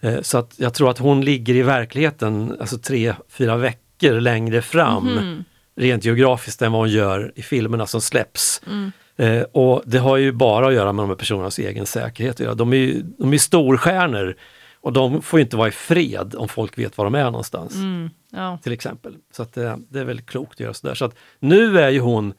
Eh, 0.00 0.20
så 0.22 0.38
att 0.38 0.54
jag 0.56 0.74
tror 0.74 0.90
att 0.90 0.98
hon 0.98 1.20
ligger 1.20 1.54
i 1.54 1.62
verkligheten, 1.62 2.56
alltså 2.60 2.78
tre, 2.78 3.14
fyra 3.28 3.56
veckor 3.56 4.20
längre 4.20 4.62
fram, 4.62 5.04
Mhm. 5.06 5.44
Rent 5.78 6.04
geografiskt 6.04 6.62
än 6.62 6.72
vad 6.72 6.80
hon 6.80 6.90
gör 6.90 7.32
i 7.34 7.42
filmerna 7.42 7.86
som 7.86 8.00
släpps. 8.00 8.62
Mm. 8.66 8.92
Eh, 9.16 9.42
och 9.42 9.82
det 9.86 9.98
har 9.98 10.16
ju 10.16 10.32
bara 10.32 10.66
att 10.68 10.74
göra 10.74 10.92
med 10.92 11.02
de 11.02 11.08
här 11.08 11.16
personernas 11.16 11.58
egen 11.58 11.86
säkerhet. 11.86 12.36
De 12.58 12.72
är 12.72 12.76
ju 12.76 13.02
de 13.02 13.32
är 13.32 13.38
storstjärnor 13.38 14.36
och 14.80 14.92
de 14.92 15.22
får 15.22 15.40
inte 15.40 15.56
vara 15.56 15.68
i 15.68 15.70
fred 15.70 16.34
om 16.38 16.48
folk 16.48 16.78
vet 16.78 16.98
var 16.98 17.04
de 17.04 17.14
är 17.14 17.24
någonstans. 17.24 17.74
Mm. 17.74 18.10
Ja. 18.30 18.58
Till 18.62 18.72
exempel. 18.72 19.14
Så 19.32 19.42
att 19.42 19.54
det, 19.54 19.78
det 19.88 20.00
är 20.00 20.04
väldigt 20.04 20.26
klokt 20.26 20.52
att 20.52 20.60
göra 20.60 20.74
sådär. 20.74 20.94
Så 20.94 21.04
att 21.04 21.14
nu 21.38 21.78
är 21.78 21.90
ju 21.90 22.00
hon 22.00 22.34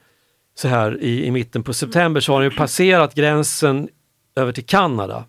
så 0.56 0.68
här 0.68 1.02
i, 1.02 1.26
i 1.26 1.32
mitten 1.32 1.64
på 1.64 1.74
september 1.74 2.22
så 2.22 2.32
har 2.32 2.38
hon 2.38 2.52
ju 2.52 2.58
passerat 2.58 3.16
gränsen 3.16 3.90
över 4.36 4.52
till 4.52 4.66
Kanada. 4.66 5.26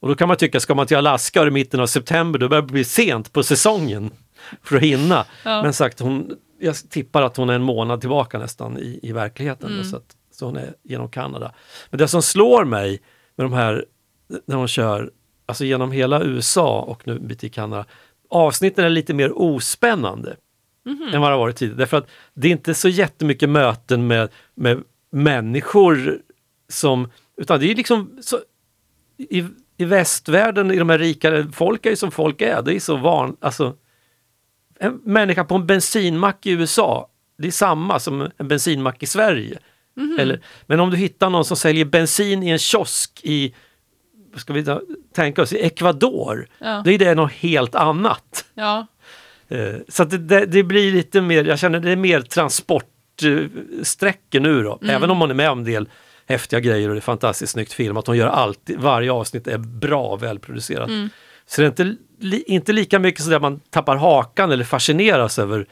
Och 0.00 0.08
då 0.08 0.14
kan 0.14 0.28
man 0.28 0.36
tycka, 0.36 0.60
ska 0.60 0.74
man 0.74 0.86
till 0.86 0.96
Alaska 0.96 1.46
i 1.46 1.50
mitten 1.50 1.80
av 1.80 1.86
september 1.86 2.38
då 2.38 2.48
börjar 2.48 2.62
det 2.62 2.72
bli 2.72 2.84
sent 2.84 3.32
på 3.32 3.42
säsongen 3.42 4.10
för 4.62 4.76
att 4.76 4.82
hinna. 4.82 5.24
Ja. 5.44 5.62
Men 5.62 5.72
sagt, 5.72 6.00
hon, 6.00 6.36
jag 6.58 6.76
tippar 6.90 7.22
att 7.22 7.36
hon 7.36 7.50
är 7.50 7.54
en 7.54 7.62
månad 7.62 8.00
tillbaka 8.00 8.38
nästan 8.38 8.78
i, 8.78 9.00
i 9.02 9.12
verkligheten. 9.12 9.68
Mm. 9.68 9.82
Då, 9.82 9.88
så, 9.88 9.96
att, 9.96 10.16
så 10.30 10.46
hon 10.46 10.56
är 10.56 10.74
genom 10.82 11.08
Kanada. 11.08 11.54
Men 11.90 11.98
det 11.98 12.08
som 12.08 12.22
slår 12.22 12.64
mig 12.64 13.02
med 13.36 13.44
de 13.44 13.52
här, 13.52 13.84
när 14.46 14.56
de 14.56 14.68
kör 14.68 15.10
alltså 15.46 15.64
genom 15.64 15.92
hela 15.92 16.22
USA 16.22 16.80
och 16.80 17.06
nu 17.06 17.18
bit 17.18 17.44
i 17.44 17.48
Kanada, 17.48 17.84
avsnitten 18.30 18.84
är 18.84 18.90
lite 18.90 19.14
mer 19.14 19.38
ospännande 19.38 20.36
Mhm. 20.86 21.14
än 21.14 21.20
vad 21.20 21.30
det 21.30 21.34
har 21.34 21.38
varit 21.38 21.56
tidigare. 21.56 21.78
Därför 21.78 21.96
att 21.96 22.08
det 22.34 22.48
är 22.48 22.52
inte 22.52 22.74
så 22.74 22.88
jättemycket 22.88 23.48
möten 23.48 24.06
med, 24.06 24.28
med 24.54 24.82
människor 25.10 26.18
som, 26.68 27.10
utan 27.36 27.60
det 27.60 27.70
är 27.70 27.74
liksom 27.74 28.18
så, 28.20 28.38
i, 29.16 29.44
i 29.76 29.84
västvärlden, 29.84 30.70
i 30.70 30.78
de 30.78 30.90
här 30.90 30.98
rikare, 30.98 31.46
folk 31.52 31.86
är 31.86 31.90
ju 31.90 31.96
som 31.96 32.10
folk 32.10 32.40
är. 32.40 32.62
Det 32.62 32.74
är 32.74 32.80
så 32.80 32.96
van, 32.96 33.36
alltså 33.40 33.74
en 34.78 35.00
människa 35.04 35.44
på 35.44 35.54
en 35.54 35.66
bensinmack 35.66 36.46
i 36.46 36.50
USA, 36.50 37.08
det 37.38 37.46
är 37.46 37.52
samma 37.52 37.98
som 37.98 38.30
en 38.38 38.48
bensinmack 38.48 39.02
i 39.02 39.06
Sverige. 39.06 39.58
Eller, 40.18 40.40
men 40.66 40.80
om 40.80 40.90
du 40.90 40.96
hittar 40.96 41.30
någon 41.30 41.44
som 41.44 41.56
säljer 41.56 41.84
bensin 41.84 42.42
i 42.42 42.48
en 42.50 42.58
kiosk 42.58 43.20
i, 43.22 43.54
vad 44.32 44.40
ska 44.40 44.52
vi 44.52 44.64
tänka 45.14 45.42
oss, 45.42 45.52
i 45.52 45.56
Ecuador, 45.66 46.48
Ja. 46.58 46.82
då 46.84 46.90
är 46.90 46.98
det 46.98 47.14
något 47.14 47.32
helt 47.32 47.74
annat. 47.74 48.44
ja. 48.54 48.86
Eh, 49.48 49.74
Så 49.88 50.04
det, 50.04 50.18
det, 50.18 50.46
det 50.46 50.62
blir 50.62 50.92
lite 50.92 51.20
mer, 51.20 51.44
jag 51.44 51.58
känner 51.58 51.80
det 51.80 51.90
är 51.90 51.96
mer 51.96 52.20
transportsträckor 53.16 54.40
nu 54.40 54.62
då. 54.62 54.78
Även 54.88 55.10
om 55.10 55.16
man 55.16 55.30
är 55.30 55.34
med 55.34 55.50
om 55.50 55.58
en 55.58 55.64
del 55.64 55.88
häftiga 56.28 56.60
grejer 56.60 56.88
och 56.88 56.94
det 56.94 56.98
är 56.98 57.00
fantastiskt 57.00 57.52
snyggt 57.52 57.72
filmat. 57.72 58.06
Hon 58.06 58.16
gör 58.16 58.26
alltid, 58.26 58.78
varje 58.80 59.12
avsnitt 59.12 59.46
är 59.46 59.58
bra 59.58 60.16
välproducerat. 60.16 60.90
Så 61.46 61.60
det 61.60 61.66
är 61.66 61.68
inte, 61.68 61.96
li, 62.20 62.44
inte 62.46 62.72
lika 62.72 62.98
mycket 62.98 63.24
så 63.24 63.34
att 63.34 63.42
man 63.42 63.60
tappar 63.70 63.96
hakan 63.96 64.52
eller 64.52 64.64
fascineras 64.64 65.38
över 65.38 65.66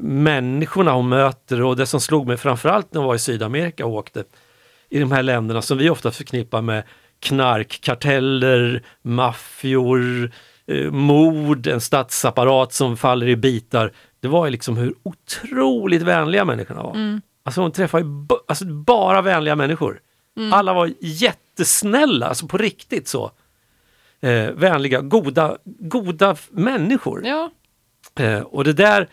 människorna 0.00 0.92
hon 0.92 1.08
möter 1.08 1.62
och 1.62 1.76
det 1.76 1.86
som 1.86 2.00
slog 2.00 2.26
mig 2.26 2.36
framförallt 2.36 2.94
när 2.94 3.00
hon 3.00 3.08
var 3.08 3.14
i 3.14 3.18
Sydamerika 3.18 3.86
och 3.86 3.92
åkte 3.92 4.24
i 4.90 4.98
de 4.98 5.12
här 5.12 5.22
länderna 5.22 5.62
som 5.62 5.78
vi 5.78 5.90
ofta 5.90 6.10
förknippar 6.10 6.62
med 6.62 6.82
knarkkarteller, 7.20 8.82
maffior, 9.02 10.30
eh, 10.66 10.90
mord, 10.90 11.66
en 11.66 11.80
statsapparat 11.80 12.72
som 12.72 12.96
faller 12.96 13.28
i 13.28 13.36
bitar. 13.36 13.92
Det 14.20 14.28
var 14.28 14.46
ju 14.46 14.50
liksom 14.50 14.76
hur 14.76 14.94
otroligt 15.02 16.02
vänliga 16.02 16.44
människorna 16.44 16.82
var. 16.82 17.20
Alltså 17.44 17.60
hon 17.60 17.72
träffade 17.72 18.04
alltså 18.48 18.64
bara 18.64 19.22
vänliga 19.22 19.56
människor. 19.56 20.00
Alla 20.52 20.72
var 20.72 20.92
jättesnälla, 21.00 22.26
alltså 22.26 22.46
på 22.46 22.56
riktigt 22.58 23.08
så. 23.08 23.30
Eh, 24.26 24.50
vänliga, 24.52 25.00
goda, 25.00 25.56
goda 25.64 26.36
människor. 26.50 27.26
ja. 27.26 27.50
Eh, 28.18 28.40
och 28.40 28.64
det 28.64 28.72
där, 28.72 29.08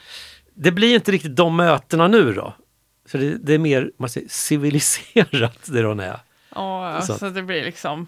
det 0.53 0.71
blir 0.71 0.95
inte 0.95 1.11
riktigt 1.11 1.35
de 1.35 1.55
mötena 1.55 2.07
nu 2.07 2.33
då. 2.33 2.53
Så 3.05 3.17
det, 3.17 3.37
det 3.37 3.53
är 3.53 3.57
mer 3.59 3.91
man 3.99 4.09
säger, 4.09 4.27
civiliserat 4.29 5.59
det 5.65 5.81
de 5.81 5.99
är. 5.99 6.19
Ja, 6.55 7.01
Så 7.01 7.13
så, 7.17 7.29
det 7.29 7.43
blir 7.43 7.63
liksom... 7.63 8.07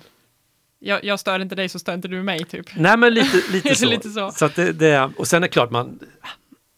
Jag, 0.80 1.04
jag 1.04 1.20
stör 1.20 1.40
inte 1.40 1.56
dig 1.56 1.70
så 1.70 1.80
stör 1.80 1.94
inte 1.94 2.08
du 2.08 2.24
mig, 2.24 2.44
typ. 2.46 2.66
Nej 2.76 2.98
men 2.98 3.14
lite, 3.14 3.38
lite, 3.52 3.70
det 3.70 3.76
så. 3.80 3.86
lite 3.86 4.10
så? 4.10 4.46
att 4.46 4.56
det, 4.56 4.72
det, 4.72 5.12
och 5.18 5.28
sen 5.28 5.38
är 5.44 5.48
det 5.48 5.52
klart 5.54 5.72
man, 5.72 6.00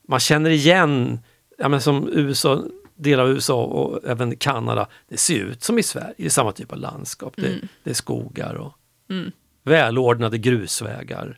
man 0.08 0.20
känner 0.20 0.50
igen, 0.50 1.20
ja, 1.58 1.70
men 1.70 1.82
som 1.82 2.10
USA, 2.14 2.64
delar 2.96 3.24
av 3.24 3.30
USA 3.30 3.64
och 3.64 4.06
även 4.10 4.36
Kanada, 4.36 4.88
det 5.10 5.18
ser 5.18 5.40
ut 5.40 5.64
som 5.64 5.80
i 5.80 5.84
Sverige, 5.84 6.14
det 6.18 6.26
är 6.26 6.30
samma 6.30 6.52
typ 6.52 6.72
av 6.72 6.78
landskap. 6.78 7.34
Det, 7.38 7.48
Mm. 7.48 7.68
det 7.84 7.90
är 7.90 7.94
skogar 7.94 8.54
och 8.56 8.74
Mm. 9.10 9.32
Välordnade 9.68 10.38
grusvägar. 10.38 11.38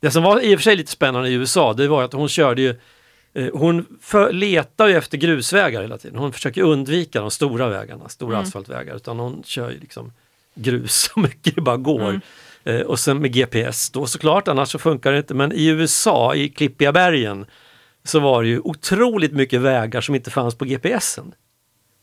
Det 0.00 0.10
som 0.10 0.22
var 0.22 0.40
i 0.40 0.54
och 0.54 0.58
för 0.58 0.62
sig 0.62 0.76
lite 0.76 0.90
spännande 0.90 1.28
i 1.28 1.32
USA, 1.32 1.72
det 1.72 1.88
var 1.88 2.02
att 2.02 2.12
hon 2.12 2.28
körde 2.28 2.62
ju 2.62 2.74
eh, 3.34 3.48
hon 3.52 3.86
för, 4.00 4.32
letar 4.32 4.86
ju 4.88 4.96
efter 4.96 5.18
grusvägar 5.18 5.82
hela 5.82 5.98
tiden. 5.98 6.18
Hon 6.18 6.32
försöker 6.32 6.62
undvika 6.62 7.20
de 7.20 7.30
stora 7.30 7.68
vägarna, 7.68 8.08
stora 8.08 8.34
Mm. 8.36 8.42
asfaltvägar, 8.46 8.96
utan 8.96 9.18
hon 9.18 9.42
kör 9.44 9.70
ju 9.70 9.80
liksom 9.80 10.12
grus 10.54 11.10
så 11.14 11.20
mycket 11.20 11.54
det 11.54 11.60
bara 11.60 11.76
går. 11.76 12.08
Mm. 12.08 12.20
Eh, 12.64 12.80
och 12.80 12.98
sen 12.98 13.18
med 13.18 13.32
GPS 13.32 13.90
då 13.90 14.06
såklart, 14.06 14.48
annars 14.48 14.68
så 14.70 14.78
funkar 14.78 15.12
det 15.12 15.18
inte. 15.18 15.34
Men 15.34 15.52
i 15.52 15.66
USA, 15.66 16.34
i 16.34 16.48
Klippiga 16.48 16.92
bergen, 16.92 17.46
så 18.04 18.20
var 18.20 18.42
det 18.42 18.48
ju 18.48 18.60
otroligt 18.60 19.32
mycket 19.32 19.60
vägar 19.60 20.00
som 20.00 20.14
inte 20.14 20.30
fanns 20.30 20.54
på 20.54 20.64
GPSen. 20.64 21.34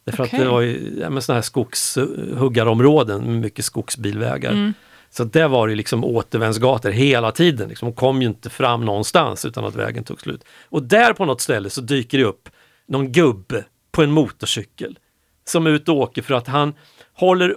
Därför 0.03 0.23
Okej. 0.23 0.39
att 0.39 0.45
det 0.45 0.51
var 0.51 0.61
ju 0.61 0.99
ja, 1.01 1.21
såna 1.21 1.35
här 1.35 1.41
skogshuggarområden 1.41 3.21
med 3.23 3.41
mycket 3.41 3.65
skogsbilvägar. 3.65 4.51
Mm. 4.51 4.73
Så 5.11 5.23
där 5.23 5.47
var 5.47 5.67
det 5.67 5.75
liksom 5.75 6.03
återvändsgator 6.03 6.89
hela 6.89 7.31
tiden. 7.31 7.69
Liksom. 7.69 7.85
Hon 7.85 7.95
kom 7.95 8.21
ju 8.21 8.27
inte 8.27 8.49
fram 8.49 8.85
någonstans 8.85 9.45
utan 9.45 9.65
att 9.65 9.75
vägen 9.75 10.03
tog 10.03 10.21
slut. 10.21 10.43
Och 10.69 10.83
där 10.83 11.13
på 11.13 11.25
något 11.25 11.41
ställe 11.41 11.69
så 11.69 11.81
dyker 11.81 12.17
det 12.17 12.23
upp 12.23 12.49
någon 12.87 13.11
gubbe 13.11 13.65
på 13.91 14.03
en 14.03 14.11
motorcykel 14.11 14.99
som 15.45 15.67
är 15.67 15.71
ute 15.71 15.91
och 15.91 15.97
åker 15.97 16.21
för 16.21 16.33
att 16.33 16.47
han 16.47 16.73
håller 17.13 17.55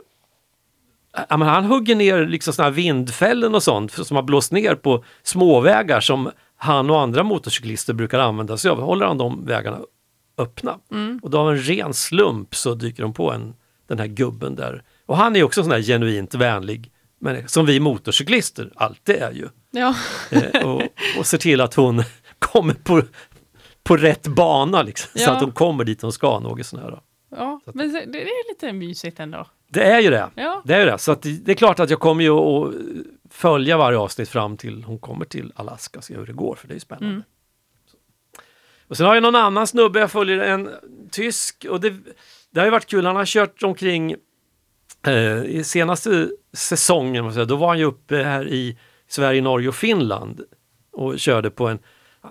han 1.29 1.65
hugger 1.65 1.97
ner 1.97 2.27
liksom 2.27 2.53
såna 2.53 2.69
här 2.69 2.73
vindfällen 2.73 3.55
och 3.55 3.63
sånt 3.63 3.93
som 3.93 4.17
har 4.17 4.23
blåst 4.23 4.53
ner 4.53 4.75
på 4.75 5.05
småvägar 5.23 6.01
som 6.01 6.31
han 6.57 6.91
och 6.91 7.01
andra 7.01 7.23
motorcyklister 7.23 7.93
brukar 7.93 8.19
använda 8.19 8.57
sig 8.57 8.71
av. 8.71 8.81
Håller 8.81 9.07
han 9.07 9.19
de 9.19 9.45
vägarna 9.45 9.81
öppna. 10.39 10.79
Mm. 10.91 11.21
Och 11.23 11.31
då 11.31 11.39
av 11.39 11.51
en 11.51 11.59
ren 11.59 11.95
slump 11.95 12.55
så 12.55 12.75
dyker 12.75 13.03
de 13.03 13.13
på 13.13 13.33
en, 13.33 13.55
den 13.87 13.99
här 13.99 14.07
gubben 14.07 14.55
där. 14.55 14.83
Och 15.07 15.17
han 15.17 15.37
är 15.37 15.43
också 15.43 15.63
sån 15.63 15.73
här 15.73 15.83
genuint 15.83 16.35
vänlig, 16.35 16.91
men 17.25 17.49
som 17.49 17.67
vi 17.67 17.81
motorcyklister 17.81 18.73
alltid 18.75 19.17
är 19.17 19.33
ju. 19.33 19.49
Ja. 19.71 19.95
Eh, 20.31 20.67
och, 20.67 20.83
och 21.19 21.27
ser 21.27 21.39
till 21.39 21.61
att 21.61 21.75
hon 21.75 22.03
kommer 22.39 22.75
på, 22.75 23.03
på 23.83 23.97
rätt 23.97 24.27
bana 24.27 24.83
liksom, 24.83 25.11
så 25.15 25.25
Ja. 25.25 25.33
att 25.33 25.43
hon 25.43 25.53
kommer 25.53 25.85
dit 25.85 26.03
hon 26.03 26.13
ska. 26.13 26.39
Något 26.39 26.67
sån 26.67 26.81
här. 26.81 27.01
ja, 27.31 27.61
men 27.65 27.93
det, 27.93 28.23
är 28.23 28.53
lite 28.53 28.73
mysigt 28.73 29.21
ändå. 29.21 29.47
Det 29.69 29.83
är 29.83 30.01
ju 30.01 30.11
det. 30.11 30.31
Ja. 30.35 30.63
Det 30.65 30.75
är 30.75 30.81
ju 30.81 30.87
det. 30.87 30.99
Så 30.99 31.13
att 31.13 31.23
det, 31.23 31.49
är 31.49 31.55
klart 31.55 31.81
att 31.81 31.91
jag 31.91 32.01
kommer 32.01 32.25
ju 32.25 32.31
att 32.31 32.75
följa 33.31 33.77
varje 33.77 33.99
avsnitt 33.99 34.29
fram 34.29 34.57
till 34.57 34.85
hon 34.85 34.99
kommer 34.99 35.25
till 35.25 35.53
Alaska 35.57 35.99
och 35.99 36.05
se 36.05 36.17
hur 36.17 36.27
det 36.27 36.33
går, 36.33 36.55
för 36.55 36.69
det 36.69 36.73
är 36.73 36.77
ju 36.77 36.81
spännande. 36.81 37.09
Mm. 37.09 37.23
Och 38.89 38.97
sen 38.97 39.07
har 39.07 39.15
jag 39.15 39.23
någon 39.23 39.35
annan 39.35 39.67
snubbe 39.67 40.01
jag 40.01 40.11
följer, 40.11 40.39
en 40.39 40.71
tysk, 41.11 41.67
och 41.71 41.81
det, 41.81 41.95
det 42.51 42.61
har 42.61 42.65
ju 42.65 42.71
varit 42.71 42.87
kul. 42.87 43.07
Han 43.07 43.17
har 43.17 43.27
kört 43.27 43.63
omkring 43.63 44.17
i 45.47 45.65
senaste 45.65 46.29
säsongen, 46.53 47.33
säga, 47.33 47.45
då 47.45 47.57
var 47.57 47.69
han 47.69 47.79
ju 47.79 47.85
uppe 47.85 48.23
här 48.23 48.49
i 48.49 48.79
Sverige, 49.09 49.43
Norge 49.43 49.69
och 49.69 49.75
Finland 49.75 50.41
och 50.93 51.19
körde 51.19 51.51
på 51.51 51.69
en, 51.69 51.79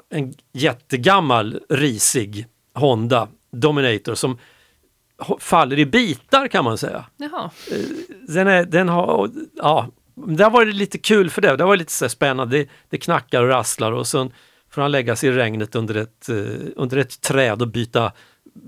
en 0.10 0.34
jättegammal 0.54 1.60
risig 1.70 2.46
Honda 2.74 3.28
Dominator 3.52 4.16
som 4.16 4.38
faller 5.40 5.80
i 5.80 5.86
bitar 5.86 6.48
kan 6.48 6.64
man 6.64 6.78
säga. 6.78 7.06
Jaha. 7.18 7.52
Den, 8.28 8.48
är, 8.48 8.66
den 8.66 8.90
har, 8.90 9.30
ja, 9.56 9.88
det 10.16 10.44
har 10.44 10.52
varit 10.52 10.76
lite 10.76 10.98
kul 10.98 11.30
för 11.30 11.42
det. 11.42 11.56
Det 11.56 11.64
varit 11.64 11.80
lite 11.80 11.92
så 11.92 12.10
spännande. 12.10 12.58
Det, 12.58 12.70
det 12.90 12.98
knackar 12.98 13.44
och 13.44 13.50
rasslar 13.50 13.92
och 13.92 14.08
sen 14.08 14.32
får 14.70 14.82
han 14.82 14.92
lägga 14.92 15.16
sig 15.16 15.30
i 15.30 15.32
regnet 15.32 15.76
under 15.76 15.96
ett, 15.96 16.30
eh, 16.30 16.36
under 16.76 16.98
ett 16.98 17.22
träd 17.22 17.62
och 17.62 17.68
byta 17.68 18.12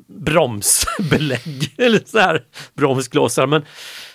bromsbelägg 0.08 1.74
eller 1.78 2.02
så 2.06 2.20
här 2.20 2.46
bromsklossar. 2.74 3.48
Men 3.48 3.62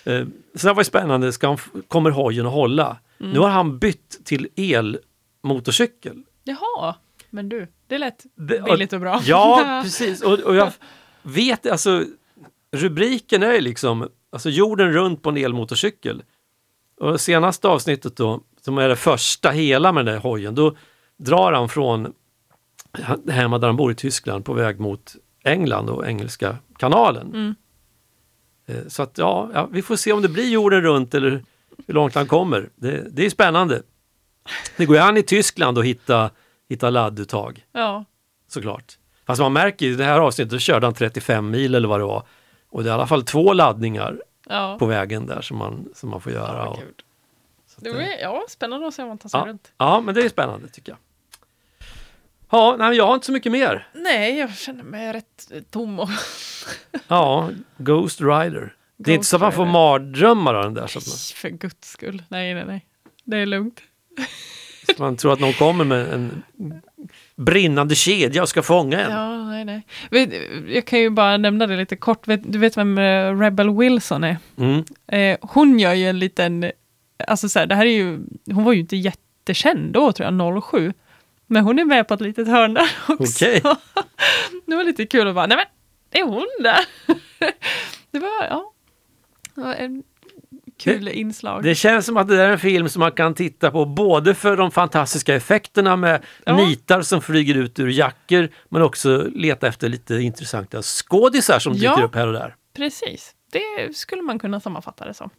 eh, 0.03 0.25
så 0.55 0.67
det 0.67 0.73
var 0.73 0.83
spännande. 0.83 1.33
Ska 1.33 1.47
han, 1.47 1.57
kommer 1.87 2.09
hojen 2.09 2.45
att 2.45 2.53
hålla? 2.53 2.97
Nu 3.17 3.39
har 3.39 3.49
han 3.49 3.79
bytt 3.79 4.25
till 4.25 4.47
elmotorcykel. 4.55 6.23
Jaha. 6.43 6.95
Men 7.29 7.49
du, 7.49 7.67
det 7.87 7.97
lät 7.97 8.25
billigt 8.35 8.93
och 8.93 8.99
bra. 8.99 9.21
Ja, 9.25 9.79
precis. 9.83 10.21
Och, 10.21 10.39
och 10.39 10.55
jag 10.55 10.71
vet, 11.21 11.65
alltså 11.65 12.05
rubriken 12.71 13.43
är 13.43 13.61
liksom 13.61 14.09
alltså 14.31 14.49
jorden 14.49 14.93
runt 14.93 15.21
på 15.21 15.29
en 15.29 15.37
elmotorcykel. 15.37 16.23
Och 16.99 17.21
senaste 17.21 17.67
avsnittet 17.67 18.15
då, 18.15 18.41
som 18.61 18.77
är 18.77 18.89
det 18.89 18.95
första 18.95 19.49
hela 19.49 19.91
med 19.91 20.05
den 20.05 20.15
där 20.15 20.21
hojen, 20.21 20.55
då 20.55 20.75
drar 21.17 21.53
han 21.53 21.69
från 21.69 22.13
hemma 23.29 23.57
där 23.57 23.67
han 23.67 23.75
bor 23.75 23.91
i 23.91 23.95
Tyskland 23.95 24.45
på 24.45 24.53
väg 24.53 24.79
mot 24.79 25.15
England 25.43 25.89
och 25.89 26.07
Engelska 26.07 26.57
kanalen. 26.77 27.27
Mm. 27.27 27.55
Eh, 28.67 28.87
Så 28.87 29.03
att 29.03 29.17
ja, 29.17 29.49
ja, 29.53 29.67
vi 29.71 29.81
får 29.81 29.95
se 29.95 30.11
om 30.13 30.21
det 30.21 30.29
blir 30.29 30.49
jorden 30.49 30.81
runt 30.81 31.13
eller 31.13 31.43
hur 31.87 31.93
långt 31.93 32.15
han 32.15 32.27
kommer. 32.27 32.69
Det, 32.75 33.07
det 33.15 33.25
är 33.25 33.29
spännande. 33.29 33.81
Det 34.77 34.85
går 34.85 34.95
ju 34.95 35.01
an 35.01 35.17
i 35.17 35.23
Tyskland 35.23 35.77
att 35.77 35.85
hitta, 35.85 36.29
hitta 36.69 36.89
ladduttag 36.89 37.65
Ja. 37.71 38.05
såklart. 38.47 38.97
Fast 39.25 39.41
man 39.41 39.53
märker 39.53 39.85
ju 39.85 39.91
i 39.91 39.95
det 39.95 40.03
här 40.03 40.19
avsnittet, 40.19 40.51
då 40.51 40.59
körde 40.59 40.87
han 40.87 40.93
35 40.93 41.49
mil 41.49 41.75
eller 41.75 41.87
vad 41.87 41.99
det 41.99 42.05
var. 42.05 42.23
Och 42.69 42.83
det 42.83 42.89
är 42.89 42.91
i 42.91 42.93
alla 42.93 43.07
fall 43.07 43.23
två 43.23 43.53
laddningar 43.53 44.21
Ja. 44.49 44.75
på 44.79 44.85
vägen 44.85 45.25
där 45.25 45.41
som 45.41 45.57
man, 45.57 45.89
som 45.95 46.09
man 46.09 46.21
får 46.21 46.31
göra. 46.31 46.57
Ja, 46.57 46.67
Och, 46.69 47.83
Det 47.83 47.93
det- 47.93 48.19
ja, 48.21 48.43
spännande 48.49 48.87
att 48.87 48.93
se 48.93 49.01
om 49.01 49.07
man 49.07 49.17
tar 49.17 49.29
sig 49.29 49.39
ja, 49.39 49.45
runt. 49.47 49.71
ja, 49.77 50.01
men 50.01 50.15
det 50.15 50.21
är 50.21 50.29
spännande 50.29 50.67
tycker 50.67 50.91
jag. 50.91 50.97
Ja, 52.51 52.75
nej, 52.79 52.97
jag 52.97 53.07
har 53.07 53.13
inte 53.13 53.25
så 53.25 53.31
mycket 53.31 53.51
mer. 53.51 53.87
Nej, 53.93 54.37
jag 54.39 54.57
känner 54.57 54.83
mig 54.83 55.13
rätt 55.13 55.51
tom 55.71 55.99
och... 55.99 56.09
Ja, 57.07 57.49
Ghost 57.77 58.21
Rider. 58.21 58.73
Det 58.97 59.11
är 59.11 59.15
inte 59.15 59.27
så 59.27 59.35
att 59.35 59.41
man 59.41 59.51
får 59.51 59.65
mardrömmar 59.65 60.53
av 60.53 60.63
den 60.63 60.73
där 60.73 60.87
så 60.87 60.99
att 60.99 61.07
man, 61.07 61.17
För 61.35 61.49
guds 61.49 61.89
skull. 61.89 62.23
Nej, 62.29 62.53
nej, 62.53 62.65
nej. 62.65 62.85
Det 63.23 63.37
är 63.37 63.45
lugnt. 63.45 63.81
så 64.95 65.03
man 65.03 65.17
tror 65.17 65.33
att 65.33 65.39
någon 65.39 65.53
kommer 65.53 65.83
med 65.85 66.13
en 66.13 66.43
brinnande 67.35 67.95
kedja 67.95 68.41
och 68.41 68.49
ska 68.49 68.61
fånga 68.61 68.99
en. 68.99 69.11
Ja, 69.11 69.45
nej, 69.45 69.65
nej. 70.09 70.37
Jag 70.67 70.85
kan 70.85 70.99
ju 70.99 71.09
bara 71.09 71.37
nämna 71.37 71.67
det 71.67 71.77
lite 71.77 71.95
kort. 71.95 72.23
Du 72.43 72.59
vet 72.59 72.77
vem 72.77 72.97
eh, 72.97 73.39
Rebel 73.39 73.77
Wilson 73.77 74.23
är? 74.23 74.37
Mm. 74.57 74.83
Eh, 75.07 75.37
hon 75.41 75.79
gör 75.79 75.93
ju 75.93 76.05
en 76.05 76.19
liten, 76.19 76.71
alltså 77.27 77.49
så 77.49 77.59
här, 77.59 77.65
det 77.65 77.75
här 77.75 77.85
är 77.85 77.91
ju, 77.91 78.19
hon 78.45 78.63
var 78.63 78.73
ju 78.73 78.79
inte 78.79 78.97
jättekänd 78.97 79.93
då 79.93 80.11
tror 80.11 80.31
jag, 80.31 80.63
07. 80.63 80.93
Men 81.51 81.63
hon 81.63 81.79
är 81.79 81.85
med 81.85 82.07
på 82.07 82.13
ett 82.13 82.21
litet 82.21 82.47
hörn 82.47 82.73
där 82.73 82.89
också. 83.07 83.45
Okej. 83.45 83.61
det 84.65 84.75
var 84.75 84.83
lite 84.83 85.05
kul 85.05 85.27
att 85.27 85.35
bara, 85.35 85.47
nej 85.47 85.57
men, 85.57 86.21
är 86.21 86.25
hon 86.27 86.47
där? 86.59 86.79
det 88.11 88.19
var, 88.19 88.43
ja, 88.49 88.73
det 89.55 89.61
var 89.61 89.73
en 89.73 90.03
kul 90.79 91.07
inslag. 91.07 91.63
Det 91.63 91.75
känns 91.75 92.05
som 92.05 92.17
att 92.17 92.27
det 92.27 92.35
där 92.37 92.47
är 92.47 92.51
en 92.51 92.59
film 92.59 92.89
som 92.89 92.99
man 92.99 93.11
kan 93.11 93.33
titta 93.35 93.71
på 93.71 93.85
både 93.85 94.35
för 94.35 94.57
de 94.57 94.71
fantastiska 94.71 95.35
effekterna 95.35 95.95
med 95.95 96.21
Ja. 96.45 96.55
nitar 96.57 97.01
som 97.01 97.21
flyger 97.21 97.55
ut 97.55 97.79
ur 97.79 97.87
jackor 97.89 98.49
men 98.69 98.81
också 98.81 99.27
leta 99.35 99.67
efter 99.67 99.89
lite 99.89 100.15
intressanta 100.15 100.81
skådisar 100.81 101.59
som 101.59 101.73
dyker 101.73 101.85
Ja. 101.97 102.03
upp 102.03 102.15
här 102.15 102.27
och 102.27 102.33
där. 102.33 102.55
Precis, 102.75 103.31
det 103.51 103.95
skulle 103.97 104.21
man 104.21 104.39
kunna 104.39 104.59
sammanfatta 104.59 105.05
det 105.05 105.13
som. 105.13 105.29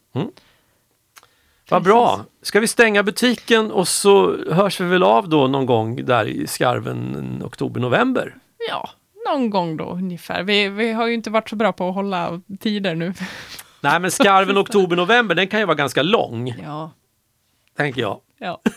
Vad 1.73 1.83
bra! 1.83 2.25
Ska 2.41 2.59
vi 2.59 2.67
stänga 2.67 3.03
butiken 3.03 3.71
och 3.71 3.87
så 3.87 4.37
hörs 4.51 4.81
vi 4.81 4.85
väl 4.85 5.03
av 5.03 5.29
då 5.29 5.47
någon 5.47 5.65
gång 5.65 6.05
där 6.05 6.25
i 6.25 6.47
skarven 6.47 7.41
oktober-november? 7.45 8.35
Ja, 8.69 8.89
någon 9.29 9.49
gång 9.49 9.77
då 9.77 9.83
ungefär. 9.83 10.43
Vi, 10.43 10.69
vi 10.69 10.91
har 10.91 11.07
ju 11.07 11.13
inte 11.13 11.29
varit 11.29 11.49
så 11.49 11.55
bra 11.55 11.73
på 11.73 11.89
att 11.89 11.95
hålla 11.95 12.41
tider 12.59 12.95
nu. 12.95 13.13
Nej 13.81 13.99
men 13.99 14.11
skarven 14.11 14.57
oktober-november 14.57 15.35
den 15.35 15.47
kan 15.47 15.59
ju 15.59 15.65
vara 15.65 15.75
ganska 15.75 16.03
lång, 16.03 16.55
Ja, 16.63 16.91
tänker 17.77 18.01
jag. 18.01 18.19
ja. 18.37 18.61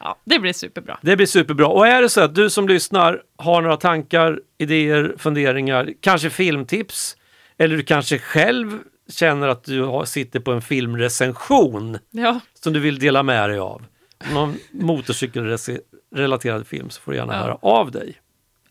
Ja, 0.00 0.16
det 0.24 0.38
blir 0.38 0.52
superbra. 0.52 0.98
Det 1.02 1.16
blir 1.16 1.26
superbra. 1.26 1.66
Och 1.66 1.86
är 1.86 2.02
det 2.02 2.08
så 2.08 2.20
att 2.20 2.34
du 2.34 2.50
som 2.50 2.68
lyssnar 2.68 3.22
har 3.38 3.62
några 3.62 3.76
tankar, 3.76 4.40
idéer, 4.58 5.14
funderingar, 5.18 5.90
kanske 6.00 6.30
filmtips 6.30 7.16
eller 7.58 7.76
du 7.76 7.82
kanske 7.82 8.18
själv 8.18 8.78
känner 9.12 9.48
att 9.48 9.64
du 9.64 9.82
har, 9.82 10.04
sitter 10.04 10.40
på 10.40 10.52
en 10.52 10.62
filmrecension 10.62 11.98
Ja, 12.10 12.40
som 12.54 12.72
du 12.72 12.80
vill 12.80 12.98
dela 12.98 13.22
med 13.22 13.50
dig 13.50 13.58
av. 13.58 13.84
Någon 14.32 14.56
motorcykelrelaterad 14.70 16.66
film 16.66 16.90
så 16.90 17.00
får 17.00 17.12
du 17.12 17.18
gärna 17.18 17.34
Ja. 17.34 17.40
höra 17.40 17.58
av 17.62 17.90
dig. 17.90 18.20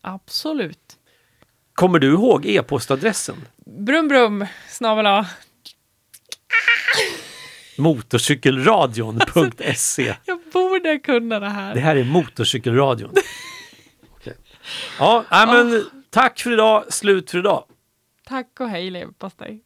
absolut. 0.00 0.78
Kommer 1.74 1.98
du 1.98 2.08
ihåg 2.12 2.46
e-postadressen? 2.46 3.36
Brum 3.66 4.08
brum, 4.08 4.46
snabel. 4.68 5.24
Motorcykelradion.se 7.78 10.14
Jag 10.24 10.40
borde 10.52 10.98
kunna 10.98 11.40
det 11.40 11.48
här. 11.48 11.74
Det 11.74 11.80
här 11.80 11.96
är 11.96 12.04
Motorcykelradion. 12.04 13.10
Okej. 14.16 14.34
Ja, 14.98 15.24
men 15.30 15.84
tack 16.10 16.40
för 16.40 16.52
idag. 16.52 16.92
Slut 16.92 17.30
för 17.30 17.38
idag. 17.38 17.64
Tack 18.26 18.60
och 18.60 18.68
hej 18.68 18.90
leverpastej. 18.90 19.62